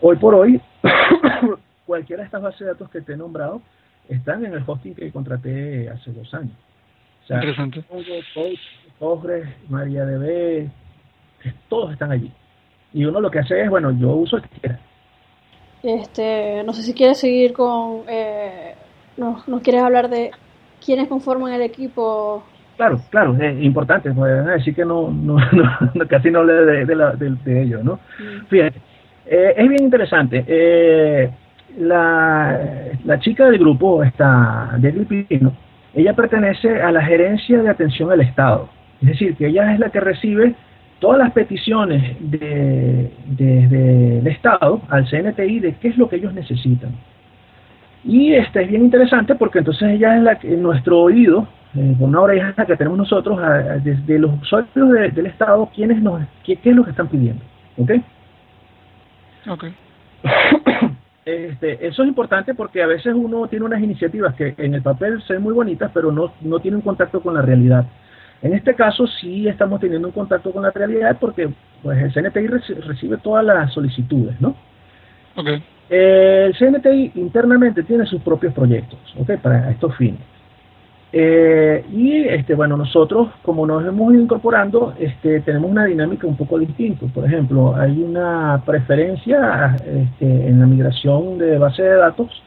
Hoy 0.00 0.16
por 0.16 0.34
hoy, 0.34 0.60
cualquiera 1.86 2.22
de 2.22 2.26
estas 2.26 2.42
bases 2.42 2.60
de 2.60 2.66
datos 2.66 2.90
que 2.90 3.02
te 3.02 3.12
he 3.12 3.16
nombrado 3.16 3.60
están 4.08 4.44
en 4.44 4.54
el 4.54 4.64
hosting 4.66 4.94
que 4.94 5.12
contraté 5.12 5.88
hace 5.90 6.10
dos 6.12 6.32
años. 6.34 6.56
O 7.22 7.26
sea, 7.26 7.36
Interesante. 7.36 7.84
Postgres, 8.98 9.48
MariaDB, 9.68 10.68
todos 11.68 11.92
están 11.92 12.12
allí. 12.12 12.32
Y 12.92 13.04
uno 13.04 13.20
lo 13.20 13.30
que 13.30 13.38
hace 13.40 13.62
es, 13.62 13.70
bueno, 13.70 13.90
yo 13.90 14.10
uso 14.14 14.36
el 14.36 14.42
que 14.42 14.60
quiera. 14.60 14.80
Este, 15.82 16.62
no 16.64 16.72
sé 16.72 16.82
si 16.82 16.94
quieres 16.94 17.18
seguir 17.18 17.52
con 17.52 18.04
eh, 18.08 18.74
¿Nos, 19.16 19.46
¿Nos 19.48 19.62
quieres 19.62 19.82
hablar 19.82 20.08
de 20.08 20.30
quiénes 20.84 21.08
conforman 21.08 21.52
el 21.52 21.62
equipo? 21.62 22.42
Claro, 22.76 23.00
claro, 23.10 23.36
es 23.38 23.62
importante, 23.62 24.10
decir 24.10 24.74
que 24.74 24.84
no, 24.84 25.10
no, 25.10 25.36
no, 25.94 26.08
casi 26.08 26.30
no 26.30 26.42
le 26.42 26.52
de, 26.52 26.86
de, 26.86 26.94
la, 26.94 27.12
de, 27.12 27.62
ellos, 27.62 27.84
¿no? 27.84 28.00
Mm. 28.18 28.46
Fíjate, 28.46 28.78
eh, 29.26 29.54
es 29.56 29.68
bien 29.68 29.84
interesante. 29.84 30.44
Eh, 30.46 31.30
la, 31.78 32.58
la 33.04 33.20
chica 33.20 33.46
del 33.46 33.58
grupo, 33.58 34.02
esta 34.02 34.74
Debbie 34.78 35.24
Pino, 35.24 35.52
ella 35.94 36.14
pertenece 36.14 36.80
a 36.80 36.90
la 36.90 37.02
gerencia 37.02 37.62
de 37.62 37.68
atención 37.68 38.10
al 38.10 38.20
Estado. 38.20 38.68
Es 39.00 39.08
decir, 39.08 39.36
que 39.36 39.48
ella 39.48 39.72
es 39.74 39.78
la 39.78 39.90
que 39.90 40.00
recibe 40.00 40.54
todas 41.00 41.18
las 41.18 41.32
peticiones 41.32 42.16
desde 42.20 43.10
de, 43.26 44.18
el 44.18 44.26
Estado 44.28 44.80
al 44.88 45.08
CNTI 45.08 45.60
de 45.60 45.74
qué 45.74 45.88
es 45.88 45.98
lo 45.98 46.08
que 46.08 46.16
ellos 46.16 46.32
necesitan. 46.32 46.92
Y 48.04 48.34
este 48.34 48.62
es 48.62 48.68
bien 48.68 48.84
interesante 48.84 49.34
porque 49.34 49.60
entonces 49.60 49.90
ella 49.90 50.16
es 50.16 50.22
la 50.22 50.38
que, 50.38 50.48
nuestro 50.56 51.00
oído, 51.00 51.46
eh, 51.76 51.94
una 52.00 52.20
oreja 52.20 52.66
que 52.66 52.76
tenemos 52.76 52.98
nosotros, 52.98 53.38
desde 53.84 54.18
los 54.18 54.42
usuarios 54.42 55.14
del 55.14 55.26
Estado, 55.26 55.70
quiénes 55.74 56.02
nos, 56.02 56.22
qué, 56.44 56.58
es 56.62 56.76
lo 56.76 56.84
que 56.84 56.90
están 56.90 57.08
pidiendo. 57.08 57.42
¿Ok? 57.76 57.90
Ok. 59.48 59.64
Este, 61.24 61.86
eso 61.86 62.02
es 62.02 62.08
importante 62.08 62.52
porque 62.52 62.82
a 62.82 62.86
veces 62.88 63.14
uno 63.14 63.46
tiene 63.46 63.64
unas 63.64 63.80
iniciativas 63.80 64.34
que 64.34 64.56
en 64.58 64.74
el 64.74 64.82
papel 64.82 65.22
se 65.22 65.34
ven 65.34 65.42
muy 65.44 65.54
bonitas, 65.54 65.88
pero 65.94 66.10
no, 66.10 66.32
no 66.40 66.58
tienen 66.58 66.80
contacto 66.80 67.20
con 67.20 67.34
la 67.34 67.42
realidad. 67.42 67.86
En 68.42 68.54
este 68.54 68.74
caso 68.74 69.06
sí 69.06 69.46
estamos 69.46 69.80
teniendo 69.80 70.08
un 70.08 70.14
contacto 70.14 70.50
con 70.50 70.64
la 70.64 70.72
realidad 70.72 71.16
porque 71.20 71.48
pues, 71.80 71.96
el 71.96 72.12
CNTI 72.12 72.48
recibe 72.48 73.18
todas 73.18 73.44
las 73.44 73.72
solicitudes, 73.72 74.40
¿no? 74.40 74.56
Okay. 75.36 75.62
El 75.88 76.54
CNTI 76.56 77.12
internamente 77.16 77.82
tiene 77.82 78.06
sus 78.06 78.22
propios 78.22 78.54
proyectos, 78.54 78.98
¿ok? 79.18 79.32
Para 79.42 79.70
estos 79.70 79.94
fines. 79.96 80.20
Eh, 81.14 81.84
y 81.92 82.22
este, 82.22 82.54
bueno, 82.54 82.76
nosotros, 82.76 83.28
como 83.42 83.66
nos 83.66 83.84
hemos 83.86 84.14
ido 84.14 84.22
incorporando, 84.22 84.94
este, 84.98 85.40
tenemos 85.40 85.70
una 85.70 85.84
dinámica 85.84 86.26
un 86.26 86.36
poco 86.36 86.58
distinta. 86.58 87.06
Por 87.12 87.26
ejemplo, 87.26 87.76
hay 87.76 88.02
una 88.02 88.62
preferencia 88.64 89.76
este, 89.76 90.48
en 90.48 90.60
la 90.60 90.66
migración 90.66 91.36
de 91.36 91.58
base 91.58 91.82
de 91.82 91.96
datos 91.96 92.42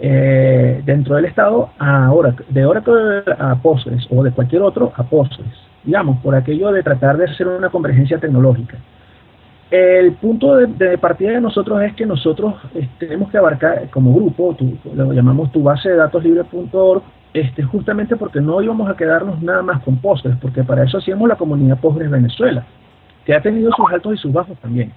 eh, 0.00 0.82
dentro 0.84 1.14
del 1.14 1.26
Estado 1.26 1.70
a 1.78 2.12
Oracle, 2.12 2.46
de 2.48 2.64
Oracle 2.64 3.22
a 3.38 3.54
Postgres 3.56 4.06
o 4.10 4.22
de 4.24 4.32
cualquier 4.32 4.62
otro 4.62 4.92
a 4.96 5.04
Postgres, 5.04 5.52
digamos, 5.84 6.18
por 6.22 6.34
aquello 6.34 6.72
de 6.72 6.82
tratar 6.82 7.16
de 7.18 7.26
hacer 7.26 7.46
una 7.46 7.68
convergencia 7.68 8.18
tecnológica. 8.18 8.78
El 9.70 10.14
punto 10.14 10.56
de, 10.56 10.98
partida 10.98 11.30
de 11.30 11.40
nosotros 11.40 11.80
es 11.82 11.94
que 11.94 12.04
nosotros 12.04 12.54
este, 12.74 13.06
tenemos 13.06 13.30
que 13.30 13.38
abarcar 13.38 13.88
como 13.90 14.12
grupo, 14.12 14.56
lo 14.94 15.12
llamamos 15.12 15.52
tu 15.52 15.62
base 15.62 15.90
de 15.90 15.96
datos 15.96 16.24
libre.org, 16.24 17.02
este, 17.32 17.62
justamente 17.62 18.16
porque 18.16 18.40
no 18.40 18.60
íbamos 18.60 18.90
a 18.90 18.96
quedarnos 18.96 19.40
nada 19.40 19.62
más 19.62 19.80
con 19.84 19.98
Postgres, 19.98 20.36
porque 20.42 20.64
para 20.64 20.82
eso 20.82 20.98
hacíamos 20.98 21.28
la 21.28 21.36
comunidad 21.36 21.78
Postgres 21.78 22.10
Venezuela, 22.10 22.66
que 23.24 23.32
ha 23.32 23.40
tenido 23.40 23.70
sus 23.70 23.88
altos 23.92 24.14
y 24.14 24.16
sus 24.16 24.32
bajos 24.32 24.58
también. 24.58 24.92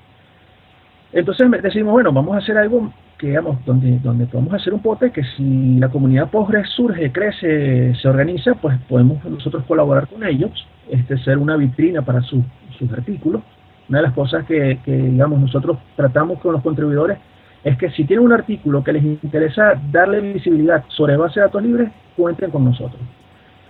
Entonces 1.12 1.48
decimos, 1.62 1.94
bueno, 1.94 2.12
vamos 2.12 2.34
a 2.34 2.40
hacer 2.40 2.58
algo 2.58 2.92
que, 3.20 3.28
digamos, 3.28 3.64
donde, 3.66 4.00
donde 4.00 4.26
podemos 4.26 4.56
hacer 4.56 4.74
un 4.74 4.82
pote 4.82 5.12
que 5.12 5.24
si 5.38 5.78
la 5.78 5.90
comunidad 5.90 6.32
Postgres 6.32 6.68
surge, 6.72 7.12
crece, 7.12 7.94
se 7.94 8.08
organiza, 8.08 8.56
pues 8.56 8.80
podemos 8.90 9.24
nosotros 9.24 9.64
colaborar 9.66 10.08
con 10.08 10.24
ellos, 10.24 10.68
este, 10.90 11.20
ser 11.20 11.38
una 11.38 11.58
vitrina 11.58 12.02
para 12.02 12.22
sus 12.22 12.44
artículos. 12.92 13.44
Una 13.90 14.00
de 14.00 14.04
las 14.04 14.14
cosas 14.14 14.46
que, 14.46 14.80
que, 14.84 14.92
digamos, 14.92 15.40
nosotros 15.40 15.78
tratamos 15.96 16.40
con 16.40 16.54
los 16.54 16.62
contribuidores 16.62 17.18
es 17.64 17.78
que 17.78 17.90
si 17.92 18.04
tienen 18.04 18.26
un 18.26 18.34
artículo 18.34 18.84
que 18.84 18.94
les 18.94 19.04
interesa 19.04 19.74
darle 19.92 20.20
visibilidad 20.20 20.84
sobre 20.90 21.16
base 21.16 21.40
de 21.40 21.46
datos 21.46 21.64
libres, 21.64 21.92
cuenten 22.16 22.52
con 22.52 22.66
nosotros. 22.66 23.02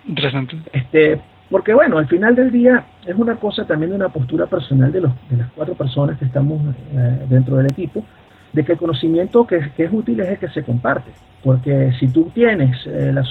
Interesante. 0.08 0.58
Este, 0.72 1.22
porque 1.50 1.74
bueno, 1.74 2.00
al 2.00 2.08
final 2.08 2.36
del 2.36 2.52
día 2.52 2.84
es 3.06 3.16
una 3.16 3.36
cosa 3.36 3.66
también 3.66 3.92
de 3.92 3.96
una 3.96 4.10
postura 4.10 4.48
personal 4.48 4.92
de, 4.92 5.02
los, 5.02 5.12
de 5.30 5.38
las 5.38 5.52
cuatro 5.52 5.76
personas 5.76 6.18
que 6.18 6.26
estamos 6.26 6.60
eh, 6.94 7.26
dentro 7.30 7.58
del 7.58 7.68
equipo, 7.68 8.04
de 8.52 8.66
que 8.66 8.74
el 8.74 8.78
conocimiento 8.78 9.46
que, 9.46 9.72
es 9.78 9.92
útil 9.92 10.20
es 10.22 10.30
el 10.30 10.38
que 10.40 10.50
se 10.50 10.64
comparte. 10.64 11.12
Porque 11.44 11.92
si 12.00 12.08
tú 12.08 12.32
tienes 12.34 12.76
eh, 12.88 13.14
la, 13.14 13.24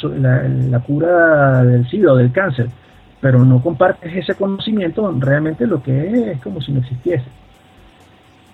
la, 0.48 0.80
cura 0.80 1.64
del 1.64 1.88
SIDA 1.88 2.12
o 2.12 2.16
del 2.16 2.30
cáncer, 2.30 2.68
pero 3.22 3.44
no 3.44 3.62
compartes 3.62 4.12
ese 4.14 4.34
conocimiento, 4.34 5.10
realmente 5.18 5.64
lo 5.64 5.80
que 5.80 6.08
es 6.08 6.14
es 6.26 6.42
como 6.42 6.60
si 6.60 6.72
no 6.72 6.80
existiese. 6.80 7.24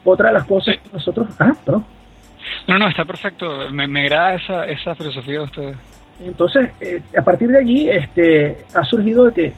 Otra 0.04 0.28
de 0.28 0.34
las 0.34 0.44
cosas 0.44 0.76
que 0.76 0.90
nosotros... 0.92 1.26
Ah, 1.38 1.54
perdón. 1.64 1.86
No, 2.68 2.78
no, 2.78 2.88
está 2.88 3.06
perfecto. 3.06 3.70
Me, 3.72 3.88
me 3.88 4.02
agrada 4.02 4.34
esa, 4.34 4.66
esa 4.66 4.94
filosofía 4.94 5.38
de 5.38 5.44
ustedes. 5.44 5.76
Entonces, 6.22 6.70
eh, 6.82 7.00
a 7.16 7.22
partir 7.22 7.48
de 7.48 7.58
allí 7.58 7.88
este, 7.88 8.58
ha 8.74 8.84
surgido 8.84 9.24
de 9.24 9.32
que, 9.32 9.52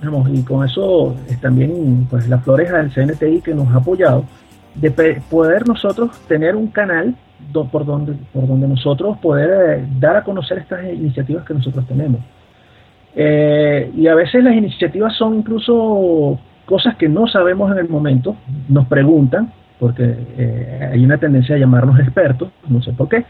digamos, 0.00 0.28
y 0.28 0.42
con 0.42 0.66
eso 0.66 1.16
es 1.28 1.40
también 1.40 2.08
pues, 2.10 2.28
la 2.28 2.38
floreja 2.38 2.78
del 2.78 2.90
CNTI 2.90 3.42
que 3.42 3.54
nos 3.54 3.68
ha 3.72 3.76
apoyado, 3.76 4.24
de 4.74 4.90
poder 5.30 5.68
nosotros 5.68 6.18
tener 6.26 6.56
un 6.56 6.68
canal 6.68 7.14
por, 7.70 7.84
donde, 7.84 8.14
por 8.32 8.48
donde 8.48 8.66
nosotros 8.66 9.16
poder 9.18 9.78
eh, 9.78 9.86
dar 10.00 10.16
a 10.16 10.24
conocer 10.24 10.58
estas 10.58 10.84
iniciativas 10.92 11.44
que 11.44 11.54
nosotros 11.54 11.86
tenemos. 11.86 12.20
Eh, 13.14 13.90
y 13.96 14.06
a 14.06 14.14
veces 14.14 14.42
las 14.44 14.54
iniciativas 14.54 15.14
son 15.16 15.36
incluso 15.36 16.38
cosas 16.64 16.96
que 16.96 17.08
no 17.08 17.26
sabemos 17.26 17.72
en 17.72 17.78
el 17.78 17.88
momento, 17.88 18.36
nos 18.68 18.86
preguntan, 18.86 19.52
porque 19.78 20.88
hay 20.92 21.04
una 21.04 21.18
tendencia 21.18 21.56
a 21.56 21.58
llamarnos 21.58 21.98
expertos, 21.98 22.50
no 22.68 22.80
sé 22.82 22.92
por 22.92 23.08
qué, 23.08 23.24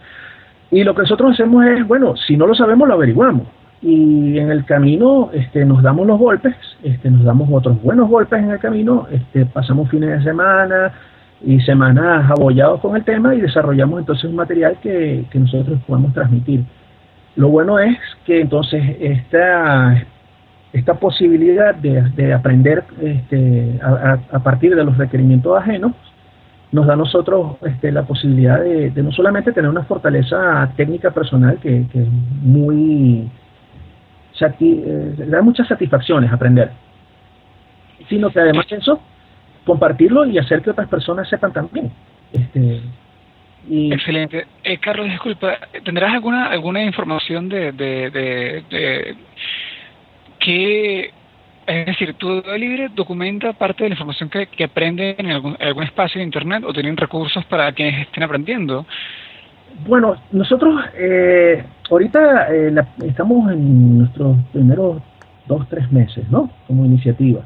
y 0.70 0.84
lo 0.84 0.94
que 0.94 1.02
nosotros 1.02 1.32
hacemos 1.32 1.64
es, 1.66 1.86
bueno, 1.86 2.14
si 2.16 2.36
no 2.36 2.46
lo 2.46 2.54
sabemos, 2.54 2.86
lo 2.86 2.94
averiguamos. 2.94 3.42
Y 3.82 4.38
en 4.38 4.50
el 4.50 4.64
camino 4.64 5.30
este, 5.32 5.64
nos 5.64 5.82
damos 5.82 6.06
los 6.06 6.18
golpes, 6.18 6.54
este, 6.82 7.10
nos 7.10 7.24
damos 7.24 7.48
otros 7.50 7.82
buenos 7.82 8.08
golpes 8.08 8.38
en 8.38 8.50
el 8.50 8.58
camino, 8.58 9.06
este, 9.10 9.46
pasamos 9.46 9.88
fines 9.88 10.18
de 10.18 10.22
semana 10.22 10.92
y 11.42 11.60
semanas 11.60 12.30
abollados 12.30 12.80
con 12.80 12.94
el 12.94 13.04
tema 13.04 13.34
y 13.34 13.40
desarrollamos 13.40 14.00
entonces 14.00 14.24
un 14.24 14.36
material 14.36 14.76
que, 14.82 15.24
nosotros 15.32 15.80
podemos 15.86 16.12
transmitir. 16.12 16.64
Lo 17.40 17.48
bueno 17.48 17.78
es 17.78 17.96
que 18.26 18.38
entonces 18.42 18.82
esta, 19.00 20.04
esta 20.74 20.94
posibilidad 21.00 21.74
de, 21.74 22.34
aprender 22.34 22.84
este, 23.00 23.80
a, 23.82 24.38
partir 24.40 24.76
de 24.76 24.84
los 24.84 24.98
requerimientos 24.98 25.56
ajenos 25.56 25.92
nos 26.70 26.86
da 26.86 26.92
a 26.92 26.96
nosotros 26.96 27.56
este, 27.62 27.92
la 27.92 28.02
posibilidad 28.02 28.60
de, 28.60 28.92
no 29.02 29.10
solamente 29.10 29.52
tener 29.52 29.70
una 29.70 29.84
fortaleza 29.84 30.70
técnica 30.76 31.12
personal 31.12 31.58
que, 31.62 31.86
es 31.94 32.08
muy 32.42 33.30
eh, 34.38 35.14
da 35.26 35.40
muchas 35.40 35.66
satisfacciones 35.66 36.30
aprender, 36.30 36.70
sino 38.10 38.28
que 38.28 38.40
además 38.40 38.66
de 38.68 38.76
eso, 38.76 39.00
compartirlo 39.64 40.26
y 40.26 40.36
hacer 40.36 40.60
que 40.60 40.72
otras 40.72 40.88
personas 40.88 41.26
sepan 41.26 41.54
también. 41.54 41.90
Este, 42.34 42.82
y 43.68 43.92
Excelente. 43.92 44.46
Eh, 44.64 44.78
Carlos, 44.78 45.08
disculpa, 45.08 45.58
¿tendrás 45.84 46.12
alguna 46.12 46.46
alguna 46.46 46.82
información 46.82 47.48
de, 47.48 47.72
de, 47.72 48.10
de, 48.10 48.64
de 48.70 49.16
qué 50.38 51.10
es 51.70 51.86
decir, 51.86 52.14
tu 52.14 52.42
libre 52.58 52.90
documenta 52.94 53.52
parte 53.52 53.84
de 53.84 53.90
la 53.90 53.94
información 53.94 54.28
que, 54.28 54.46
que 54.46 54.64
aprenden 54.64 55.14
en 55.18 55.30
algún, 55.30 55.56
espacio 55.82 56.18
de 56.18 56.24
Internet 56.24 56.64
o 56.66 56.72
tienen 56.72 56.96
recursos 56.96 57.44
para 57.44 57.70
quienes 57.72 58.06
estén 58.06 58.24
aprendiendo. 58.24 58.84
Bueno, 59.86 60.16
nosotros 60.32 60.82
eh, 60.94 61.62
ahorita 61.88 62.52
eh, 62.52 62.74
estamos 63.06 63.52
en 63.52 63.98
nuestros 63.98 64.36
primeros 64.52 65.00
dos, 65.46 65.68
tres 65.68 65.90
meses, 65.92 66.28
¿no? 66.28 66.50
Como 66.66 66.84
iniciativa. 66.84 67.44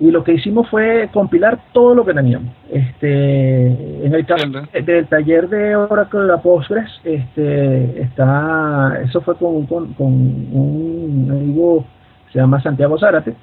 Y 0.00 0.10
lo 0.10 0.24
que 0.24 0.34
hicimos 0.34 0.68
fue 0.68 1.08
compilar 1.12 1.58
todo 1.72 1.94
lo 1.94 2.04
que 2.04 2.14
teníamos. 2.14 2.52
Este, 2.70 4.06
en 4.06 4.12
el 4.12 4.26
caso 4.26 4.46
del 4.72 5.06
taller 5.06 5.48
de 5.48 5.76
Oracle 5.76 6.26
la 6.26 6.42
Postgres, 6.42 6.90
este, 7.04 8.02
está, 8.02 9.00
eso 9.04 9.20
fue 9.20 9.36
con, 9.36 9.66
con, 9.66 9.94
con 9.94 10.12
un 10.12 11.28
amigo, 11.30 11.84
se 12.32 12.40
llama 12.40 12.60
Santiago 12.60 12.98
Zárate, 12.98 13.34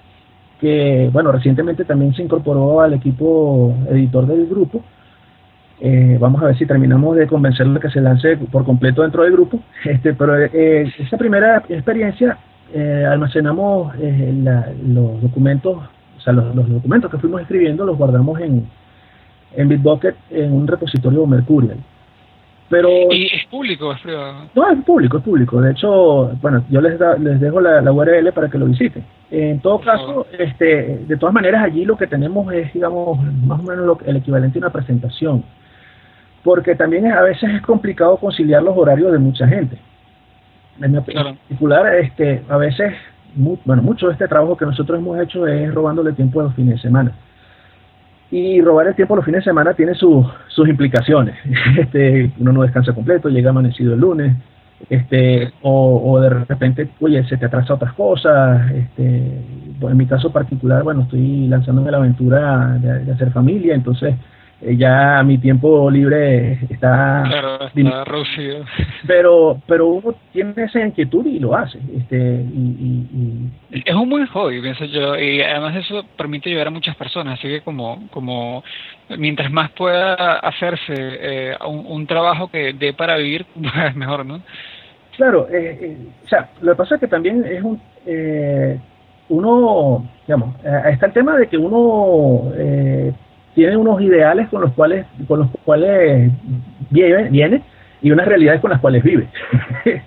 que, 0.62 1.10
bueno, 1.12 1.32
recientemente 1.32 1.86
también 1.86 2.14
se 2.14 2.22
incorporó 2.22 2.82
al 2.82 2.94
equipo 2.94 3.74
editor 3.90 4.28
del 4.28 4.46
grupo. 4.48 4.84
Eh, 5.84 6.18
vamos 6.20 6.44
a 6.44 6.46
ver 6.46 6.58
si 6.58 6.68
terminamos 6.68 7.18
de 7.18 7.26
convencerlo 7.26 7.74
de 7.74 7.80
que 7.80 7.90
se 7.90 8.00
lance 8.00 8.38
por 8.38 8.64
completo 8.64 9.02
dentro 9.02 9.24
del 9.24 9.34
grupo. 9.34 9.60
Este, 9.84 10.14
pero 10.14 10.38
eh, 10.38 10.94
esa 11.00 11.18
primera 11.18 11.64
experiencia 11.68 12.38
eh, 12.74 13.06
almacenamos 13.10 13.94
los 13.98 15.22
documentos, 15.22 15.80
o 16.22 16.24
sea, 16.24 16.34
los, 16.34 16.70
documentos 16.70 17.10
que 17.10 17.18
fuimos 17.18 17.42
escribiendo 17.42 17.84
los 17.84 17.98
guardamos 17.98 18.40
en, 18.40 18.68
en 19.56 19.68
Bitbucket 19.68 20.16
en 20.30 20.54
un 20.54 20.68
repositorio 20.68 21.26
Mercurial. 21.26 21.78
Pero, 22.70 22.90
¿Y 23.12 23.26
es 23.26 23.46
público? 23.48 23.92
Es 23.92 24.00
privado? 24.00 24.50
No, 24.56 24.72
es 24.72 24.82
público, 24.86 25.18
es 25.18 25.24
público. 25.24 25.62
De 25.62 25.72
hecho, 25.72 26.32
bueno, 26.42 26.64
yo 26.70 26.80
les, 26.80 26.98
les 27.20 27.42
dejo 27.42 27.60
la, 27.60 27.82
la, 27.82 27.92
URL 27.92 28.32
para 28.32 28.50
que 28.50 28.58
lo 28.58 28.68
visiten. 28.68 29.04
En 29.30 29.60
todo 29.60 29.82
caso, 29.82 30.26
este, 30.40 31.00
de 31.06 31.18
todas 31.18 31.34
maneras, 31.34 31.64
allí 31.64 31.84
lo 31.84 31.98
que 31.98 32.08
tenemos 32.08 32.52
es, 32.54 32.72
digamos, 32.72 33.22
más 33.44 33.60
o 33.60 33.64
menos 33.64 33.98
el 34.06 34.16
equivalente 34.16 34.60
a 34.60 34.62
una 34.62 34.70
presentación. 34.70 35.44
Porque 36.44 36.76
también 36.76 37.12
a 37.12 37.22
veces 37.22 37.50
es 37.50 37.62
complicado 37.62 38.16
conciliar 38.18 38.64
los 38.64 38.78
horarios 38.78 39.12
de 39.12 39.18
mucha 39.18 39.46
gente. 39.48 39.78
En 40.82 40.94
particular, 40.94 41.94
este, 41.96 42.42
a 42.48 42.56
veces 42.56 42.94
bueno, 43.36 43.82
mucho 43.82 44.08
de 44.08 44.14
este 44.14 44.28
trabajo 44.28 44.58
que 44.58 44.66
nosotros 44.66 45.00
hemos 45.00 45.20
hecho 45.20 45.48
es 45.48 45.74
robándole 45.74 46.14
tiempo 46.14 46.40
a 46.40 46.44
los 46.44 46.56
fines 46.56 46.76
de 46.76 46.82
semana. 46.82 47.12
Y 48.30 48.62
robar 48.62 48.88
el 48.88 48.96
tiempo 48.96 49.14
a 49.14 49.18
los 49.18 49.26
fines 49.26 49.40
de 49.40 49.52
semana 49.52 49.74
tiene 49.74 49.94
sus 49.96 50.28
implicaciones. 50.68 51.36
Este, 51.78 52.32
uno 52.40 52.54
no 52.54 52.62
descansa 52.64 52.94
completo, 52.94 53.30
llega 53.30 53.50
amanecido 53.50 53.94
el 53.94 54.00
lunes, 54.00 54.36
este, 54.90 55.52
o, 55.62 56.20
de 56.20 56.30
repente, 56.30 56.90
oye, 57.00 57.24
se 57.26 57.38
te 57.38 57.46
atrasa 57.46 57.74
otras 57.74 57.94
cosas. 57.94 58.72
Este, 58.72 59.42
en 59.82 59.98
mi 59.98 60.06
caso 60.06 60.32
particular, 60.32 60.84
bueno, 60.84 61.02
estoy 61.02 61.48
lanzándome 61.48 61.92
la 61.92 61.98
aventura 61.98 62.78
de 62.80 63.12
hacer 63.12 63.32
familia, 63.32 63.76
entonces 63.76 64.16
ya 64.62 65.24
mi 65.24 65.38
tiempo 65.38 65.90
libre 65.90 66.60
está, 66.70 67.24
reducido. 68.06 68.66
Pero, 69.08 69.60
pero 69.68 69.88
uno 69.88 70.16
tiene 70.32 70.54
esa 70.58 70.80
inquietud 70.80 71.26
y 71.26 71.40
lo 71.40 71.56
hace. 71.56 71.80
Este, 71.98 72.18
y, 72.18 73.50
Es 73.72 73.96
un 73.96 74.10
buen 74.10 74.28
hobby, 74.28 74.62
pienso 74.62 74.86
yo, 74.86 75.18
y 75.18 75.42
además 75.42 75.76
eso 75.76 76.06
permite 76.16 76.50
ayudar 76.50 76.68
a 76.68 76.72
muchas 76.72 76.96
personas, 76.96 77.40
así 77.40 77.48
que 77.48 77.62
como, 77.62 78.08
como 78.12 78.64
mientras 79.18 79.52
más 79.52 79.72
pueda 79.72 80.36
hacerse 80.36 80.94
eh, 80.96 81.58
un, 81.68 82.06
trabajo 82.06 82.50
que 82.50 82.74
dé 82.74 82.94
para 82.94 83.18
vivir, 83.18 83.46
pues 83.56 83.96
mejor, 83.96 84.26
¿no? 84.26 84.42
Claro, 85.18 85.48
eh, 85.50 85.78
eh, 85.82 85.98
o 86.24 86.28
sea, 86.28 86.50
lo 86.62 86.74
que 86.74 86.78
pasa 86.78 86.96
es 86.96 87.02
que 87.02 87.08
también 87.08 87.44
es 87.46 87.64
un... 87.64 87.82
uno, 89.30 90.08
digamos, 90.28 90.56
está 90.92 91.08
el 91.08 91.14
tema 91.14 91.38
de 91.38 91.48
que 91.48 91.58
uno 91.58 92.52
tiene 93.54 93.78
unos 93.78 94.02
ideales 94.02 94.48
con 94.50 94.62
los 94.62 94.74
cuales, 94.74 95.06
con 95.28 95.40
los 95.40 95.50
cuales 95.64 96.32
vive, 96.90 97.30
viene 97.30 97.62
y 98.02 98.12
unas 98.12 98.28
realidades 98.28 98.62
con 98.62 98.72
las 98.72 98.80
cuales 98.80 99.04
vive. 99.04 99.28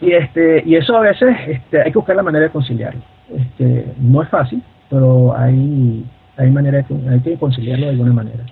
y 0.00 0.12
este 0.12 0.62
y 0.64 0.76
eso 0.76 0.96
a 0.96 1.00
veces 1.00 1.34
este, 1.46 1.82
hay 1.82 1.90
que 1.90 1.98
buscar 1.98 2.16
la 2.16 2.22
manera 2.22 2.44
de 2.44 2.50
conciliarlo. 2.50 3.02
Este, 3.36 3.86
no 3.98 4.22
es 4.22 4.28
fácil, 4.28 4.62
pero 4.88 5.36
hay 5.36 6.04
hay 6.36 6.50
manera 6.50 6.82
de, 6.82 7.10
hay 7.10 7.20
que 7.20 7.36
conciliarlo 7.36 7.86
de 7.86 7.92
alguna 7.92 8.12
manera. 8.12 8.44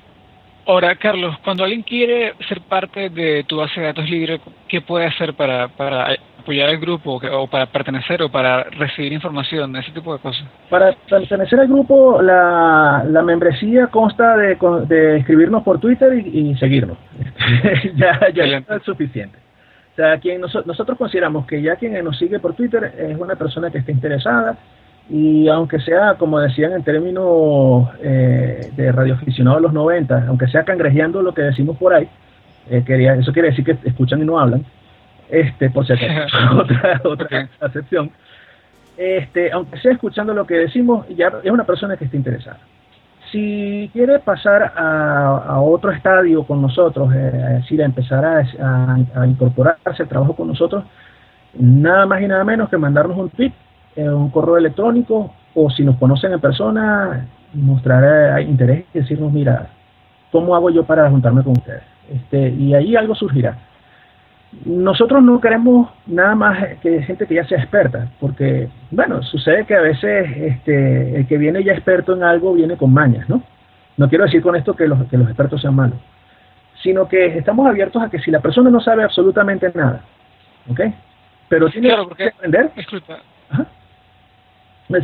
Ahora, 0.70 0.94
Carlos, 0.94 1.36
cuando 1.42 1.64
alguien 1.64 1.82
quiere 1.82 2.32
ser 2.46 2.60
parte 2.60 3.10
de 3.10 3.42
tu 3.42 3.56
base 3.56 3.80
de 3.80 3.86
datos 3.86 4.08
libre, 4.08 4.40
¿qué 4.68 4.80
puede 4.80 5.04
hacer 5.04 5.34
para, 5.34 5.66
para 5.66 6.16
apoyar 6.38 6.68
al 6.68 6.78
grupo 6.78 7.20
o 7.20 7.46
para 7.48 7.66
pertenecer 7.66 8.22
o 8.22 8.28
para 8.28 8.62
recibir 8.62 9.12
información, 9.12 9.74
ese 9.74 9.90
tipo 9.90 10.12
de 10.12 10.20
cosas? 10.20 10.46
Para 10.68 10.94
pertenecer 11.08 11.58
al 11.58 11.66
grupo, 11.66 12.22
la, 12.22 13.04
la 13.04 13.20
membresía 13.22 13.88
consta 13.88 14.36
de, 14.36 14.56
de 14.86 15.16
escribirnos 15.16 15.64
por 15.64 15.80
Twitter 15.80 16.14
y, 16.24 16.54
seguirnos. 16.54 16.98
ya 17.96 18.30
ya 18.32 18.44
es 18.44 18.82
suficiente. 18.84 19.36
O 19.94 19.96
sea, 19.96 20.18
quien 20.18 20.40
nosotros 20.40 20.96
consideramos 20.96 21.46
que 21.46 21.60
ya 21.60 21.74
quien 21.74 22.04
nos 22.04 22.16
sigue 22.16 22.38
por 22.38 22.54
Twitter 22.54 22.94
es 22.96 23.18
una 23.18 23.34
persona 23.34 23.72
que 23.72 23.78
está 23.78 23.90
interesada 23.90 24.56
y 25.10 25.48
aunque 25.48 25.80
sea, 25.80 26.14
como 26.14 26.38
decían 26.38 26.72
en 26.72 26.84
términos 26.84 27.88
eh, 28.00 28.70
de 28.76 28.92
radioaficionado 28.92 29.56
de 29.56 29.62
los 29.62 29.72
90, 29.72 30.26
aunque 30.28 30.46
sea 30.46 30.64
cangrejeando 30.64 31.20
lo 31.20 31.34
que 31.34 31.42
decimos 31.42 31.76
por 31.76 31.92
ahí, 31.92 32.08
eh, 32.70 32.84
quería, 32.86 33.14
eso 33.14 33.32
quiere 33.32 33.50
decir 33.50 33.64
que 33.64 33.76
escuchan 33.84 34.22
y 34.22 34.24
no 34.24 34.38
hablan, 34.38 34.64
este, 35.28 35.68
por 35.70 35.84
si 35.84 35.94
acaso, 35.94 36.36
otra, 36.60 37.00
otra 37.04 37.48
acepción. 37.60 38.12
Este, 38.96 39.50
aunque 39.50 39.80
sea 39.80 39.92
escuchando 39.92 40.32
lo 40.32 40.46
que 40.46 40.54
decimos, 40.54 41.08
ya 41.08 41.32
es 41.42 41.50
una 41.50 41.64
persona 41.64 41.96
que 41.96 42.04
está 42.04 42.16
interesada. 42.16 42.58
Si 43.32 43.90
quiere 43.92 44.18
pasar 44.20 44.72
a, 44.76 45.60
otro 45.60 45.90
estadio 45.90 46.44
con 46.44 46.62
nosotros, 46.62 47.12
eh, 47.14 47.32
es 47.34 47.62
decir, 47.62 47.82
a 47.82 47.84
empezar 47.84 48.24
a, 48.24 49.26
incorporarse 49.26 50.02
al 50.02 50.08
trabajo 50.08 50.36
con 50.36 50.48
nosotros, 50.48 50.84
nada 51.58 52.06
más 52.06 52.22
y 52.22 52.28
nada 52.28 52.44
menos 52.44 52.68
que 52.68 52.76
mandarnos 52.76 53.16
un 53.16 53.30
tweet, 53.30 53.52
eh, 54.00 54.08
un 54.08 54.30
correo 54.30 54.56
electrónico, 54.56 55.34
o 55.54 55.70
si 55.70 55.84
nos 55.84 55.96
conocen 55.96 56.32
en 56.32 56.40
persona, 56.40 57.26
mostrar 57.54 58.38
eh, 58.38 58.42
interés 58.42 58.84
y 58.94 59.00
decirnos, 59.00 59.32
mira, 59.32 59.68
¿cómo 60.30 60.54
hago 60.54 60.70
yo 60.70 60.84
para 60.84 61.10
juntarme 61.10 61.42
con 61.42 61.52
ustedes? 61.52 61.82
Este, 62.08 62.50
y 62.50 62.74
ahí 62.74 62.96
algo 62.96 63.14
surgirá 63.14 63.56
nosotros 64.64 65.22
no 65.22 65.40
queremos 65.40 65.90
nada 66.06 66.34
más 66.34 66.78
que 66.82 67.02
gente 67.02 67.26
que 67.26 67.34
ya 67.34 67.44
sea 67.44 67.58
experta, 67.58 68.08
porque, 68.18 68.68
bueno, 68.90 69.22
sucede 69.22 69.64
que 69.64 69.76
a 69.76 69.80
veces 69.80 70.28
este, 70.36 71.16
el 71.16 71.26
que 71.26 71.38
viene 71.38 71.62
ya 71.62 71.72
experto 71.72 72.14
en 72.14 72.24
algo 72.24 72.54
viene 72.54 72.76
con 72.76 72.92
mañas, 72.92 73.28
¿no? 73.28 73.42
No 73.96 74.08
quiero 74.08 74.24
decir 74.24 74.42
con 74.42 74.56
esto 74.56 74.74
que 74.74 74.88
los, 74.88 75.04
que 75.08 75.18
los 75.18 75.28
expertos 75.28 75.60
sean 75.60 75.76
malos, 75.76 75.98
sino 76.82 77.08
que 77.08 77.38
estamos 77.38 77.66
abiertos 77.66 78.02
a 78.02 78.10
que 78.10 78.18
si 78.18 78.30
la 78.30 78.40
persona 78.40 78.70
no 78.70 78.80
sabe 78.80 79.04
absolutamente 79.04 79.70
nada, 79.74 80.02
¿ok? 80.68 80.80
Pero 81.48 81.68
tiene 81.68 81.88
que 82.16 82.28
aprender. 82.28 82.70
Disculpa. 82.74 83.18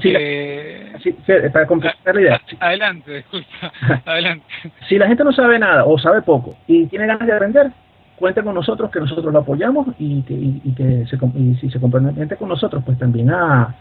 Eh, 0.05 1.51
para 1.53 1.67
completar 1.67 2.15
la 2.15 2.21
idea. 2.21 2.41
Adelante, 2.61 3.13
disculpa. 3.15 3.73
adelante. 4.07 4.45
Si 4.89 4.99
la 4.99 5.07
gente 5.07 5.23
no 5.25 5.33
sabe 5.33 5.59
nada 5.59 5.85
o 5.85 5.99
sabe 5.99 6.23
poco 6.23 6.57
y 6.67 6.87
tiene 6.87 7.07
ganas 7.07 7.27
de 7.27 7.33
aprender, 7.33 7.71
cuente 8.17 8.43
con 8.43 8.55
nosotros, 8.55 8.91
que 8.91 9.01
nosotros 9.01 9.33
lo 9.33 9.41
apoyamos 9.41 9.89
y 9.99 10.23
que, 10.23 10.35
y, 10.35 10.75
que 10.75 11.07
se, 11.07 11.19
si 11.61 11.71
se 11.71 11.81
compromete 11.81 12.37
con 12.37 12.49
nosotros, 12.49 12.83
pues 12.85 12.99
también 12.99 13.31
a, 13.31 13.75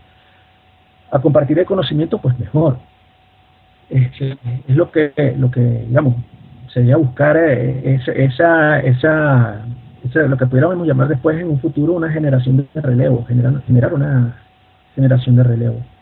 a 1.11 1.19
compartir 1.19 1.57
el 1.57 1.65
conocimiento, 1.65 2.19
pues 2.19 2.37
mejor. 2.37 2.77
Es, 3.89 4.09
es 4.19 4.75
lo 4.75 4.91
que, 4.91 5.11
lo 5.37 5.49
que, 5.49 5.61
digamos, 5.61 6.15
sería 6.73 6.97
buscar 6.97 7.37
eh, 7.37 7.99
esa, 8.05 8.79
esa, 8.79 9.61
esa, 10.03 10.21
lo 10.27 10.37
que 10.37 10.45
pudiéramos 10.45 10.85
llamar 10.87 11.07
después 11.07 11.39
en 11.39 11.49
un 11.49 11.59
futuro 11.59 11.93
una 11.93 12.11
generación 12.11 12.67
de 12.73 12.81
relevo, 12.81 13.25
generar, 13.25 13.61
generar 13.63 13.93
una 13.93 14.35
generación 14.95 15.35
de 15.35 15.43
relevo 15.43 15.94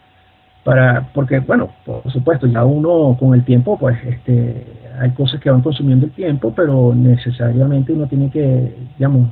para 0.63 1.09
porque 1.13 1.39
bueno 1.39 1.71
por 1.85 2.09
supuesto 2.11 2.47
ya 2.47 2.63
uno 2.63 3.17
con 3.19 3.33
el 3.33 3.43
tiempo 3.43 3.77
pues 3.77 3.97
este 4.05 4.65
hay 4.99 5.11
cosas 5.11 5.41
que 5.41 5.49
van 5.49 5.61
consumiendo 5.61 6.05
el 6.05 6.11
tiempo 6.13 6.53
pero 6.55 6.93
necesariamente 6.95 7.91
uno 7.91 8.07
tiene 8.07 8.29
que 8.29 8.75
digamos 8.97 9.29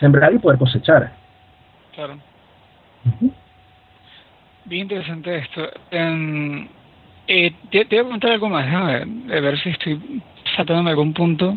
sembrar 0.00 0.32
y 0.32 0.38
poder 0.38 0.58
cosechar. 0.58 1.12
Claro. 1.94 2.18
Bien 4.64 4.82
interesante 4.82 5.38
esto. 5.38 5.68
Em, 5.90 6.66
eh, 7.26 7.52
te, 7.70 7.84
voy 7.84 7.84
a 7.84 7.88
preguntar 7.88 8.32
algo 8.32 8.48
más 8.48 8.66
a 8.74 9.04
ver 9.04 9.58
si 9.58 9.68
estoy 9.68 10.22
saltándome 10.56 10.90
algún 10.90 11.12
punto. 11.12 11.56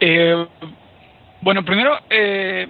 Eh, 0.00 0.46
bueno 1.42 1.62
primero 1.62 1.98
eh, 2.08 2.68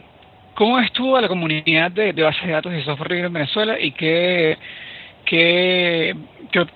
¿Cómo 0.61 0.79
estuvo 0.79 1.19
la 1.19 1.27
comunidad 1.27 1.91
de, 1.91 2.13
bases 2.13 2.47
de 2.47 2.53
datos 2.53 2.75
y 2.75 2.83
software 2.83 3.13
libre 3.13 3.29
en 3.29 3.33
Venezuela 3.33 3.81
y 3.81 3.93
qué, 3.93 4.59
qué, 5.25 6.15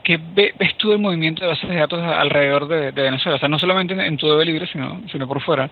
qué, 0.03 0.18
ves 0.35 0.74
tú 0.78 0.93
el 0.93 1.01
movimiento 1.01 1.43
de 1.43 1.49
bases 1.49 1.68
de 1.68 1.76
datos 1.76 2.01
alrededor 2.01 2.66
de, 2.66 2.93
Venezuela? 2.93 3.37
O 3.37 3.39
sea, 3.39 3.51
no 3.51 3.59
solamente 3.59 3.93
en, 3.93 4.16
tu 4.16 4.26
DB 4.26 4.43
libre, 4.47 4.66
sino, 4.72 5.03
sino 5.12 5.28
por 5.28 5.43
fuera. 5.43 5.68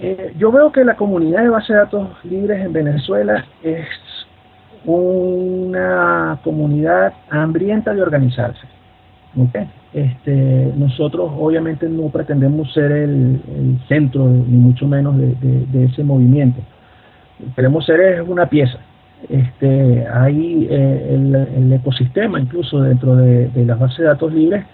Eh, 0.00 0.34
yo 0.36 0.50
veo 0.50 0.72
que 0.72 0.84
la 0.84 0.96
comunidad 0.96 1.44
de 1.44 1.50
bases 1.50 1.68
de 1.68 1.74
datos 1.76 2.08
libres 2.24 2.64
en 2.64 2.72
Venezuela 2.72 3.44
es 3.62 3.86
una 4.84 6.40
comunidad 6.42 7.14
hambrienta 7.30 7.94
de 7.94 8.02
organizarse. 8.02 8.66
¿okay? 9.36 9.70
Este, 9.94 10.72
nosotros 10.74 11.30
obviamente 11.38 11.88
no 11.88 12.08
pretendemos 12.08 12.72
ser 12.72 12.90
el, 12.90 13.78
centro, 13.86 14.24
ni 14.24 14.56
mucho 14.56 14.84
menos 14.88 15.16
de 15.16 15.84
ese 15.84 16.02
movimiento 16.02 16.60
queremos 17.54 17.84
ser 17.84 18.00
es 18.00 18.28
una 18.28 18.46
pieza. 18.46 18.78
Este, 19.28 20.06
hay 20.06 20.68
eh, 20.70 21.14
el, 21.56 21.72
ecosistema, 21.72 22.38
incluso 22.38 22.82
dentro 22.82 23.16
de, 23.16 23.50
las 23.64 23.78
bases 23.78 23.98
de 23.98 24.04
datos 24.04 24.32
libres, 24.32 24.64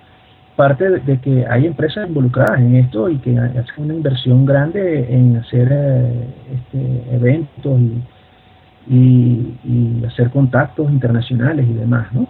parte 0.57 0.91
de, 0.91 1.21
que 1.21 1.47
hay 1.47 1.67
empresas 1.67 2.09
involucradas 2.09 2.61
en 2.61 2.77
esto 2.77 3.09
y 3.09 3.19
que 3.19 3.39
hacen 3.39 3.85
una 3.85 3.95
inversión 3.95 4.45
grande 4.45 5.15
en 5.15 5.37
hacer 5.37 5.69
eh, 5.71 6.27
este, 6.55 7.15
eventos 7.15 7.81
y, 8.89 9.57
y, 9.65 10.05
hacer 10.05 10.31
contactos 10.31 10.91
internacionales 10.91 11.67
y 11.69 11.73
demás, 11.75 12.13
¿no? 12.13 12.27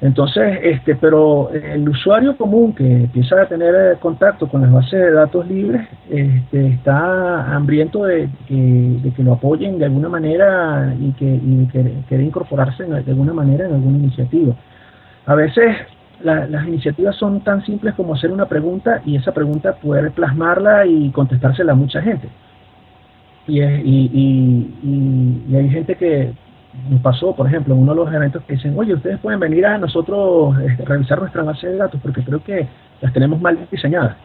Entonces, 0.00 0.60
este, 0.62 0.94
pero 0.94 1.50
el 1.50 1.88
usuario 1.88 2.36
común 2.36 2.72
que 2.72 2.84
empieza 2.84 3.42
a 3.42 3.48
tener 3.48 3.74
eh, 3.74 3.96
contacto 3.98 4.48
con 4.48 4.62
las 4.62 4.72
bases 4.72 5.00
de 5.00 5.10
datos 5.10 5.48
libres 5.48 5.88
este, 6.08 6.68
está 6.68 7.52
hambriento 7.52 8.04
de, 8.04 8.28
que 8.46 9.22
lo 9.24 9.32
apoyen 9.32 9.76
de 9.78 9.86
alguna 9.86 10.08
manera 10.08 10.94
y 11.00 11.10
que, 11.12 11.24
y 11.24 11.68
quiere 12.06 12.22
incorporarse 12.22 12.84
de 12.84 13.10
alguna 13.10 13.32
manera 13.32 13.66
en 13.66 13.74
alguna 13.74 13.98
iniciativa. 13.98 14.54
A 15.26 15.34
veces 15.34 15.76
las 16.22 16.66
iniciativas 16.66 17.16
son 17.16 17.40
tan 17.40 17.64
simples 17.64 17.94
como 17.94 18.14
hacer 18.14 18.30
una 18.30 18.46
pregunta 18.46 19.02
y 19.04 19.16
esa 19.16 19.32
pregunta 19.32 19.74
poder 19.76 20.12
plasmarla 20.12 20.86
y 20.86 21.10
contestársela 21.10 21.72
a 21.72 21.76
mucha 21.76 22.02
gente. 22.02 22.28
Y, 23.48 23.60
y, 23.62 25.44
y 25.48 25.56
hay 25.56 25.70
gente 25.70 25.96
que 25.96 26.32
nos 26.90 27.00
pasó, 27.00 27.34
por 27.34 27.46
ejemplo, 27.46 27.74
uno 27.74 27.92
de 27.92 27.96
los 27.96 28.14
eventos 28.14 28.42
que 28.44 28.54
dicen, 28.54 28.74
oye, 28.78 28.94
ustedes 28.94 29.18
pueden 29.18 29.40
venir 29.40 29.66
a 29.66 29.78
nosotros 29.78 30.58
este, 30.60 30.84
revisar 30.84 31.18
nuestra 31.18 31.42
base 31.42 31.68
de 31.68 31.76
datos 31.76 32.00
porque 32.02 32.22
creo 32.22 32.42
que 32.42 32.68
las 33.00 33.12
tenemos 33.12 33.40
mal 33.40 33.58
diseñadas, 33.70 34.16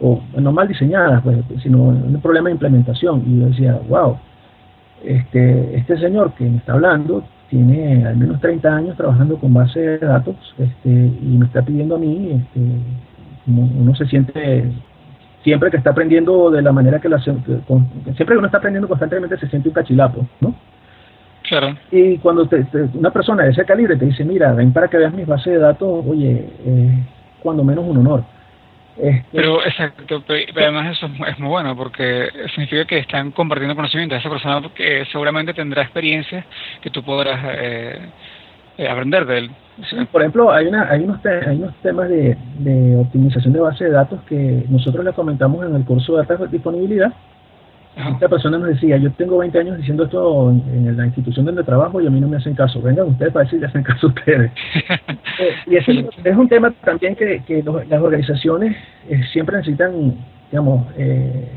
o 0.00 0.20
no 0.36 0.52
mal 0.52 0.66
diseñadas, 0.66 1.22
pues, 1.22 1.38
sino 1.62 1.78
un 1.78 2.20
problema 2.22 2.48
de 2.48 2.54
implementación. 2.54 3.22
Y 3.26 3.40
yo 3.40 3.46
decía, 3.46 3.78
wow, 3.88 4.18
este, 5.04 5.76
este 5.76 5.98
señor 5.98 6.32
que 6.34 6.44
me 6.44 6.56
está 6.58 6.72
hablando 6.72 7.24
tiene 7.48 8.06
al 8.06 8.16
menos 8.16 8.40
30 8.40 8.76
años 8.76 8.96
trabajando 8.96 9.36
con 9.36 9.52
base 9.52 9.80
de 9.80 9.98
datos 9.98 10.36
este, 10.58 10.88
y 10.88 11.36
me 11.38 11.46
está 11.46 11.62
pidiendo 11.62 11.96
a 11.96 11.98
mí, 11.98 12.30
este, 12.30 12.60
uno 13.46 13.94
se 13.96 14.06
siente 14.06 14.70
siempre 15.42 15.70
que 15.70 15.78
está 15.78 15.90
aprendiendo 15.90 16.50
de 16.50 16.62
la 16.62 16.70
manera 16.70 17.00
que 17.00 17.08
la 17.08 17.18
siempre 17.18 17.60
que 17.64 18.36
uno 18.36 18.46
está 18.46 18.58
aprendiendo 18.58 18.88
constantemente 18.88 19.36
se 19.38 19.48
siente 19.48 19.68
un 19.68 19.74
cachilapo, 19.74 20.26
¿no? 20.40 20.54
Claro. 21.50 21.76
Y 21.90 22.16
cuando 22.18 22.48
una 22.94 23.10
persona 23.10 23.42
de 23.42 23.50
ese 23.50 23.64
calibre 23.64 23.96
te 23.96 24.04
dice, 24.04 24.24
mira, 24.24 24.52
ven 24.52 24.72
para 24.72 24.86
que 24.86 24.98
veas 24.98 25.12
mis 25.12 25.26
bases 25.26 25.54
de 25.54 25.58
datos, 25.58 26.06
oye, 26.06 26.48
eh, 26.64 27.04
cuando 27.42 27.64
menos 27.64 27.84
un 27.84 27.98
honor. 27.98 28.22
Este, 28.96 29.24
pero 29.32 29.60
exacto, 29.64 30.22
pero, 30.28 30.44
además 30.56 30.96
eso 30.96 31.10
es 31.26 31.38
muy, 31.40 31.48
bueno 31.48 31.74
porque 31.74 32.28
significa 32.54 32.84
que 32.84 32.98
están 32.98 33.32
compartiendo 33.32 33.74
conocimiento. 33.74 34.14
Esa 34.14 34.30
persona 34.30 34.62
que 34.76 35.04
seguramente 35.10 35.52
tendrá 35.52 35.82
experiencia 35.82 36.46
que 36.80 36.90
tú 36.90 37.02
podrás 37.02 37.40
eh, 37.58 37.98
eh, 38.78 38.88
aprender 38.88 39.26
de 39.26 39.38
él. 39.38 39.50
por 40.12 40.22
ejemplo, 40.22 40.52
hay, 40.52 40.66
una, 40.66 40.88
hay, 40.88 41.02
unos 41.02 41.18
hay 41.26 41.56
unos 41.56 41.74
temas 41.82 42.08
de, 42.08 42.38
de 42.58 42.96
optimización 42.96 43.52
de 43.52 43.60
base 43.60 43.86
de 43.86 43.90
datos 43.90 44.20
que 44.28 44.66
nosotros 44.68 45.04
le 45.04 45.12
comentamos 45.14 45.66
en 45.66 45.74
el 45.74 45.84
curso 45.84 46.14
de 46.14 46.20
alta 46.20 46.46
disponibilidad 46.46 47.12
esta 48.08 48.28
persona 48.28 48.58
nos 48.58 48.68
decía, 48.68 48.96
yo 48.96 49.10
tengo 49.12 49.38
20 49.38 49.58
años 49.58 49.78
diciendo 49.78 50.04
esto 50.04 50.50
en, 50.50 50.96
la 50.96 51.06
institución 51.06 51.46
donde 51.46 51.64
trabajo 51.64 52.00
y 52.00 52.06
a 52.06 52.10
mí 52.10 52.20
no 52.20 52.28
me 52.28 52.36
hacen 52.36 52.54
caso. 52.54 52.80
Vengan 52.80 53.08
ustedes 53.08 53.32
para 53.32 53.44
decir 53.44 53.60
que 53.60 53.66
hacen 53.66 53.82
caso 53.82 54.06
a 54.06 54.10
ustedes. 54.10 54.52
Eh, 55.38 55.54
y 55.68 55.76
ese 55.76 56.06
es 56.22 56.36
un 56.36 56.48
tema 56.50 56.70
también 56.84 57.16
que, 57.16 57.40
las 57.88 58.02
organizaciones 58.02 58.76
eh, 59.08 59.22
siempre 59.32 59.56
necesitan, 59.56 60.14
digamos, 60.50 60.86
eh, 60.98 61.48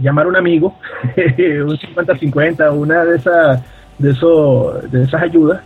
llamar 0.00 0.24
a 0.24 0.28
un 0.28 0.36
amigo, 0.36 0.74
un 1.16 1.76
50-50, 1.76 2.72
una 2.74 3.04
de 3.04 3.16
esas, 3.16 3.62
de, 3.98 4.10
eso, 4.12 4.80
de 4.90 5.02
esas 5.02 5.20
ayudas, 5.20 5.60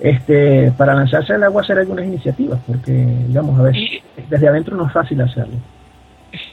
este, 0.00 0.72
para 0.76 0.94
lanzarse 0.94 1.34
al 1.34 1.44
agua 1.44 1.62
hacer 1.62 1.78
algunas 1.78 2.04
iniciativas, 2.04 2.58
porque, 2.66 2.92
digamos, 3.28 3.60
a 3.60 3.64
veces 3.64 4.02
desde 4.28 4.48
adentro 4.48 4.76
no 4.76 4.86
es 4.86 4.92
fácil 4.92 5.20
hacerlo. 5.20 5.54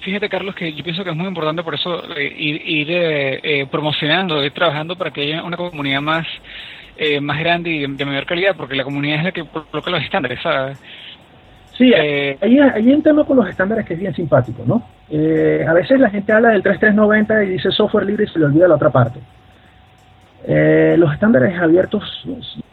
Fíjate, 0.01 0.29
Carlos, 0.29 0.55
que 0.55 0.71
yo 0.71 0.83
pienso 0.83 1.03
que 1.03 1.09
es 1.09 1.15
muy 1.15 1.27
importante 1.27 1.61
por 1.61 1.75
eso 1.75 2.01
eh, 2.15 2.33
ir, 2.37 2.87
eh, 2.89 3.39
eh, 3.43 3.67
promocionando, 3.69 4.43
ir 4.43 4.53
trabajando 4.53 4.95
para 4.95 5.11
que 5.11 5.21
haya 5.21 5.43
una 5.43 5.57
comunidad 5.57 6.01
más 6.01 6.25
más 7.21 7.37
grande 7.39 7.71
y 7.71 7.85
de, 7.85 8.05
mayor 8.05 8.25
calidad, 8.25 8.55
porque 8.55 8.73
la 8.73 8.85
comunidad 8.85 9.17
es 9.17 9.23
la 9.25 9.31
que 9.33 9.43
coloca 9.43 9.91
los 9.91 10.01
estándares, 10.01 10.39
¿sabes? 10.41 10.81
Sí, 11.77 11.93
hay, 11.93 12.37
hay 12.39 12.93
un 12.93 13.03
tema 13.03 13.25
con 13.25 13.35
los 13.35 13.49
estándares 13.49 13.85
que 13.85 13.95
es 13.95 13.99
bien 13.99 14.15
simpático, 14.15 14.63
¿no? 14.65 14.75
a 15.11 15.73
veces 15.73 15.99
la 15.99 16.09
gente 16.09 16.31
habla 16.31 16.51
del 16.51 16.63
3390 16.63 17.43
y 17.43 17.49
dice 17.49 17.69
software 17.71 18.05
libre 18.05 18.23
y 18.23 18.27
se 18.27 18.39
le 18.39 18.45
olvida 18.45 18.69
la 18.69 18.75
otra 18.75 18.91
parte. 18.91 19.19
los 20.97 21.13
estándares 21.13 21.59
abiertos, 21.59 22.25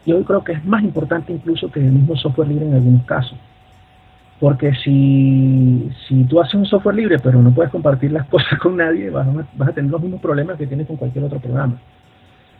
yo 0.05 0.23
creo 0.23 0.41
que 0.41 0.53
es 0.53 0.63
más 0.63 0.81
importante 0.81 1.33
incluso 1.33 1.69
que 1.69 1.81
el 1.81 1.91
mismo 1.91 2.15
software 2.15 2.47
libre 2.47 2.65
en 2.65 2.75
algunos 2.75 3.03
casos. 3.03 3.37
Porque 4.43 4.73
si, 4.83 5.89
si 6.05 6.25
tú 6.25 6.41
haces 6.41 6.55
un 6.55 6.65
software 6.65 6.97
libre 6.97 7.17
pero 7.17 7.41
no 7.41 7.51
puedes 7.55 7.71
compartir 7.71 8.11
las 8.11 8.27
cosas 8.29 8.59
con 8.59 8.75
nadie, 8.75 9.09
vas 9.09 9.25
a, 9.25 9.31
vas 9.55 9.69
a 9.69 9.71
tener 9.71 9.89
los 9.89 10.01
mismos 10.01 10.19
problemas 10.19 10.57
que 10.57 10.67
tienes 10.67 10.85
con 10.85 10.97
cualquier 10.97 11.23
otro 11.23 11.39
programa. 11.39 11.77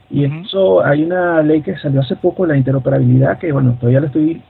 Y 0.09 0.23
eso 0.23 0.81
hay 0.81 1.03
una 1.03 1.43
ley 1.43 1.61
que 1.61 1.75
salió 1.75 1.99
hace 1.99 2.15
poco, 2.15 2.45
la 2.45 2.55
interoperabilidad, 2.55 3.37
que 3.37 3.51
bueno, 3.51 3.75
todavía 3.77 3.99
le 3.99 4.07
estoy 4.07 4.41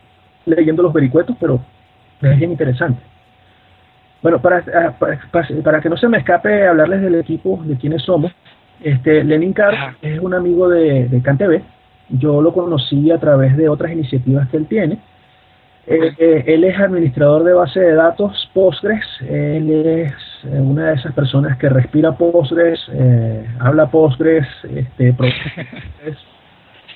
leyendo 0.46 0.84
los 0.84 0.94
vericuetos, 0.94 1.36
pero 1.40 1.60
es 2.22 2.38
bien 2.38 2.52
interesante. 2.52 3.02
Bueno, 4.22 4.40
para, 4.40 4.64
ah, 4.72 4.94
para, 5.64 5.82
que 5.82 5.90
no 5.90 5.98
se 5.98 6.08
me 6.10 6.20
escape 6.20 6.68
hablarles 6.68 7.02
del 7.02 7.16
equipo, 7.16 7.60
de 7.66 7.78
quiénes 7.78 8.04
somos, 8.04 8.32
este, 8.80 9.24
Lenin 9.24 9.54
Carr 9.54 9.96
es 10.04 10.20
un 10.20 10.36
amigo 10.36 10.70
de, 10.70 11.08
de 11.08 11.22
CanTV. 11.24 11.64
Yo 12.10 12.44
lo 12.44 12.54
conocí 12.54 13.10
a 13.10 13.18
través 13.18 13.58
de 13.58 13.70
otras 13.70 13.92
iniciativas 13.92 14.48
que 14.50 14.58
él 14.58 14.68
tiene 14.68 15.00
eh, 15.86 16.14
eh, 16.18 16.44
él 16.48 16.64
es 16.64 16.80
administrador 16.80 17.44
de 17.44 17.54
base 17.54 17.80
de 17.80 17.94
datos 17.94 18.50
Postgres. 18.54 19.06
Él 19.22 19.70
es 19.70 20.14
eh, 20.46 20.60
una 20.60 20.90
de 20.90 20.96
esas 20.96 21.14
personas 21.14 21.58
que 21.58 21.68
respira 21.70 22.14
Postgres, 22.14 22.80
habla 23.60 23.88
Postgres, 23.88 24.48
este, 24.74 25.14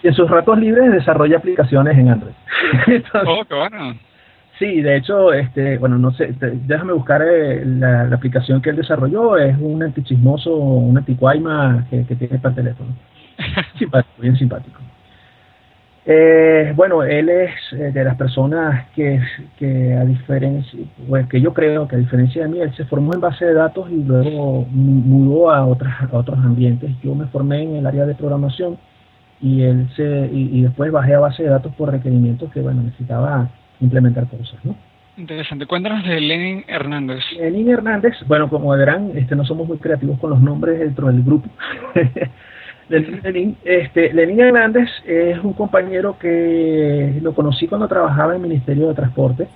y 0.04 0.08
en 0.08 0.14
sus 0.14 0.30
ratos 0.30 0.58
libres 0.58 0.92
desarrolla 0.92 1.38
aplicaciones 1.38 1.98
en 1.98 2.10
Android. 2.10 2.34
oh, 3.26 3.44
qué 3.48 3.56
bueno. 3.56 3.96
Sí, 4.58 4.82
de 4.82 4.96
hecho, 4.96 5.34
este, 5.34 5.78
bueno, 5.78 6.00
no 6.00 6.12
sé, 6.14 6.34
déjame 6.40 6.94
buscar 6.94 7.22
la, 7.64 8.04
aplicación 8.06 8.62
que 8.62 8.72
él 8.72 8.78
desarrolló. 8.78 9.38
Es 9.38 9.56
un 9.60 9.84
antichismoso, 9.84 10.56
un 10.56 10.98
anticuaima 10.98 11.86
que, 11.90 12.06
que 12.06 12.16
tiene 12.16 12.40
para 12.40 12.50
el 12.50 12.56
teléfono. 12.56 12.96
simpático, 13.78 14.22
bien 14.22 14.36
simpático. 14.36 14.80
Eh, 16.10 16.72
bueno, 16.74 17.04
él 17.04 17.28
es 17.28 17.52
eh, 17.74 17.92
de 17.92 18.04
las 18.06 18.16
personas 18.16 18.88
que, 18.96 19.20
que 19.60 19.94
a 19.94 20.06
diferencia, 20.06 20.80
pues, 21.06 21.28
que 21.28 21.42
yo 21.42 21.54
creo 21.54 21.86
que 21.86 21.98
a 21.98 22.00
diferencia 22.00 22.44
de 22.44 22.48
mí, 22.48 22.62
él 22.62 22.74
se 22.78 22.86
formó 22.86 23.14
en 23.14 23.20
base 23.20 23.44
de 23.44 23.54
datos 23.54 23.92
y 23.92 24.06
luego 24.06 24.66
mudó 24.72 25.52
a, 25.52 25.66
otras, 25.66 25.94
otros 26.14 26.40
ambientes. 26.40 26.92
Yo 27.04 27.14
me 27.14 27.26
formé 27.28 27.64
en 27.64 27.76
el 27.76 27.86
área 27.86 28.06
de 28.06 28.16
programación 28.16 28.78
y 29.42 29.64
él 29.64 29.90
se 29.98 30.30
y, 30.32 30.62
después 30.62 30.94
bajé 30.94 31.14
a 31.14 31.20
base 31.20 31.44
de 31.44 31.50
datos 31.50 31.76
por 31.76 31.92
requerimientos 31.92 32.52
que 32.54 32.62
bueno 32.62 32.82
necesitaba 32.82 33.50
implementar 33.82 34.28
cosas, 34.28 34.64
¿no? 34.64 34.76
Interesante. 35.18 35.66
Cuéntanos 35.66 36.06
de 36.06 36.22
Lenin 36.22 36.64
Hernández. 36.68 37.24
Lenin 37.38 37.70
Hernández, 37.70 38.14
bueno, 38.28 38.50
como 38.50 38.70
verán, 38.70 39.12
este, 39.16 39.36
no 39.36 39.44
somos 39.44 39.68
muy 39.68 39.78
creativos 39.78 40.20
con 40.20 40.30
los 40.30 40.40
nombres 40.40 40.80
dentro 40.80 41.08
del 41.08 41.22
grupo. 41.22 41.50
Lenín, 42.90 43.58
este, 43.66 44.14
Lenín 44.14 44.40
Hernández 44.40 44.90
es 45.06 45.44
un 45.44 45.54
compañero 45.54 46.18
que 46.18 47.20
lo 47.22 47.34
conocí 47.34 47.68
cuando 47.68 47.88
trabajaba 47.88 48.36
en 48.36 48.42
el 48.42 48.48
Ministerio 48.48 48.88
de 48.88 48.94
Transporte. 48.94 49.48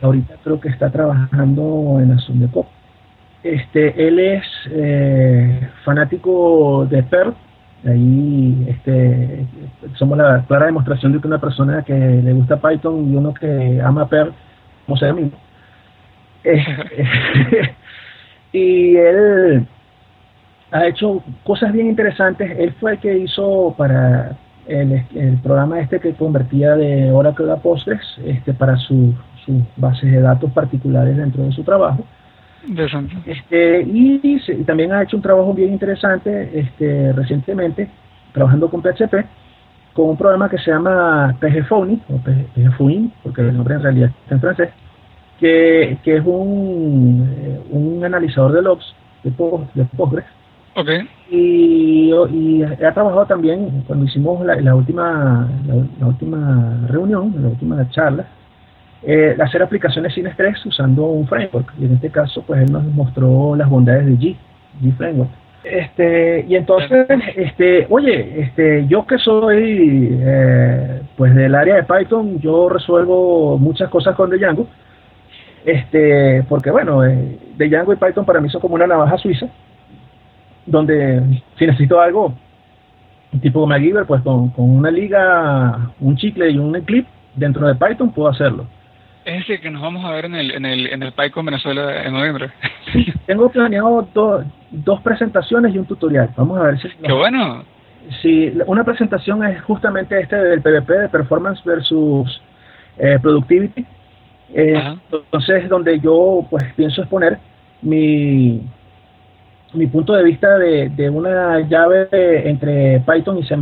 Ahorita 0.00 0.34
creo 0.42 0.60
que 0.60 0.68
está 0.68 0.90
trabajando 0.90 2.00
en 2.00 2.48
Pop. 2.48 2.66
Este, 3.44 4.08
él 4.08 4.18
es 4.18 4.44
eh, 4.70 5.68
fanático 5.84 6.86
de 6.90 7.02
Perl. 7.04 7.34
Ahí 7.84 8.66
este, 8.68 9.46
somos 9.94 10.18
la 10.18 10.44
clara 10.46 10.66
demostración 10.66 11.12
de 11.12 11.20
que 11.20 11.26
una 11.26 11.40
persona 11.40 11.82
que 11.82 11.94
le 11.94 12.32
gusta 12.32 12.60
Python 12.60 13.12
y 13.12 13.16
uno 13.16 13.34
que 13.34 13.80
ama 13.80 14.08
Perl, 14.08 14.32
como 14.86 14.96
sea 14.96 15.12
mismo. 15.12 15.38
y 18.52 18.96
él 18.96 19.66
ha 20.72 20.86
hecho 20.86 21.22
cosas 21.44 21.72
bien 21.72 21.88
interesantes. 21.88 22.50
Él 22.58 22.72
fue 22.80 22.92
el 22.92 22.98
que 22.98 23.18
hizo 23.18 23.74
para 23.76 24.36
el, 24.66 25.38
programa 25.42 25.80
este 25.80 26.00
que 26.00 26.14
convertía 26.14 26.74
de 26.76 27.12
Oracle 27.12 27.52
a 27.52 27.56
Postgres 27.56 28.00
este, 28.24 28.54
para 28.54 28.76
sus 28.76 29.14
bases 29.76 30.10
de 30.10 30.20
datos 30.20 30.50
particulares 30.52 31.16
dentro 31.16 31.44
de 31.44 31.52
su 31.52 31.62
trabajo. 31.62 32.04
Este, 33.26 33.82
y, 33.82 34.64
también 34.64 34.92
ha 34.92 35.02
hecho 35.02 35.16
un 35.16 35.22
trabajo 35.22 35.52
bien 35.52 35.72
interesante 35.72 36.58
este, 36.58 37.12
recientemente, 37.12 37.88
trabajando 38.32 38.70
con 38.70 38.80
PHP, 38.80 39.26
con 39.92 40.10
un 40.10 40.16
programa 40.16 40.48
que 40.48 40.58
se 40.58 40.70
llama 40.70 41.36
PGFONI, 41.40 42.02
o 42.08 42.18
PGFOIN, 42.18 43.12
porque 43.22 43.42
el 43.42 43.56
nombre 43.56 43.74
en 43.74 43.82
realidad 43.82 44.10
está 44.22 44.36
en 44.36 44.40
francés, 44.40 44.70
que, 45.38 45.98
que 46.02 46.16
es 46.16 46.22
un, 46.24 47.28
eh, 47.36 47.60
un 47.70 48.04
analizador 48.04 48.52
de 48.52 48.62
logs 48.62 48.94
de, 49.24 49.30
de 49.74 49.84
Postgres, 49.96 50.24
Okay. 50.74 51.06
Y, 51.30 52.10
y 52.30 52.62
ha 52.62 52.92
trabajado 52.94 53.26
también, 53.26 53.84
cuando 53.86 54.06
hicimos 54.06 54.44
la, 54.44 54.74
última 54.74 55.48
la, 55.66 56.06
última 56.06 56.86
reunión, 56.88 57.34
la 57.40 57.48
última 57.48 57.88
charla, 57.90 58.26
eh, 59.02 59.36
hacer 59.38 59.62
aplicaciones 59.62 60.14
sin 60.14 60.26
estrés 60.26 60.64
usando 60.64 61.04
un 61.04 61.26
framework. 61.26 61.74
Y 61.78 61.84
en 61.84 61.94
este 61.94 62.10
caso, 62.10 62.42
pues 62.46 62.62
él 62.62 62.72
nos 62.72 62.84
mostró 62.84 63.54
las 63.54 63.68
bondades 63.68 64.06
de 64.06 64.12
G, 64.12 64.36
G 64.82 64.96
Framework. 64.96 65.30
Este, 65.64 66.44
y 66.48 66.56
entonces, 66.56 67.06
este, 67.36 67.86
oye, 67.90 68.40
este, 68.40 68.86
yo 68.88 69.06
que 69.06 69.18
soy 69.18 70.18
eh, 70.20 71.02
pues 71.16 71.34
del 71.34 71.54
área 71.54 71.76
de 71.76 71.84
Python, 71.84 72.40
yo 72.40 72.68
resuelvo 72.68 73.58
muchas 73.58 73.90
cosas 73.90 74.16
con 74.16 74.30
Django. 74.30 74.66
Este, 75.64 76.42
porque 76.48 76.70
bueno, 76.70 77.04
eh, 77.04 77.38
Django 77.58 77.92
y 77.92 77.96
Python 77.96 78.24
para 78.24 78.40
mí 78.40 78.48
son 78.48 78.60
como 78.60 78.74
una 78.74 78.86
navaja 78.86 79.18
suiza 79.18 79.48
donde 80.66 81.42
si 81.58 81.66
necesito 81.66 82.00
algo, 82.00 82.34
tipo 83.40 83.66
MacGyver, 83.66 84.06
pues 84.06 84.22
con, 84.22 84.50
con 84.50 84.70
una 84.70 84.90
liga, 84.90 85.92
un 86.00 86.16
chicle 86.16 86.50
y 86.50 86.58
un 86.58 86.72
clip 86.82 87.06
dentro 87.34 87.66
de 87.66 87.74
Python 87.74 88.12
puedo 88.12 88.28
hacerlo. 88.28 88.66
Es 89.24 89.38
decir, 89.38 89.60
que 89.60 89.70
nos 89.70 89.82
vamos 89.82 90.04
a 90.04 90.10
ver 90.10 90.24
en 90.24 90.34
el, 90.34 90.50
en 90.50 90.64
el, 90.64 90.86
en 90.88 91.02
el 91.02 91.12
PyCon 91.12 91.46
Venezuela 91.46 92.02
en 92.04 92.12
noviembre. 92.12 92.50
tengo 93.26 93.48
planeado 93.50 94.08
dos 94.70 95.00
presentaciones 95.02 95.74
y 95.74 95.78
un 95.78 95.86
tutorial. 95.86 96.30
Vamos 96.36 96.58
a 96.58 96.64
ver 96.64 96.80
si... 96.80 96.88
¡Qué 96.88 97.12
bueno! 97.12 97.64
Si 98.20 98.52
una 98.66 98.82
presentación 98.82 99.44
es 99.44 99.62
justamente 99.62 100.18
este 100.18 100.34
del 100.34 100.60
PvP 100.60 100.92
de 100.92 101.08
Performance 101.08 101.62
versus 101.64 102.42
eh, 102.98 103.16
Productivity. 103.22 103.86
Eh, 104.54 104.96
entonces, 105.10 105.68
donde 105.68 106.00
yo 106.00 106.44
pues 106.50 106.64
pienso 106.74 107.02
exponer 107.02 107.38
mi 107.80 108.60
mi 109.74 109.86
punto 109.86 110.12
de 110.12 110.22
vista 110.22 110.58
de, 110.58 110.90
de 110.90 111.10
una 111.10 111.60
llave 111.60 112.08
entre 112.48 113.00
Python 113.00 113.38
y 113.38 113.44
C++ 113.44 113.56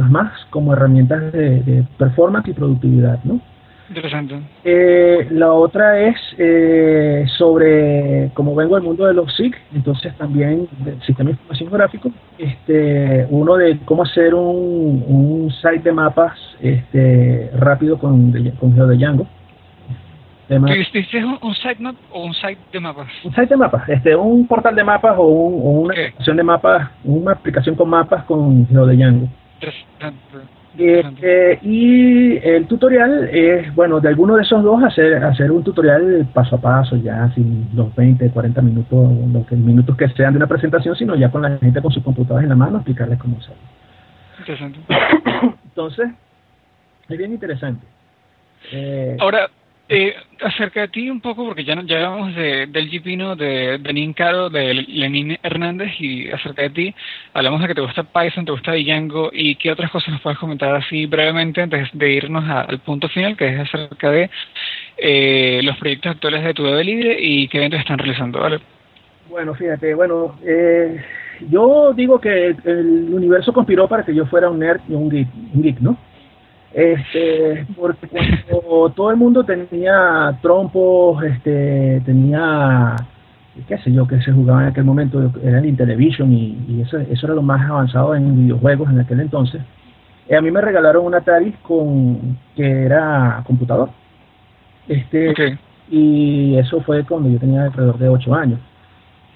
como 0.51 0.73
herramientas 0.73 1.33
de, 1.33 1.61
de 1.61 1.85
performance 1.99 2.49
y 2.49 2.53
productividad, 2.53 3.23
¿no? 3.25 3.41
Interesante. 3.91 4.41
Eh, 4.63 5.27
la 5.33 5.53
otra 5.53 5.99
es 6.01 6.17
eh, 6.39 7.25
sobre, 7.37 8.31
como 8.35 8.55
vengo 8.55 8.77
del 8.77 8.85
mundo 8.85 9.05
de 9.05 9.15
los 9.15 9.35
SIG, 9.35 9.53
entonces 9.75 10.17
también 10.17 10.69
del 10.85 11.03
sistema 11.03 11.31
de 11.31 11.33
información 11.33 11.73
gráfico, 11.73 12.13
este, 12.39 13.27
uno 13.31 13.57
de 13.57 13.81
cómo 13.85 14.05
hacer 14.05 14.33
un, 14.33 15.05
un 15.09 15.51
site 15.51 15.81
de 15.81 15.93
mapas 15.93 16.39
este, 16.61 17.51
rápido 17.59 17.99
con, 17.99 18.33
con 18.61 18.77
GeoDjango. 20.59 20.67
¿Tú 20.67 20.73
hiciste 20.99 21.25
un, 21.25 21.39
un 21.43 21.55
sitemap 21.55 21.97
o 22.13 22.25
un 22.25 22.35
site 22.35 22.59
de 22.73 22.81
mapas? 22.81 23.09
Un 23.25 23.31
site 23.33 23.47
de 23.47 23.57
mapas, 23.57 23.89
este, 23.89 24.15
un 24.17 24.47
portal 24.47 24.75
de 24.75 24.85
mapas 24.85 25.15
o, 25.17 25.23
un, 25.25 25.55
o 25.55 25.71
una 25.83 25.95
Ok. 25.95 25.99
aplicación 26.01 26.37
de 26.37 26.43
mapas, 26.43 26.91
una 27.05 27.33
aplicación 27.33 27.75
con 27.77 27.89
mapas 27.89 28.25
con 28.25 28.67
GeoDjango. 28.69 29.29
Interesante. 29.61 30.19
Este, 30.79 31.59
y 31.63 32.37
el 32.47 32.67
tutorial 32.69 33.29
es, 33.33 33.75
bueno, 33.75 33.99
de 34.01 34.09
alguno 34.09 34.37
de 34.37 34.43
esos 34.43 34.63
dos 34.63 34.83
hacer, 34.85 35.23
hacer 35.25 35.51
un 35.51 35.65
tutorial 35.65 36.29
paso 36.33 36.57
a 36.57 36.61
paso, 36.61 36.97
ya 36.97 37.29
sin 37.35 37.69
los 37.75 37.95
20, 37.97 38.31
40 38.31 38.63
minutos, 38.63 39.11
los 39.33 39.47
que- 39.49 39.57
minutos 39.57 39.97
que 39.97 40.09
sean 40.11 40.33
de 40.33 40.37
una 40.39 40.47
presentación, 40.47 40.95
sino 40.95 41.17
ya 41.17 41.29
con 41.31 41.43
la 41.43 41.59
gente 41.59 41.83
con 41.83 41.91
sus 41.91 42.05
computadoras 42.05 42.45
en 42.45 42.51
la 42.51 42.55
mano, 42.55 42.77
explicarles 42.79 43.19
cómo 43.19 43.37
hacerlo. 43.39 43.57
Interesante. 44.39 44.79
Entonces, 45.65 46.09
es 47.09 47.19
bien 47.19 47.33
interesante. 47.33 47.85
Eh, 48.73 49.17
Ahora, 49.19 49.51
eh, 49.93 50.15
acerca 50.41 50.83
de 50.83 50.89
ti 50.89 51.11
un 51.11 51.21
poco, 51.21 51.45
porque 51.45 51.65
ya, 51.65 51.75
ya 51.83 51.97
hablamos 51.97 52.37
de, 52.37 52.69
del 52.69 52.89
GPino, 52.89 53.35
de 53.35 53.77
Benín 53.79 54.13
Caro, 54.13 54.49
de 54.49 54.73
Lenín 54.73 55.37
Hernández, 55.43 55.91
y 55.99 56.31
acerca 56.31 56.63
de 56.63 56.71
ti, 56.71 56.95
hablamos 57.35 57.61
de 57.61 57.67
que 57.67 57.75
te 57.75 57.81
gusta 57.81 58.05
Python, 58.05 58.45
te 58.45 58.53
gusta 58.53 58.75
Django, 58.75 59.31
y 59.33 59.57
qué 59.57 59.73
otras 59.73 59.91
cosas 59.91 60.11
nos 60.11 60.21
puedes 60.21 60.39
comentar 60.39 60.77
así 60.77 61.07
brevemente 61.07 61.61
antes 61.61 61.89
de 61.93 62.13
irnos 62.13 62.49
al 62.49 62.79
punto 62.79 63.09
final, 63.09 63.37
que 63.37 63.49
es 63.49 63.59
acerca 63.59 64.13
de 64.13 64.31
eh, 64.97 65.61
los 65.65 65.77
proyectos 65.79 66.13
actuales 66.13 66.45
de 66.45 66.55
tu 66.55 66.63
bebé 66.63 66.85
libre 66.85 67.17
y 67.19 67.49
qué 67.49 67.59
eventos 67.59 67.81
están 67.81 67.99
realizando, 67.99 68.39
¿vale? 68.39 68.61
Bueno, 69.29 69.55
fíjate, 69.55 69.95
bueno, 69.95 70.39
eh, 70.47 71.03
yo 71.51 71.93
digo 71.95 72.21
que 72.21 72.55
el 72.65 73.09
universo 73.13 73.53
conspiró 73.53 73.89
para 73.89 74.05
que 74.05 74.15
yo 74.15 74.25
fuera 74.27 74.51
un 74.51 74.61
nerd 74.61 74.83
y 74.89 74.93
un 74.93 75.11
geek, 75.11 75.29
un 75.53 75.63
geek 75.63 75.81
¿no? 75.81 75.97
Este, 76.73 77.67
porque 77.77 78.07
cuando 78.09 78.91
todo 78.91 79.11
el 79.11 79.17
mundo 79.17 79.45
tenía 79.45 80.39
trompos, 80.41 81.23
este, 81.25 82.01
tenía, 82.05 82.95
qué 83.67 83.79
sé 83.79 83.93
yo, 83.93 84.07
que 84.07 84.21
se 84.23 84.33
jugaba 84.33 84.63
en 84.63 84.69
aquel 84.69 84.85
momento, 84.85 85.33
era 85.43 85.59
el 85.59 85.67
Intellivision 85.67 86.33
y, 86.33 86.65
y 86.69 86.83
eso, 86.83 86.99
eso 86.99 87.27
era 87.27 87.35
lo 87.35 87.43
más 87.43 87.69
avanzado 87.69 88.15
en 88.15 88.37
videojuegos 88.37 88.89
en 88.91 89.01
aquel 89.01 89.21
entonces. 89.21 89.61
Eh, 90.31 90.37
a 90.37 90.41
mí 90.41 90.51
me 90.53 90.61
regalaron 90.61 91.05
un 91.07 91.15
Atari 91.15 91.53
con, 91.63 92.39
que 92.55 92.85
era 92.85 93.43
computador. 93.45 93.91
Este, 94.87 95.59
y 95.91 96.57
eso 96.57 96.81
fue 96.83 97.05
cuando 97.05 97.29
yo 97.29 97.39
tenía 97.41 97.65
alrededor 97.65 97.99
de 97.99 98.09
8 98.09 98.35
años. 98.35 98.61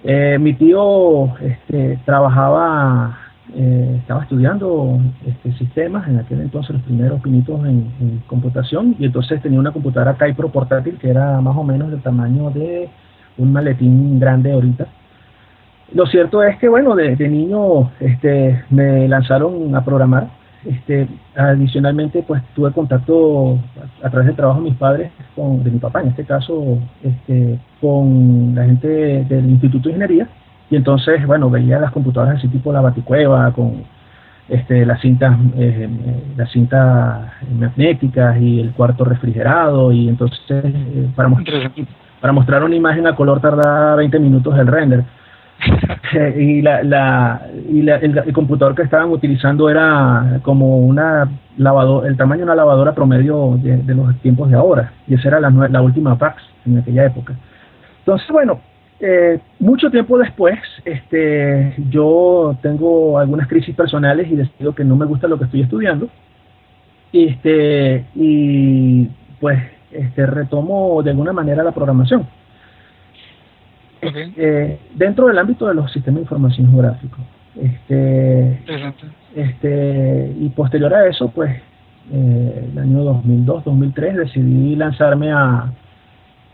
Eh, 0.04 0.38
mi 0.38 0.54
tío 0.54 1.36
este, 1.40 1.98
trabajaba, 2.04 3.18
eh, 3.52 3.96
estaba 4.00 4.22
estudiando 4.22 4.98
este, 5.26 5.52
sistemas, 5.58 6.08
en 6.08 6.18
aquel 6.18 6.40
entonces 6.40 6.76
los 6.76 6.82
primeros 6.82 7.20
pinitos 7.20 7.62
en, 7.66 8.22
computación, 8.26 8.96
y 8.98 9.04
entonces 9.04 9.42
tenía 9.42 9.60
una 9.60 9.70
computadora 9.70 10.16
Kypro 10.16 10.48
portátil 10.48 10.96
que 10.96 11.10
era 11.10 11.40
más 11.42 11.54
o 11.56 11.62
menos 11.62 11.90
del 11.90 12.00
tamaño 12.00 12.50
de 12.50 12.88
un 13.36 13.52
maletín 13.52 14.18
grande 14.18 14.52
ahorita. 14.52 14.86
Lo 15.92 16.06
cierto 16.06 16.42
es 16.42 16.56
que, 16.58 16.68
bueno, 16.68 16.96
de, 16.96 17.16
niño 17.28 17.90
este, 18.00 18.64
me 18.70 19.06
lanzaron 19.08 19.74
a 19.76 19.84
programar. 19.84 20.28
Este, 20.64 21.06
adicionalmente, 21.36 22.24
pues 22.26 22.42
tuve 22.54 22.72
contacto 22.72 23.58
a, 24.02 24.08
través 24.08 24.28
del 24.28 24.36
trabajo 24.36 24.60
de 24.60 24.70
mis 24.70 24.78
padres, 24.78 25.12
de 25.36 25.70
mi 25.70 25.78
papá 25.78 26.00
en 26.00 26.08
este 26.08 26.24
caso, 26.24 26.78
con 27.82 28.54
la 28.54 28.64
gente 28.64 28.88
del 28.88 29.50
Instituto 29.50 29.90
de 29.90 29.96
Ingeniería. 29.96 30.28
Y 30.74 30.76
entonces, 30.76 31.24
bueno, 31.24 31.48
veía 31.50 31.78
las 31.78 31.92
computadoras 31.92 32.38
así 32.38 32.48
tipo 32.48 32.72
la 32.72 32.80
baticueva, 32.80 33.52
con 33.52 33.84
este, 34.48 34.84
las 34.84 35.00
cintas, 35.00 35.38
eh, 35.56 35.88
las 36.36 36.50
cintas 36.50 37.30
magnéticas 37.56 38.36
y 38.40 38.58
el 38.58 38.72
cuarto 38.72 39.04
refrigerado. 39.04 39.92
Y 39.92 40.08
entonces, 40.08 40.40
eh, 40.64 41.08
para, 41.14 41.28
mostrar, 41.28 41.70
para 42.20 42.32
mostrar 42.32 42.64
una 42.64 42.74
imagen 42.74 43.06
a 43.06 43.14
color 43.14 43.40
tardaba 43.40 43.94
20 43.94 44.18
minutos 44.18 44.58
el 44.58 44.66
render. 44.66 45.04
Eh, 46.12 46.34
y 46.38 46.62
la, 46.62 46.82
la, 46.84 47.42
y 47.68 47.82
la- 47.82 47.96
el, 47.96 48.16
el 48.18 48.32
computador 48.32 48.74
que 48.76 48.82
estaban 48.82 49.10
utilizando 49.10 49.68
era 49.68 50.38
como 50.42 50.78
una 50.78 51.28
lavadora, 51.56 52.06
el 52.06 52.16
tamaño 52.16 52.40
de 52.40 52.44
una 52.44 52.54
lavadora 52.54 52.94
promedio 52.94 53.58
de, 53.60 53.78
de 53.78 53.94
los 53.94 54.14
tiempos 54.18 54.48
de 54.48 54.56
ahora. 54.56 54.92
Y 55.08 55.14
esa 55.14 55.28
era 55.28 55.40
la, 55.40 55.50
la 55.50 55.82
última 55.82 56.16
PAX 56.16 56.40
en 56.66 56.78
aquella 56.78 57.06
época. 57.06 57.34
Entonces, 58.00 58.28
bueno, 58.30 58.60
eh, 59.00 59.38
mucho 59.58 59.90
tiempo 59.90 60.18
después, 60.18 60.58
este, 60.84 61.74
yo 61.90 62.56
tengo 62.62 63.18
algunas 63.18 63.48
crisis 63.48 63.74
personales 63.74 64.30
y 64.30 64.36
decido 64.36 64.74
que 64.74 64.84
no 64.84 64.96
me 64.96 65.06
gusta 65.06 65.28
lo 65.28 65.38
que 65.38 65.44
estoy 65.44 65.62
estudiando. 65.62 66.08
Este, 67.12 68.04
y 68.14 69.06
pues 69.40 69.60
este, 69.90 70.26
retomo 70.26 71.02
de 71.02 71.10
alguna 71.10 71.32
manera 71.32 71.62
la 71.62 71.72
programación. 71.72 72.26
Eh, 74.02 74.78
dentro 74.94 75.28
del 75.28 75.38
ámbito 75.38 75.66
de 75.66 75.74
los 75.74 75.90
sistemas 75.92 76.16
de 76.16 76.22
información 76.22 76.70
geográfica. 76.70 77.18
Este, 77.60 78.60
este, 79.34 80.34
y 80.38 80.48
posterior 80.50 80.92
a 80.92 81.06
eso, 81.06 81.28
pues, 81.28 81.54
eh, 82.12 82.68
el 82.72 82.78
año 82.78 83.04
2002-2003 83.22 84.14
decidí 84.14 84.76
lanzarme 84.76 85.30
a, 85.32 85.72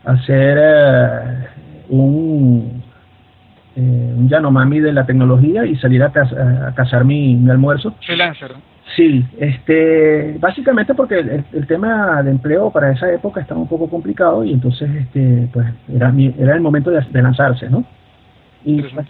a 0.05 0.13
hacer 0.13 0.59
eh, 0.61 1.47
un, 1.91 2.83
eh, 3.77 4.15
un 4.17 4.29
Yanomami 4.29 4.81
de 4.81 4.93
la 4.93 5.05
tecnología 5.07 5.65
y 5.67 5.77
salir 5.77 6.03
a, 6.03 6.13
caz- 6.13 6.33
a 6.37 6.75
cazar 6.75 7.05
mi, 7.05 7.35
mi 7.37 7.51
almuerzo. 7.51 7.95
Freelancer. 8.05 8.53
Sí, 8.97 9.25
este, 9.39 10.37
básicamente 10.41 10.95
porque 10.95 11.21
el, 11.21 11.45
el 11.53 11.67
tema 11.69 12.23
de 12.25 12.31
empleo 12.33 12.71
para 12.71 12.91
esa 12.91 13.13
época 13.13 13.41
estaba 13.41 13.61
un 13.61 13.69
poco 13.69 13.89
complicado 13.89 14.43
y 14.45 14.53
entonces, 14.53 14.91
este, 14.97 15.49
pues, 15.53 15.67
era, 15.95 16.11
mi- 16.11 16.35
era 16.39 16.55
el 16.55 16.61
momento 16.61 16.91
de, 16.91 17.01
de 17.01 17.23
lanzarse, 17.23 17.71
¿no? 17.71 17.85
Y 18.65 18.83
pues, 18.83 19.07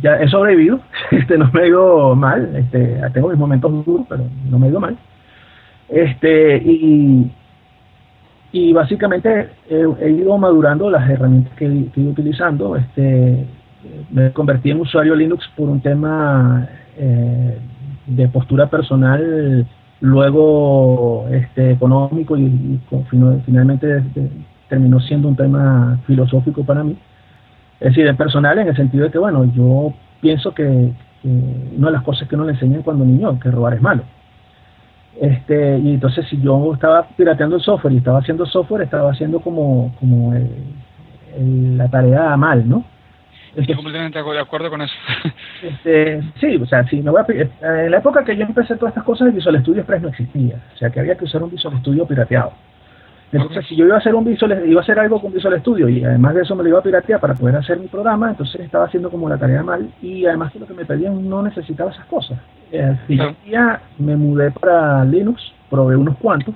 ya 0.00 0.16
he 0.20 0.28
sobrevivido, 0.28 0.78
este, 1.10 1.36
no 1.36 1.50
me 1.52 1.66
ido 1.66 2.14
mal, 2.14 2.54
este, 2.54 3.00
tengo 3.12 3.28
mis 3.30 3.38
momentos 3.38 3.84
duros, 3.84 4.06
pero 4.08 4.22
no 4.48 4.58
me 4.58 4.68
ido 4.68 4.78
mal. 4.78 4.96
Este, 5.88 6.58
y, 6.58 7.30
y 8.52 8.72
básicamente 8.72 9.50
he, 9.68 9.84
he 10.00 10.10
ido 10.10 10.36
madurando 10.38 10.90
las 10.90 11.08
herramientas 11.08 11.52
que, 11.54 11.66
he 11.66 12.00
ido 12.00 12.10
utilizando, 12.10 12.76
este, 12.76 13.46
me 14.10 14.32
convertí 14.32 14.70
en 14.70 14.80
usuario 14.80 15.14
Linux 15.14 15.46
por 15.56 15.68
un 15.68 15.80
tema 15.80 16.68
eh, 16.96 17.58
de 18.06 18.28
postura 18.28 18.68
personal, 18.68 19.66
luego 20.00 21.26
este, 21.30 21.72
económico 21.72 22.36
y, 22.36 22.80
finalmente 23.44 24.02
terminó 24.68 25.00
siendo 25.00 25.28
un 25.28 25.36
tema 25.36 25.98
filosófico 26.06 26.64
para 26.64 26.84
mí. 26.84 26.96
Es 27.80 27.88
decir, 27.88 28.06
en 28.06 28.16
personal 28.16 28.58
en 28.58 28.68
el 28.68 28.76
sentido 28.76 29.04
de 29.04 29.10
que, 29.10 29.18
bueno, 29.18 29.44
yo 29.54 29.92
pienso 30.20 30.52
que, 30.52 30.92
que 31.22 31.28
una 31.76 31.88
de 31.88 31.92
las 31.92 32.02
cosas 32.02 32.28
que 32.28 32.36
le 32.36 32.52
enseñan 32.52 32.82
cuando 32.82 33.04
niño, 33.04 33.38
que 33.38 33.50
robar 33.50 33.74
es 33.74 33.82
malo. 33.82 34.02
Este, 35.20 35.78
y 35.78 35.94
entonces 35.94 36.26
si 36.28 36.40
yo 36.40 36.72
estaba 36.74 37.08
pirateando 37.16 37.56
el 37.56 37.62
software 37.62 37.92
y 37.94 37.98
estaba 37.98 38.18
haciendo 38.20 38.46
software, 38.46 38.82
estaba 38.82 39.10
haciendo 39.10 39.40
como, 39.40 39.94
como 39.98 40.32
el- 40.34 40.48
el- 41.36 41.76
la 41.78 41.88
tarea 41.88 42.36
mal, 42.36 42.68
¿no? 42.68 42.84
Estoy 43.56 43.74
completamente 43.74 44.22
de 44.22 44.38
acuerdo 44.40 44.70
con 44.70 44.82
eso. 44.82 44.94
este, 45.62 46.22
sí, 46.40 46.56
o 46.56 46.66
sea, 46.66 46.86
sí, 46.86 47.02
me 47.02 47.10
voy 47.10 47.22
a, 47.26 47.32
eh, 47.32 47.50
en 47.86 47.90
la 47.90 47.98
época 47.98 48.24
que 48.24 48.36
yo 48.36 48.44
empecé 48.44 48.76
todas 48.76 48.92
estas 48.92 49.04
cosas, 49.04 49.28
el 49.28 49.34
Visual 49.34 49.60
Studio 49.60 49.80
Express 49.80 50.02
no 50.02 50.08
existía. 50.08 50.56
O 50.74 50.78
sea, 50.78 50.90
que 50.90 51.00
había 51.00 51.16
que 51.16 51.24
usar 51.24 51.42
un 51.42 51.50
Visual 51.50 51.78
Studio 51.80 52.06
pirateado. 52.06 52.52
Entonces, 53.30 53.66
si 53.66 53.76
yo 53.76 53.84
iba 53.84 53.96
a 53.96 53.98
hacer 53.98 54.14
un 54.14 54.24
Visual, 54.24 54.62
iba 54.66 54.80
a 54.80 54.82
hacer 54.82 54.98
algo 54.98 55.20
con 55.20 55.32
Visual 55.32 55.60
Studio 55.60 55.88
y 55.88 56.02
además 56.02 56.34
de 56.34 56.42
eso 56.42 56.56
me 56.56 56.62
lo 56.62 56.70
iba 56.70 56.78
a 56.78 56.82
piratear 56.82 57.20
para 57.20 57.34
poder 57.34 57.56
hacer 57.56 57.78
mi 57.78 57.86
programa, 57.86 58.30
entonces 58.30 58.60
estaba 58.60 58.86
haciendo 58.86 59.10
como 59.10 59.28
la 59.28 59.36
tarea 59.36 59.62
mal 59.62 59.90
y 60.00 60.24
además 60.24 60.52
que 60.52 60.58
lo 60.58 60.66
que 60.66 60.74
me 60.74 60.86
pedían 60.86 61.28
no 61.28 61.42
necesitaba 61.42 61.90
esas 61.90 62.06
cosas. 62.06 62.38
Final 63.06 63.34
del 63.34 63.44
día 63.44 63.80
me 63.98 64.16
mudé 64.16 64.50
para 64.50 65.04
Linux, 65.04 65.42
probé 65.70 65.96
unos 65.96 66.16
cuantos. 66.16 66.54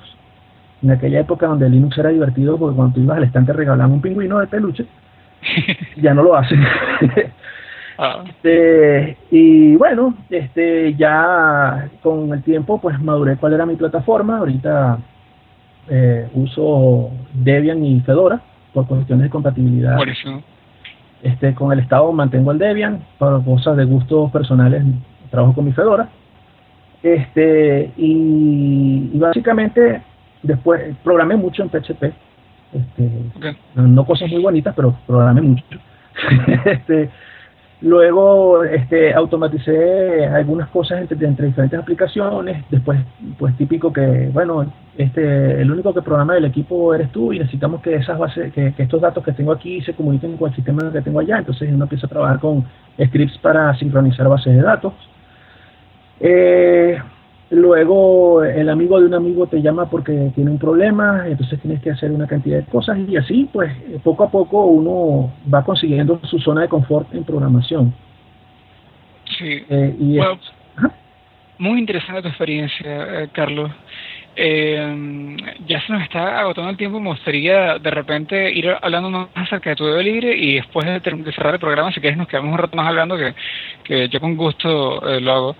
En 0.83 0.91
aquella 0.91 1.21
época 1.21 1.47
donde 1.47 1.69
Linux 1.69 1.97
era 1.99 2.09
divertido 2.09 2.59
porque 2.59 2.75
cuando 2.75 2.95
tú 2.95 3.01
ibas 3.03 3.19
al 3.19 3.25
estante 3.25 3.53
regalaban 3.53 3.93
un 3.93 4.01
pingüino 4.01 4.41
de 4.41 4.47
peluche, 4.47 4.87
ya 5.97 6.15
no 6.15 6.23
lo 6.23 6.37
hacen. 6.37 6.61
Ah, 7.99 8.25
Este, 8.27 9.19
y 9.31 9.77
bueno, 9.77 10.15
este, 10.31 10.95
ya 10.95 11.91
con 12.03 12.33
el 12.33 12.43
tiempo 12.43 12.81
pues 12.81 12.99
maduré 13.01 13.37
cuál 13.37 13.53
era 13.53 13.67
mi 13.67 13.77
plataforma. 13.77 14.39
Ahorita 14.39 14.99
eh, 15.89 16.29
uso 16.35 17.11
Debian 17.35 17.85
y 17.85 18.01
Fedora 18.01 18.41
por 18.73 18.87
cuestiones 18.87 19.25
de 19.25 19.31
compatibilidad. 19.31 19.97
buenísimo. 19.97 20.43
Este, 21.23 21.55
con 21.55 21.73
el 21.73 21.79
Estado 21.79 22.11
mantengo 22.13 22.51
el 22.51 22.59
Debian, 22.59 23.05
para 23.19 23.39
cosas 23.39 23.77
de 23.77 23.85
gustos 23.85 24.31
personales 24.33 24.83
trabajo 25.33 25.55
con 25.55 25.65
mi 25.65 25.73
Fedora. 25.73 26.09
Este, 27.03 27.91
y, 27.97 29.11
básicamente 29.15 30.03
después 30.43 30.95
programé 31.03 31.37
mucho 31.37 31.65
en 31.65 31.71
PHP. 31.71 32.05
Este, 32.73 33.11
no, 33.75 34.07
cosas 34.07 34.31
muy 34.31 34.41
bonitas, 34.41 34.73
pero 34.77 34.97
programé 35.07 35.43
mucho. 35.43 35.65
este, 36.65 37.11
Luego 37.83 38.63
este, 38.63 39.13
automaticé 39.13 40.25
algunas 40.27 40.69
cosas 40.69 41.01
entre, 41.01 41.27
entre, 41.27 41.47
diferentes 41.47 41.79
aplicaciones. 41.79 42.65
Después, 42.71 43.01
pues 43.39 43.57
típico 43.57 43.93
que, 43.93 44.31
bueno, 44.33 44.73
este, 44.97 45.61
el 45.61 45.71
único 45.71 45.93
que 45.93 46.01
programa 46.01 46.35
del 46.35 46.45
equipo 46.45 46.95
eres 46.95 47.11
tú 47.11 47.33
y 47.33 47.41
necesitamos 47.41 47.83
que 47.83 47.97
esas 47.97 48.19
bases, 48.19 48.53
que, 48.53 48.73
estos 48.79 49.01
datos 49.01 49.25
que 49.25 49.33
tengo 49.33 49.51
aquí 49.51 49.81
se 49.83 49.95
comuniquen 49.95 50.37
con 50.37 50.51
el 50.51 50.55
sistema 50.55 50.93
que 50.93 51.03
tengo 51.03 51.19
allá. 51.19 51.39
Entonces 51.39 51.71
uno 51.73 51.85
empieza 51.85 52.07
a 52.07 52.11
trabajar 52.11 52.39
con 52.39 52.65
scripts 53.05 53.39
para 53.39 53.77
sincronizar 53.77 54.29
bases 54.29 54.55
de 54.55 54.63
datos. 54.63 54.93
Eh, 56.21 56.99
Luego 57.53 58.43
el 58.43 58.71
amigo 58.71 58.99
de 58.99 59.05
un 59.05 59.13
amigo 59.13 59.47
te 59.47 59.61
llama 59.61 59.91
porque 59.91 60.33
tiene 60.35 60.51
un 60.51 60.59
problema, 60.59 61.25
entonces 61.27 61.61
tienes 61.61 61.83
que 61.83 61.91
hacer 61.91 62.11
una 62.11 62.27
cantidad 62.27 62.57
de 62.57 62.65
cosas 62.65 62.99
y 63.07 63.15
así 63.15 63.47
pues 63.53 63.71
poco 64.03 64.25
a 64.25 64.31
poco 64.31 64.65
uno 64.65 65.31
va 65.53 65.63
consiguiendo 65.63 66.19
su 66.25 66.39
zona 66.39 66.63
de 66.63 66.69
confort 66.69 67.13
en 67.15 67.25
programación. 67.25 67.93
Sí. 69.39 69.63
Eh, 69.69 69.95
muy 71.59 71.79
interesante 71.79 72.23
tu 72.23 72.29
experiencia, 72.29 73.21
eh, 73.21 73.29
Carlos. 73.33 73.71
Eh, 74.35 75.37
ya 75.67 75.79
se 75.83 75.93
nos 75.93 76.03
está 76.05 76.41
agotando 76.41 76.71
el 76.71 76.79
tiempo, 76.79 77.01
me 77.01 77.11
gustaría 77.11 77.79
de 77.79 77.91
repente 77.91 78.51
ir 78.51 78.75
hablando 78.81 79.11
más 79.11 79.29
acerca 79.35 79.69
de 79.69 79.77
tu 79.77 79.85
dedo 79.85 80.01
libre 80.01 80.35
y 80.35 80.55
después 80.55 80.87
de, 80.87 81.33
cerrar 81.33 81.53
el 81.53 81.61
programa, 81.61 81.93
si 81.93 82.01
quieres 82.01 82.17
nos 82.17 82.29
quedamos 82.29 82.51
un 82.51 82.59
rato 82.59 82.75
más 82.79 82.89
hablando, 82.89 83.19
que, 83.19 83.35
que 83.85 84.09
yo 84.09 84.21
con 84.21 84.39
gusto 84.39 85.03
lo 85.21 85.33
hago. 85.33 85.57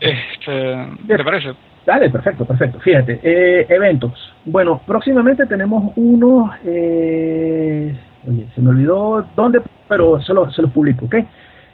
Este, 0.00 0.88
¿Te 1.06 1.24
parece? 1.24 1.54
Dale, 1.86 2.10
perfecto, 2.10 2.44
perfecto. 2.44 2.80
Fíjate, 2.80 3.20
eh, 3.22 3.66
eventos. 3.68 4.12
Bueno, 4.44 4.80
próximamente 4.86 5.46
tenemos 5.46 5.92
uno, 5.96 6.52
eh, 6.64 7.94
oye, 8.28 8.46
se 8.54 8.60
me 8.60 8.70
olvidó 8.70 9.26
dónde, 9.36 9.62
pero 9.88 10.20
se, 10.20 10.34
lo, 10.34 10.50
se 10.50 10.62
los 10.62 10.72
publico, 10.72 11.06
¿ok? 11.06 11.14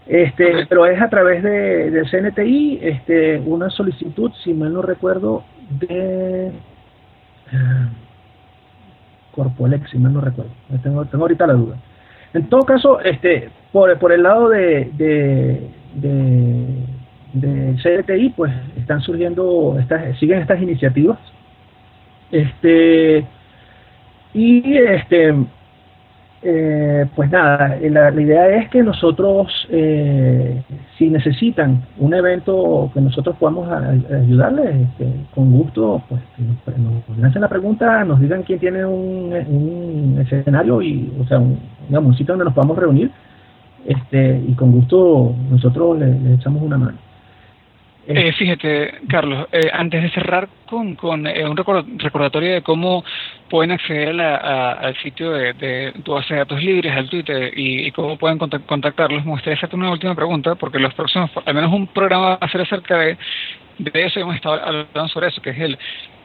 Este, 0.06 0.66
pero 0.68 0.84
es 0.84 1.00
a 1.00 1.08
través 1.08 1.42
de, 1.42 1.90
del 1.90 2.10
CNTI, 2.10 2.80
este, 2.82 3.38
una 3.38 3.70
solicitud, 3.70 4.32
si 4.42 4.52
mal 4.52 4.74
no 4.74 4.82
recuerdo, 4.82 5.44
de 5.70 6.52
uh, 7.52 9.34
Corpolex, 9.34 9.88
si 9.90 9.98
mal 9.98 10.12
no 10.12 10.20
recuerdo. 10.20 10.50
Tengo, 10.82 11.04
tengo 11.06 11.24
ahorita 11.24 11.46
la 11.46 11.54
duda. 11.54 11.76
En 12.34 12.48
todo 12.48 12.62
caso, 12.62 13.00
este, 13.00 13.50
por, 13.72 13.96
por 13.98 14.12
el 14.12 14.24
lado 14.24 14.48
de, 14.48 14.90
de 14.94 15.70
de 15.94 16.66
CDTI, 17.34 18.30
pues 18.30 18.52
están 18.76 19.00
surgiendo, 19.00 19.76
estas, 19.78 20.18
siguen 20.18 20.40
estas 20.40 20.60
iniciativas. 20.60 21.18
Este, 22.30 23.26
y 24.34 24.76
este, 24.76 25.34
eh, 26.44 27.06
pues 27.14 27.30
nada, 27.30 27.76
la, 27.80 28.10
idea 28.20 28.48
es 28.48 28.68
que 28.70 28.82
nosotros, 28.82 29.48
eh, 29.70 30.62
si 30.98 31.08
necesitan 31.08 31.84
un 31.98 32.14
evento 32.14 32.90
que 32.92 33.00
nosotros 33.00 33.36
podamos 33.36 33.70
ayudarles, 33.70 34.88
este, 34.88 35.12
con 35.34 35.52
gusto, 35.52 36.02
pues 36.08 36.20
nos, 36.38 37.18
nos, 37.18 37.34
la 37.36 37.48
pregunta, 37.48 38.04
nos 38.04 38.20
digan 38.20 38.42
quién 38.42 38.58
tiene 38.58 38.84
un, 38.84 39.32
un 39.32 40.26
escenario 40.28 40.82
y, 40.82 41.12
o 41.20 41.26
sea, 41.26 41.38
un, 41.38 41.60
digamos, 41.88 42.16
sitio 42.16 42.32
donde 42.32 42.46
nos 42.46 42.54
podamos 42.54 42.76
reunir, 42.76 43.10
este, 43.86 44.42
y 44.46 44.52
con 44.54 44.72
gusto 44.72 45.34
nosotros 45.50 45.98
le 45.98 46.34
echamos 46.34 46.62
una 46.62 46.78
mano. 46.78 47.11
Eh, 48.04 48.32
fíjate, 48.32 48.94
Carlos, 49.08 49.46
eh, 49.52 49.70
antes 49.72 50.02
de 50.02 50.10
cerrar 50.10 50.48
con, 50.66 50.96
con 50.96 51.24
eh, 51.24 51.48
un 51.48 51.56
recordatorio 51.56 52.54
de 52.54 52.62
cómo 52.62 53.04
pueden 53.48 53.70
acceder 53.70 54.20
al 54.20 54.96
sitio 55.02 55.30
de, 55.30 55.92
tu 56.02 56.12
base 56.12 56.34
de 56.34 56.40
datos 56.40 56.60
libres, 56.60 56.92
al 56.92 57.08
Twitter, 57.08 57.52
y, 57.56 57.90
cómo 57.92 58.18
pueden 58.18 58.38
contactarlos, 58.38 59.24
me 59.24 59.30
gustaría 59.32 59.56
hacerte 59.56 59.76
una 59.76 59.92
última 59.92 60.16
pregunta, 60.16 60.56
porque 60.56 60.80
los 60.80 60.92
próximos, 60.94 61.30
al 61.44 61.54
menos 61.54 61.72
un 61.72 61.86
programa 61.86 62.30
va 62.30 62.38
a 62.40 62.48
ser 62.48 62.62
acerca 62.62 62.98
de, 62.98 63.16
de 63.78 64.04
eso, 64.04 64.18
y 64.18 64.22
hemos 64.22 64.34
estado 64.34 64.54
hablando 64.54 65.08
sobre 65.08 65.28
eso, 65.28 65.40
que 65.40 65.50
es 65.50 65.58
el... 65.60 65.78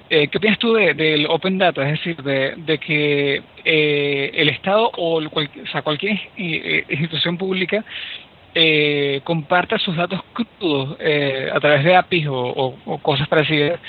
Eh, 0.09 0.29
¿Qué 0.29 0.39
piensas 0.39 0.59
tú 0.59 0.73
del 0.73 1.27
Open 1.29 1.57
Data? 1.57 1.83
Es 1.85 1.99
decir, 1.99 2.23
de, 2.23 2.53
de 2.55 2.77
que 2.77 3.43
el 3.65 4.47
Estado 4.47 4.89
o, 4.95 5.21
o 5.21 5.67
sea, 5.69 5.81
cualquier 5.81 6.17
institución 6.37 7.37
pública 7.37 7.83
eh, 8.59 9.21
comparta 9.23 9.77
sus 9.77 9.95
datos 9.95 10.19
crudos 10.33 10.97
eh, 10.99 11.47
a 11.53 11.59
través 11.59 11.83
de 11.83 11.95
APIs 11.95 12.25
o, 12.27 12.99
cosas 13.03 13.27
parecidas 13.27 13.79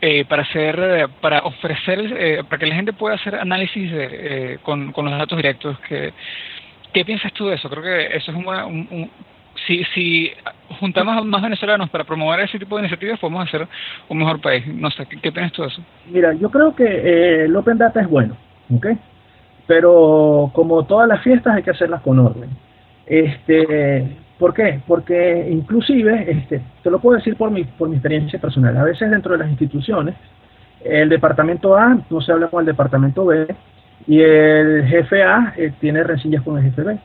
eh, 0.00 0.24
para 0.24 0.42
hacer 0.42 1.08
para 1.20 1.40
ofrecer 1.40 2.14
eh, 2.18 2.42
para 2.48 2.58
que 2.58 2.66
la 2.66 2.76
gente 2.76 2.94
pueda 2.94 3.16
hacer 3.16 3.34
análisis 3.34 3.92
con, 4.62 4.92
con 4.92 5.04
los 5.04 5.18
datos 5.18 5.36
directos. 5.36 5.78
Que 5.80 6.14
qué 6.94 7.04
piensas 7.04 7.30
tú 7.34 7.48
de 7.48 7.56
eso 7.56 7.68
creo 7.68 7.82
que 7.82 8.16
eso 8.16 8.30
es 8.30 8.36
un, 8.38 8.46
un, 8.46 9.10
si 9.66 9.84
si 9.92 10.32
juntamos 10.80 11.18
a 11.18 11.20
más 11.20 11.42
venezolanos 11.42 11.90
para 11.90 12.04
promover 12.04 12.40
ese 12.40 12.58
tipo 12.58 12.76
de 12.76 12.82
iniciativas 12.84 13.20
podemos 13.20 13.46
hacer 13.46 13.68
un 14.08 14.16
mejor 14.18 14.40
país. 14.40 14.66
No 14.66 14.90
sé 14.92 15.04
qué, 15.04 15.30
piensas 15.30 15.52
tú 15.52 15.60
de 15.60 15.68
eso 15.68 15.82
mira 16.06 16.32
yo 16.32 16.50
creo 16.50 16.74
que 16.74 17.44
el 17.44 17.54
open 17.54 17.76
data 17.76 18.00
es 18.00 18.08
bueno 18.08 18.34
¿ok? 18.74 18.86
pero 19.66 20.50
como 20.54 20.86
todas 20.86 21.06
las 21.06 21.22
fiestas 21.22 21.54
hay 21.54 21.62
que 21.62 21.72
hacerlas 21.72 22.00
con 22.00 22.18
orden 22.18 22.48
este, 23.06 24.16
¿Por 24.38 24.52
qué? 24.52 24.80
Porque 24.86 25.48
inclusive, 25.50 26.30
este, 26.30 26.60
te 26.82 26.90
lo 26.90 26.98
puedo 26.98 27.16
decir 27.16 27.36
por 27.36 27.50
mi, 27.50 27.62
experiencia 27.62 28.38
personal, 28.38 28.76
a 28.76 28.84
veces 28.84 29.10
dentro 29.10 29.32
de 29.32 29.38
las 29.38 29.48
instituciones, 29.48 30.14
el 30.84 31.08
departamento 31.08 31.76
A 31.76 31.98
no 32.10 32.20
se 32.20 32.32
habla 32.32 32.48
con 32.48 32.60
el 32.60 32.66
departamento 32.66 33.24
B 33.24 33.46
y 34.06 34.20
el 34.20 34.84
jefe 34.86 35.22
A 35.22 35.54
eh, 35.56 35.72
tiene 35.80 36.04
rencillas 36.04 36.42
con 36.42 36.58
el 36.58 36.64
jefe 36.64 36.82
B. 36.82 36.98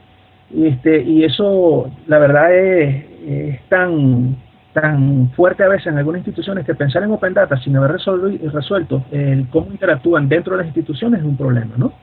Y, 0.53 0.67
este, 0.67 1.25
eso, 1.25 1.89
la 2.07 2.19
verdad, 2.19 2.53
es, 2.53 3.61
tan, 3.69 4.35
tan 4.73 5.31
fuerte 5.31 5.63
a 5.63 5.69
veces 5.69 5.87
en 5.87 5.97
algunas 5.99 6.19
instituciones 6.19 6.65
que 6.65 6.75
pensar 6.75 7.03
en 7.03 7.11
Open 7.11 7.33
Data 7.33 7.55
sin 7.57 7.77
haber 7.77 7.93
resuelto, 7.93 8.51
resuelto 8.51 9.05
el 9.11 9.47
cómo 9.49 9.71
interactúan 9.71 10.27
dentro 10.27 10.53
de 10.53 10.63
las 10.63 10.67
instituciones 10.67 11.21
es 11.21 11.25
un 11.25 11.37
problema, 11.37 11.75
¿no? 11.77 11.93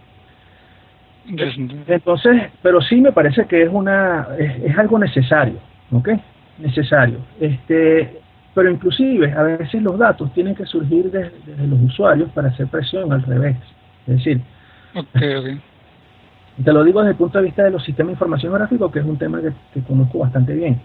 Entonces, 1.29 2.43
pero 2.63 2.81
sí 2.81 3.01
me 3.01 3.13
parece 3.13 3.47
que 3.47 3.63
es 3.63 3.69
una 3.71 4.29
es, 4.39 4.77
algo 4.79 4.99
necesario, 4.99 5.59
¿ok? 5.93 6.11
Necesario. 6.59 7.19
Este, 7.41 8.21
pero 8.55 8.71
inclusive 8.71 9.33
a 9.33 9.43
veces 9.43 9.83
los 9.83 9.99
datos 9.99 10.33
tienen 10.33 10.55
que 10.55 10.65
surgir 10.67 11.11
desde, 11.11 11.67
los 11.67 11.81
usuarios 11.83 12.31
para 12.31 12.49
hacer 12.49 12.67
presión 12.69 13.13
al 13.13 13.23
revés. 13.23 13.57
Es 14.07 14.17
decir, 14.17 14.41
te 16.65 16.73
lo 16.73 16.83
digo 16.83 17.01
desde 17.01 17.13
el 17.13 17.17
punto 17.17 17.39
de 17.39 17.45
vista 17.45 17.65
de 17.65 17.71
los 17.71 17.85
sistemas 17.85 18.09
de 18.09 18.13
información 18.15 18.55
gráfica, 18.55 18.91
que 18.91 19.01
es 19.01 19.05
un 19.05 19.19
tema 19.19 19.41
que, 19.41 19.83
conozco 19.83 20.19
bastante 20.19 20.55
bien. 20.55 20.81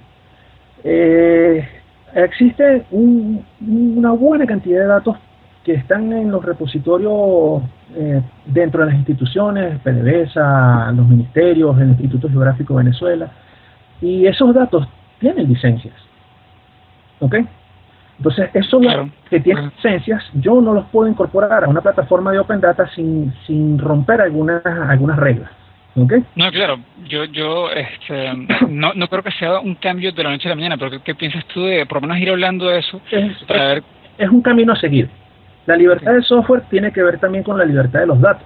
Eh, 0.83 1.65
existe 2.13 2.85
una 2.91 4.11
buena 4.11 4.45
cantidad 4.45 4.81
de 4.81 4.87
datos 4.87 5.17
que 5.63 5.73
están 5.73 6.11
en 6.11 6.31
los 6.31 6.43
repositorios 6.43 7.61
eh, 7.95 8.21
dentro 8.45 8.81
de 8.81 8.87
las 8.87 8.95
instituciones, 8.95 9.79
PDVSA, 9.79 10.91
los 10.91 11.07
ministerios, 11.07 11.79
el 11.79 11.89
Instituto 11.89 12.29
Geográfico 12.29 12.73
de 12.73 12.83
Venezuela, 12.83 13.31
y 14.01 14.25
esos 14.25 14.53
datos 14.53 14.87
tienen 15.19 15.47
licencias. 15.47 15.95
¿Ok? 17.19 17.35
Entonces, 18.17 18.49
esos 18.53 18.81
que 19.29 19.39
tienen 19.39 19.71
licencias, 19.75 20.23
yo 20.33 20.61
no 20.61 20.73
los 20.73 20.85
puedo 20.85 21.09
incorporar 21.09 21.63
a 21.63 21.67
una 21.67 21.81
plataforma 21.81 22.31
de 22.31 22.39
Open 22.39 22.61
Data 22.61 22.87
sin, 22.93 23.33
sin 23.47 23.79
romper 23.79 24.21
algunas, 24.21 24.65
algunas 24.65 25.17
reglas. 25.17 25.49
¿Ok? 25.95 26.13
No, 26.35 26.51
claro, 26.51 26.79
yo, 27.07 27.25
yo 27.25 27.69
este, 27.69 28.33
no, 28.69 28.93
no 28.93 29.07
creo 29.07 29.23
que 29.23 29.31
sea 29.31 29.59
un 29.59 29.75
cambio 29.75 30.11
de 30.11 30.23
la 30.23 30.31
noche 30.31 30.47
a 30.47 30.49
la 30.49 30.55
mañana, 30.55 30.77
pero 30.77 31.01
¿qué, 31.03 31.15
piensas 31.15 31.45
tú 31.45 31.63
de 31.63 31.85
por 31.85 32.01
lo 32.01 32.07
menos 32.07 32.17
ir 32.19 32.29
hablando 32.29 32.67
de 32.67 32.79
eso? 32.79 32.99
para 33.47 33.67
ver... 33.67 33.83
es 34.17 34.29
un 34.29 34.41
camino 34.41 34.73
a 34.73 34.75
seguir. 34.75 35.09
La 35.65 35.75
libertad 35.75 36.13
del 36.13 36.23
software 36.23 36.63
tiene 36.69 36.91
que 36.91 37.03
ver 37.03 37.19
también 37.19 37.43
con 37.43 37.57
la 37.57 37.65
libertad 37.65 38.01
de 38.01 38.07
los 38.07 38.19
datos. 38.19 38.45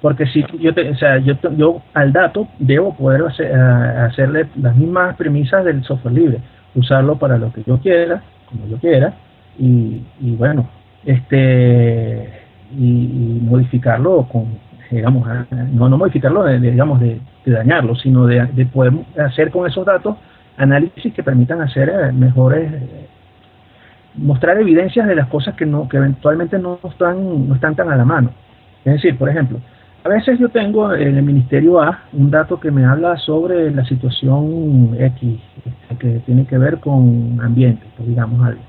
Porque 0.00 0.26
si 0.26 0.44
yo, 0.60 0.74
te, 0.74 0.90
o 0.90 0.96
sea, 0.96 1.18
yo, 1.18 1.34
yo 1.56 1.82
al 1.94 2.12
dato 2.12 2.46
debo 2.58 2.94
poder 2.94 3.22
hacer, 3.22 3.54
hacerle 3.54 4.46
las 4.60 4.76
mismas 4.76 5.16
premisas 5.16 5.64
del 5.64 5.82
software 5.82 6.14
libre, 6.14 6.38
usarlo 6.74 7.16
para 7.16 7.38
lo 7.38 7.52
que 7.52 7.62
yo 7.64 7.78
quiera, 7.78 8.22
como 8.50 8.66
yo 8.66 8.76
quiera, 8.78 9.14
y, 9.58 10.02
y 10.20 10.36
bueno, 10.36 10.68
este 11.06 12.44
y, 12.76 13.40
modificarlo 13.42 14.28
con, 14.30 14.58
digamos, 14.90 15.26
no, 15.72 15.88
no 15.88 15.96
modificarlo, 15.96 16.42
de, 16.44 16.60
digamos, 16.60 17.00
de, 17.00 17.20
dañarlo, 17.46 17.94
sino 17.96 18.26
de, 18.26 18.46
de 18.46 18.66
poder 18.66 18.92
hacer 19.18 19.50
con 19.50 19.66
esos 19.66 19.86
datos 19.86 20.16
análisis 20.56 21.12
que 21.12 21.22
permitan 21.22 21.60
hacer 21.60 21.88
eh, 21.88 22.12
mejores 22.12 22.70
mostrar 24.16 24.58
evidencias 24.58 25.06
de 25.06 25.16
las 25.16 25.28
cosas 25.28 25.54
que 25.54 25.66
no 25.66 25.88
que 25.88 25.96
eventualmente 25.96 26.58
no 26.58 26.78
están 26.84 27.48
no 27.48 27.54
están 27.54 27.74
tan 27.74 27.90
a 27.90 27.96
la 27.96 28.04
mano 28.04 28.30
es 28.84 28.94
decir 28.94 29.18
por 29.18 29.28
ejemplo 29.28 29.60
a 30.04 30.10
veces 30.10 30.38
yo 30.38 30.50
tengo 30.50 30.92
en 30.92 31.16
el 31.16 31.22
Ministerio 31.22 31.80
A 31.80 32.02
un 32.12 32.30
dato 32.30 32.60
que 32.60 32.70
me 32.70 32.84
habla 32.84 33.16
sobre 33.16 33.70
la 33.70 33.86
situación 33.86 34.94
X, 34.98 35.40
este, 35.64 35.96
que 35.96 36.18
tiene 36.26 36.44
que 36.44 36.58
ver 36.58 36.78
con 36.78 37.40
ambiente, 37.42 37.86
pues, 37.96 38.10
digamos 38.10 38.46
algo. 38.46 38.60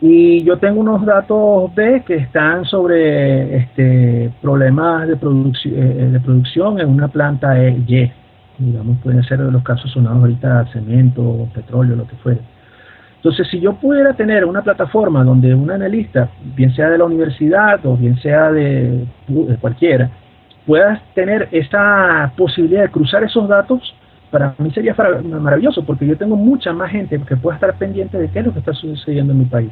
Y 0.00 0.42
yo 0.44 0.56
tengo 0.56 0.80
unos 0.80 1.04
datos 1.04 1.74
B 1.74 2.02
que 2.06 2.14
están 2.14 2.64
sobre 2.64 3.58
este, 3.58 4.32
problemas 4.40 5.06
de, 5.06 5.14
eh, 5.14 6.08
de 6.12 6.20
producción 6.20 6.80
en 6.80 6.88
una 6.88 7.08
planta 7.08 7.62
E, 7.62 7.76
Y. 7.86 8.10
Digamos, 8.56 8.96
pueden 9.02 9.22
ser 9.24 9.44
de 9.44 9.52
los 9.52 9.62
casos 9.62 9.90
sonados 9.90 10.20
ahorita 10.20 10.64
cemento, 10.72 11.46
petróleo, 11.52 11.94
lo 11.94 12.06
que 12.06 12.16
fuera. 12.16 12.40
Entonces, 13.18 13.48
si 13.48 13.58
yo 13.58 13.74
pudiera 13.74 14.14
tener 14.14 14.44
una 14.44 14.62
plataforma 14.62 15.24
donde 15.24 15.52
un 15.52 15.70
analista, 15.70 16.30
bien 16.54 16.72
sea 16.74 16.88
de 16.88 16.98
la 16.98 17.04
universidad 17.04 17.84
o 17.84 17.96
bien 17.96 18.16
sea 18.18 18.52
de, 18.52 19.06
cualquiera, 19.60 20.08
pueda 20.64 21.02
tener 21.14 21.48
esa 21.50 22.32
posibilidad 22.36 22.82
de 22.82 22.90
cruzar 22.90 23.24
esos 23.24 23.48
datos, 23.48 23.92
para 24.30 24.54
mí 24.58 24.70
sería 24.70 24.94
maravilloso, 25.24 25.84
porque 25.84 26.06
yo 26.06 26.16
tengo 26.16 26.36
mucha 26.36 26.72
más 26.72 26.92
gente 26.92 27.20
que 27.26 27.36
pueda 27.36 27.56
estar 27.56 27.76
pendiente 27.76 28.18
de 28.18 28.28
qué 28.30 28.38
es 28.38 28.46
lo 28.46 28.52
que 28.52 28.60
está 28.60 28.72
sucediendo 28.72 29.32
en 29.32 29.38
mi 29.40 29.46
país. 29.46 29.70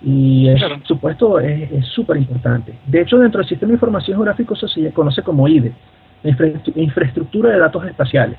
Y 0.00 0.48
eso, 0.48 0.68
por 0.68 0.86
supuesto, 0.86 1.40
es 1.40 1.84
súper 1.86 2.16
importante. 2.18 2.74
De 2.86 3.00
hecho, 3.00 3.18
dentro 3.18 3.40
del 3.40 3.48
Sistema 3.48 3.68
de 3.68 3.74
Información 3.74 4.16
Geográfico 4.18 4.54
eso 4.54 4.68
se 4.68 4.92
conoce 4.92 5.22
como 5.22 5.48
IDE, 5.48 5.72
Infraestructura 6.76 7.50
de 7.50 7.58
Datos 7.58 7.84
Espaciales. 7.86 8.38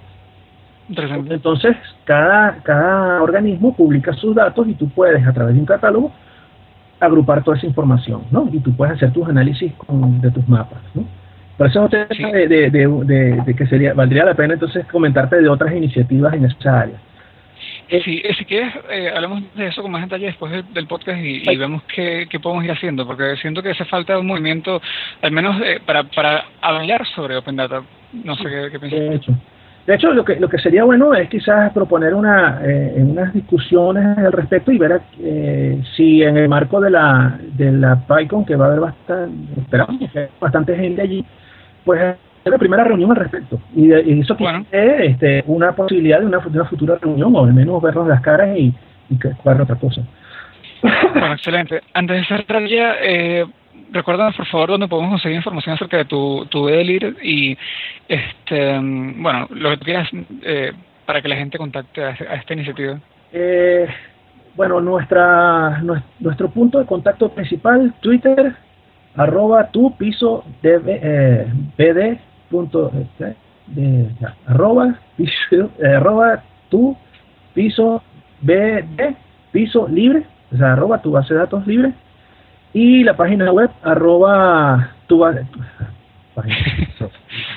Entonces, 0.90 1.76
cada, 2.04 2.58
cada 2.64 3.24
organismo 3.24 3.76
publica 3.76 4.14
sus 4.14 4.36
datos 4.36 4.68
y 4.68 4.74
tú 4.74 4.90
puedes, 4.90 5.26
a 5.26 5.34
través 5.34 5.56
de 5.56 5.62
un 5.62 5.66
catálogo, 5.66 6.12
agrupar 7.00 7.44
toda 7.44 7.58
esa 7.58 7.68
información, 7.68 8.24
¿no? 8.32 8.50
Y 8.52 8.60
tú 8.60 8.76
puedes 8.76 8.96
hacer 8.96 9.12
tus 9.12 9.28
análisis 9.28 9.72
de 10.22 10.32
tus 10.32 10.48
mapas, 10.48 10.82
¿no? 10.94 11.06
Por 11.58 11.68
eso 11.68 11.86
es 11.86 12.50
de, 12.50 12.70
de, 12.70 13.42
de, 13.46 13.56
que 13.56 13.68
sería, 13.68 13.94
valdría 13.94 14.26
la 14.26 14.34
pena 14.34 14.56
entonces 14.56 14.86
comentarte 14.88 15.40
de 15.40 15.48
otras 15.48 15.74
iniciativas 15.74 16.34
en 16.34 16.46
esa 16.46 16.82
área. 16.82 16.96
Eh, 17.90 18.02
si, 18.04 18.18
eh, 18.24 18.34
si 18.38 18.46
quieres, 18.46 18.74
eh, 18.90 19.12
hablamos 19.14 19.44
de 19.54 19.68
eso 19.68 19.82
con 19.82 19.92
más 19.92 20.02
detalle 20.02 20.28
después 20.28 20.52
del, 20.74 20.88
podcast 20.88 21.20
y, 21.20 21.56
vemos 21.56 21.84
qué, 21.84 22.28
qué, 22.30 22.40
podemos 22.40 22.66
ir 22.66 22.72
haciendo, 22.72 23.06
porque 23.06 23.36
siento 23.38 23.62
que 23.62 23.70
hace 23.70 23.86
falta 23.86 24.18
un 24.18 24.26
movimiento, 24.26 24.82
al 25.22 25.32
menos 25.32 25.62
para, 25.86 26.04
para 26.04 26.46
hablar 26.62 27.06
sobre 27.08 27.38
Open 27.38 27.56
Data. 27.56 27.84
No 28.14 28.36
sé 28.36 28.44
qué, 28.44 28.70
qué 28.72 28.80
piensas. 28.80 29.00
De 29.00 29.16
hecho, 29.16 29.34
de 29.86 29.96
hecho, 29.96 30.14
lo 30.14 30.24
que, 30.24 30.38
lo 30.38 30.48
que 30.48 30.60
sería 30.60 30.86
bueno 30.86 31.14
es 31.14 31.30
quizás 31.30 31.74
proponer 31.74 32.14
una, 32.14 32.62
eh, 32.64 32.94
unas 32.98 33.34
discusiones 33.34 34.18
al 34.18 34.32
respecto 34.32 34.72
y 34.72 34.78
ver 34.78 35.02
eh, 35.20 35.82
si 35.96 36.24
en 36.24 36.38
el 36.38 36.48
marco 36.48 36.80
de 36.80 36.90
la, 36.90 37.38
de 37.54 37.72
la 37.72 38.00
PyCon, 38.08 38.46
que 38.46 38.56
va 38.56 38.66
a 38.66 38.68
haber 38.70 38.80
bastante, 38.80 39.60
esperamos 39.60 40.02
bastante 40.40 40.76
gente 40.78 41.02
allí, 41.02 41.26
pues 41.84 42.16
es 42.46 42.52
la 42.52 42.58
primera 42.58 42.86
reunión 42.86 43.12
al 43.12 43.18
respecto. 43.18 43.60
Y, 43.76 43.92
eso 43.92 44.36
bueno. 44.36 44.66
este, 44.72 45.44
una 45.48 45.74
posibilidad 45.74 46.22
de 46.22 46.28
una, 46.28 46.40
una, 46.40 46.66
futura 46.66 46.96
reunión, 47.02 47.36
o 47.36 47.44
al 47.44 47.54
menos 47.54 47.82
vernos 47.82 48.08
las 48.08 48.22
caras 48.22 48.58
y, 48.58 48.74
y 49.10 49.20
que 49.20 49.32
otra 49.44 49.76
cosa. 49.76 50.02
Bueno, 50.82 51.34
excelente. 51.34 51.82
Antes 51.94 52.18
de 52.18 52.38
cerrar 52.38 52.66
ya, 52.68 52.96
eh, 53.02 53.46
recuérdanos 53.94 54.36
por 54.36 54.48
favor 54.48 54.70
dónde 54.72 54.88
podemos 54.88 55.12
conseguir 55.12 55.38
información 55.38 55.76
acerca 55.76 55.98
de 55.98 56.06
tu, 56.06 56.46
tu 56.50 56.68
Edelir 56.68 57.16
y 57.22 57.58
este 58.08 58.80
bueno 58.80 59.48
lo 59.52 59.70
que 59.70 59.78
tú 59.78 59.86
quieras 59.86 60.10
eh, 60.42 60.74
para 61.06 61.22
que 61.22 61.28
la 61.28 61.36
gente 61.36 61.58
contacte 61.58 62.04
a, 62.04 62.12
esta 62.12 62.54
iniciativa. 62.54 63.00
Eh, 63.32 63.88
bueno, 64.56 64.80
nuestra, 64.80 65.82
nuestro 66.20 66.50
punto 66.50 66.80
de 66.80 66.86
contacto 66.86 67.30
principal, 67.30 67.94
Twitter, 68.02 68.56
arroba 69.16 69.70
tu 69.72 69.96
piso 69.98 70.44
de, 70.62 70.80
eh, 70.86 71.48
bd 71.78 72.20
punto, 72.50 72.92
este, 72.94 73.36
arroba, 74.46 75.00
piso, 75.18 75.70
arroba 75.84 76.44
tu 76.70 76.96
piso 77.54 78.02
bd 78.42 79.16
piso 79.52 79.88
libre, 79.88 80.24
o 80.52 80.58
sea, 80.58 80.74
arroba 80.74 81.02
tu 81.02 81.12
base 81.12 81.34
de 81.34 81.40
datos 81.40 81.66
libre 81.68 81.94
y 82.74 83.04
la 83.04 83.16
página 83.16 83.52
web, 83.52 83.70
arroba 83.84 84.90
tu 85.08 85.24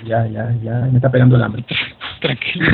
ya, 0.04 0.26
ya, 0.26 0.52
ya 0.62 0.80
me 0.90 0.96
está 0.96 1.10
pegando 1.10 1.36
el 1.36 1.42
hambre. 1.42 1.64
Tranquilo. 2.20 2.66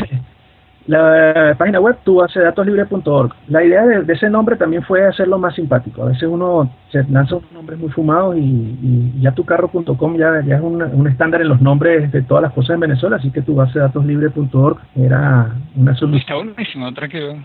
La 0.86 1.55
página 1.57 1.78
web 1.78 1.97
tubasedatoslibre.org. 2.03 3.32
La 3.49 3.62
idea 3.62 3.86
de, 3.86 4.12
ese 4.12 4.28
nombre 4.28 4.57
también 4.57 4.82
fue 4.82 5.07
hacerlo 5.07 5.38
más 5.38 5.55
simpático. 5.55 6.03
A 6.03 6.07
veces 6.07 6.24
uno 6.24 6.74
se 6.90 7.05
lanza 7.05 7.36
unos 7.36 7.53
nombres 7.53 7.78
muy 7.78 7.90
fumados 7.90 8.36
y, 8.36 8.40
y 8.40 9.20
ya 9.20 9.30
tucarro.com 9.30 10.16
ya, 10.16 10.43
ya 10.45 10.57
es 10.57 10.61
un, 10.61 10.82
un, 10.82 11.07
estándar 11.07 11.40
en 11.40 11.49
los 11.49 11.61
nombres 11.61 12.11
de 12.11 12.22
todas 12.22 12.43
las 12.43 12.53
cosas 12.53 12.74
en 12.74 12.80
Venezuela, 12.80 13.16
así 13.16 13.30
que 13.30 13.43
tubasedatoslibre.org 13.43 14.78
era 14.97 15.55
una 15.76 15.95
solución. 15.95 16.20
Está 16.20 16.34
buenísimo, 16.34 16.93
tranquilo. 16.93 17.36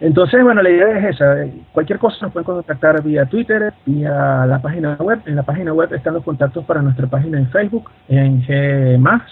Entonces, 0.00 0.42
bueno, 0.44 0.62
la 0.62 0.70
idea 0.70 0.98
es 0.98 1.16
esa. 1.16 1.44
Cualquier 1.72 1.98
cosa 1.98 2.16
nos 2.22 2.32
pueden 2.32 2.44
contactar 2.44 3.02
vía 3.02 3.26
Twitter, 3.26 3.72
vía 3.84 4.46
la 4.46 4.60
página 4.62 4.96
web. 5.00 5.20
En 5.26 5.34
la 5.34 5.42
página 5.42 5.72
web 5.72 5.92
están 5.92 6.14
los 6.14 6.22
contactos 6.22 6.64
para 6.64 6.82
nuestra 6.82 7.08
página 7.08 7.38
en 7.38 7.48
Facebook, 7.48 7.90
en 8.08 8.42
G 8.42 9.22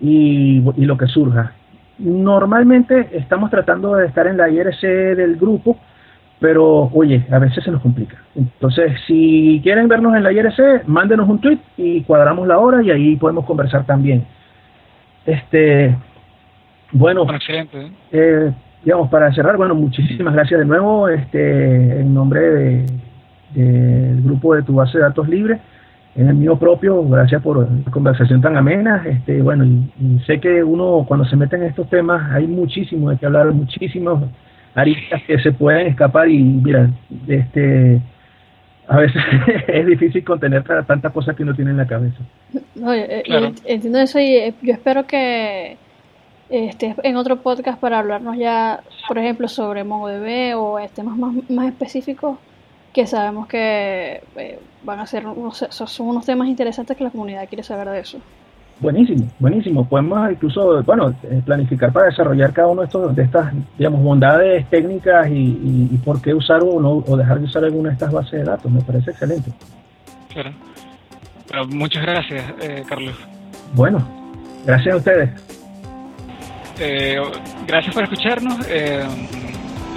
y, 0.00 0.62
y 0.76 0.84
lo 0.84 0.96
que 0.96 1.06
surja. 1.06 1.52
Normalmente 1.98 3.08
estamos 3.12 3.50
tratando 3.50 3.96
de 3.96 4.06
estar 4.06 4.26
en 4.26 4.36
la 4.36 4.48
IRC 4.48 4.82
del 5.16 5.36
grupo, 5.36 5.78
pero 6.38 6.90
oye, 6.92 7.26
a 7.30 7.38
veces 7.38 7.64
se 7.64 7.70
nos 7.70 7.80
complica. 7.80 8.16
Entonces, 8.36 8.92
si 9.06 9.60
quieren 9.62 9.88
vernos 9.88 10.14
en 10.14 10.22
la 10.22 10.32
IRC, 10.32 10.86
mándenos 10.86 11.28
un 11.28 11.40
tweet 11.40 11.58
y 11.76 12.02
cuadramos 12.02 12.46
la 12.46 12.58
hora 12.58 12.82
y 12.82 12.90
ahí 12.90 13.16
podemos 13.16 13.46
conversar 13.46 13.84
también. 13.86 14.26
Este, 15.26 15.96
bueno, 16.92 17.26
excelente. 17.34 17.90
Eh, 18.12 18.52
digamos, 18.84 19.10
para 19.10 19.32
cerrar, 19.32 19.56
bueno, 19.56 19.74
muchísimas 19.74 20.34
gracias 20.34 20.60
de 20.60 20.66
nuevo 20.66 21.08
este, 21.08 22.00
en 22.00 22.14
nombre 22.14 22.40
del 22.40 22.86
de, 23.54 24.22
grupo 24.22 24.54
de 24.54 24.62
tu 24.62 24.74
base 24.74 24.98
de 24.98 25.04
datos 25.04 25.28
libre, 25.28 25.58
en 26.14 26.28
el 26.28 26.34
mío 26.34 26.56
propio, 26.56 27.02
gracias 27.08 27.42
por 27.42 27.68
la 27.70 27.90
conversación 27.92 28.40
tan 28.40 28.56
amena. 28.56 29.04
Este, 29.06 29.40
bueno, 29.40 29.64
y, 29.64 30.20
sé 30.26 30.40
que 30.40 30.62
uno 30.64 31.04
cuando 31.06 31.24
se 31.26 31.36
mete 31.36 31.56
en 31.56 31.64
estos 31.64 31.88
temas 31.88 32.30
hay 32.32 32.46
muchísimo 32.46 33.10
de 33.10 33.18
que 33.18 33.26
hablar, 33.26 33.52
muchísimos 33.52 34.24
aristas 34.74 35.22
que 35.26 35.38
se 35.38 35.52
pueden 35.52 35.86
escapar 35.88 36.28
y 36.28 36.42
mira, 36.42 36.90
este 37.26 38.00
a 38.88 38.96
veces 38.96 39.22
es 39.68 39.86
difícil 39.86 40.24
contener 40.24 40.64
tantas 40.64 41.12
cosas 41.12 41.36
que 41.36 41.42
uno 41.42 41.54
tiene 41.54 41.72
en 41.72 41.76
la 41.76 41.86
cabeza. 41.86 42.18
Eh, 42.52 43.52
entiendo 43.66 43.98
eso 43.98 44.18
y 44.18 44.34
eh, 44.34 44.54
yo 44.62 44.72
espero 44.72 45.06
que 45.06 45.76
este, 46.50 46.94
en 47.02 47.16
otro 47.16 47.36
podcast 47.36 47.78
para 47.78 47.98
hablarnos 47.98 48.36
ya, 48.36 48.80
por 49.06 49.18
ejemplo, 49.18 49.48
sobre 49.48 49.84
MongoDB 49.84 50.56
o 50.56 50.78
temas 50.94 51.16
más, 51.16 51.34
más 51.50 51.66
específicos 51.66 52.38
que 52.92 53.06
sabemos 53.06 53.46
que 53.46 54.22
eh, 54.36 54.58
van 54.82 55.00
a 55.00 55.06
ser 55.06 55.26
unos, 55.26 55.66
son 55.70 56.08
unos 56.08 56.24
temas 56.24 56.48
interesantes 56.48 56.96
que 56.96 57.04
la 57.04 57.10
comunidad 57.10 57.46
quiere 57.48 57.62
saber 57.62 57.88
de 57.90 58.00
eso. 58.00 58.18
Buenísimo, 58.80 59.28
buenísimo. 59.40 59.88
Podemos 59.88 60.30
incluso, 60.30 60.82
bueno, 60.84 61.12
eh, 61.24 61.42
planificar 61.44 61.92
para 61.92 62.06
desarrollar 62.06 62.52
cada 62.52 62.68
uno 62.68 62.82
de 62.82 62.86
estos, 62.86 63.14
de 63.14 63.22
estas, 63.24 63.52
digamos, 63.76 64.02
bondades 64.02 64.68
técnicas 64.70 65.28
y, 65.28 65.88
y, 65.92 65.96
por 66.04 66.22
qué 66.22 66.32
usar 66.32 66.62
o 66.62 66.80
no, 66.80 67.04
o 67.06 67.16
dejar 67.16 67.40
de 67.40 67.44
usar 67.46 67.64
alguna 67.64 67.88
de 67.88 67.94
estas 67.94 68.12
bases 68.12 68.32
de 68.32 68.44
datos. 68.44 68.70
Me 68.70 68.80
parece 68.80 69.10
excelente. 69.10 69.50
Claro. 70.32 70.52
muchas 71.68 72.02
gracias, 72.02 72.44
eh, 72.60 72.84
Carlos. 72.88 73.14
Bueno, 73.74 74.06
gracias 74.64 74.94
a 74.94 74.96
ustedes. 74.96 75.47
Eh, 76.80 77.20
gracias 77.66 77.94
por 77.94 78.04
escucharnos. 78.04 78.66
Eh, 78.68 79.04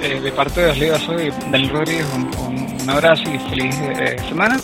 eh, 0.02 0.20
de 0.20 0.32
parte 0.32 0.62
de 0.62 0.72
Osliva 0.72 0.98
soy 1.00 1.32
Daniel 1.52 1.70
Rodríguez. 1.70 2.08
Un, 2.14 2.90
abrazo 2.90 3.24
y 3.24 3.38
feliz 3.50 3.76
semana. 4.28 4.60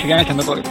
Sigan 0.00 0.20
echando 0.20 0.44
código. 0.44 0.70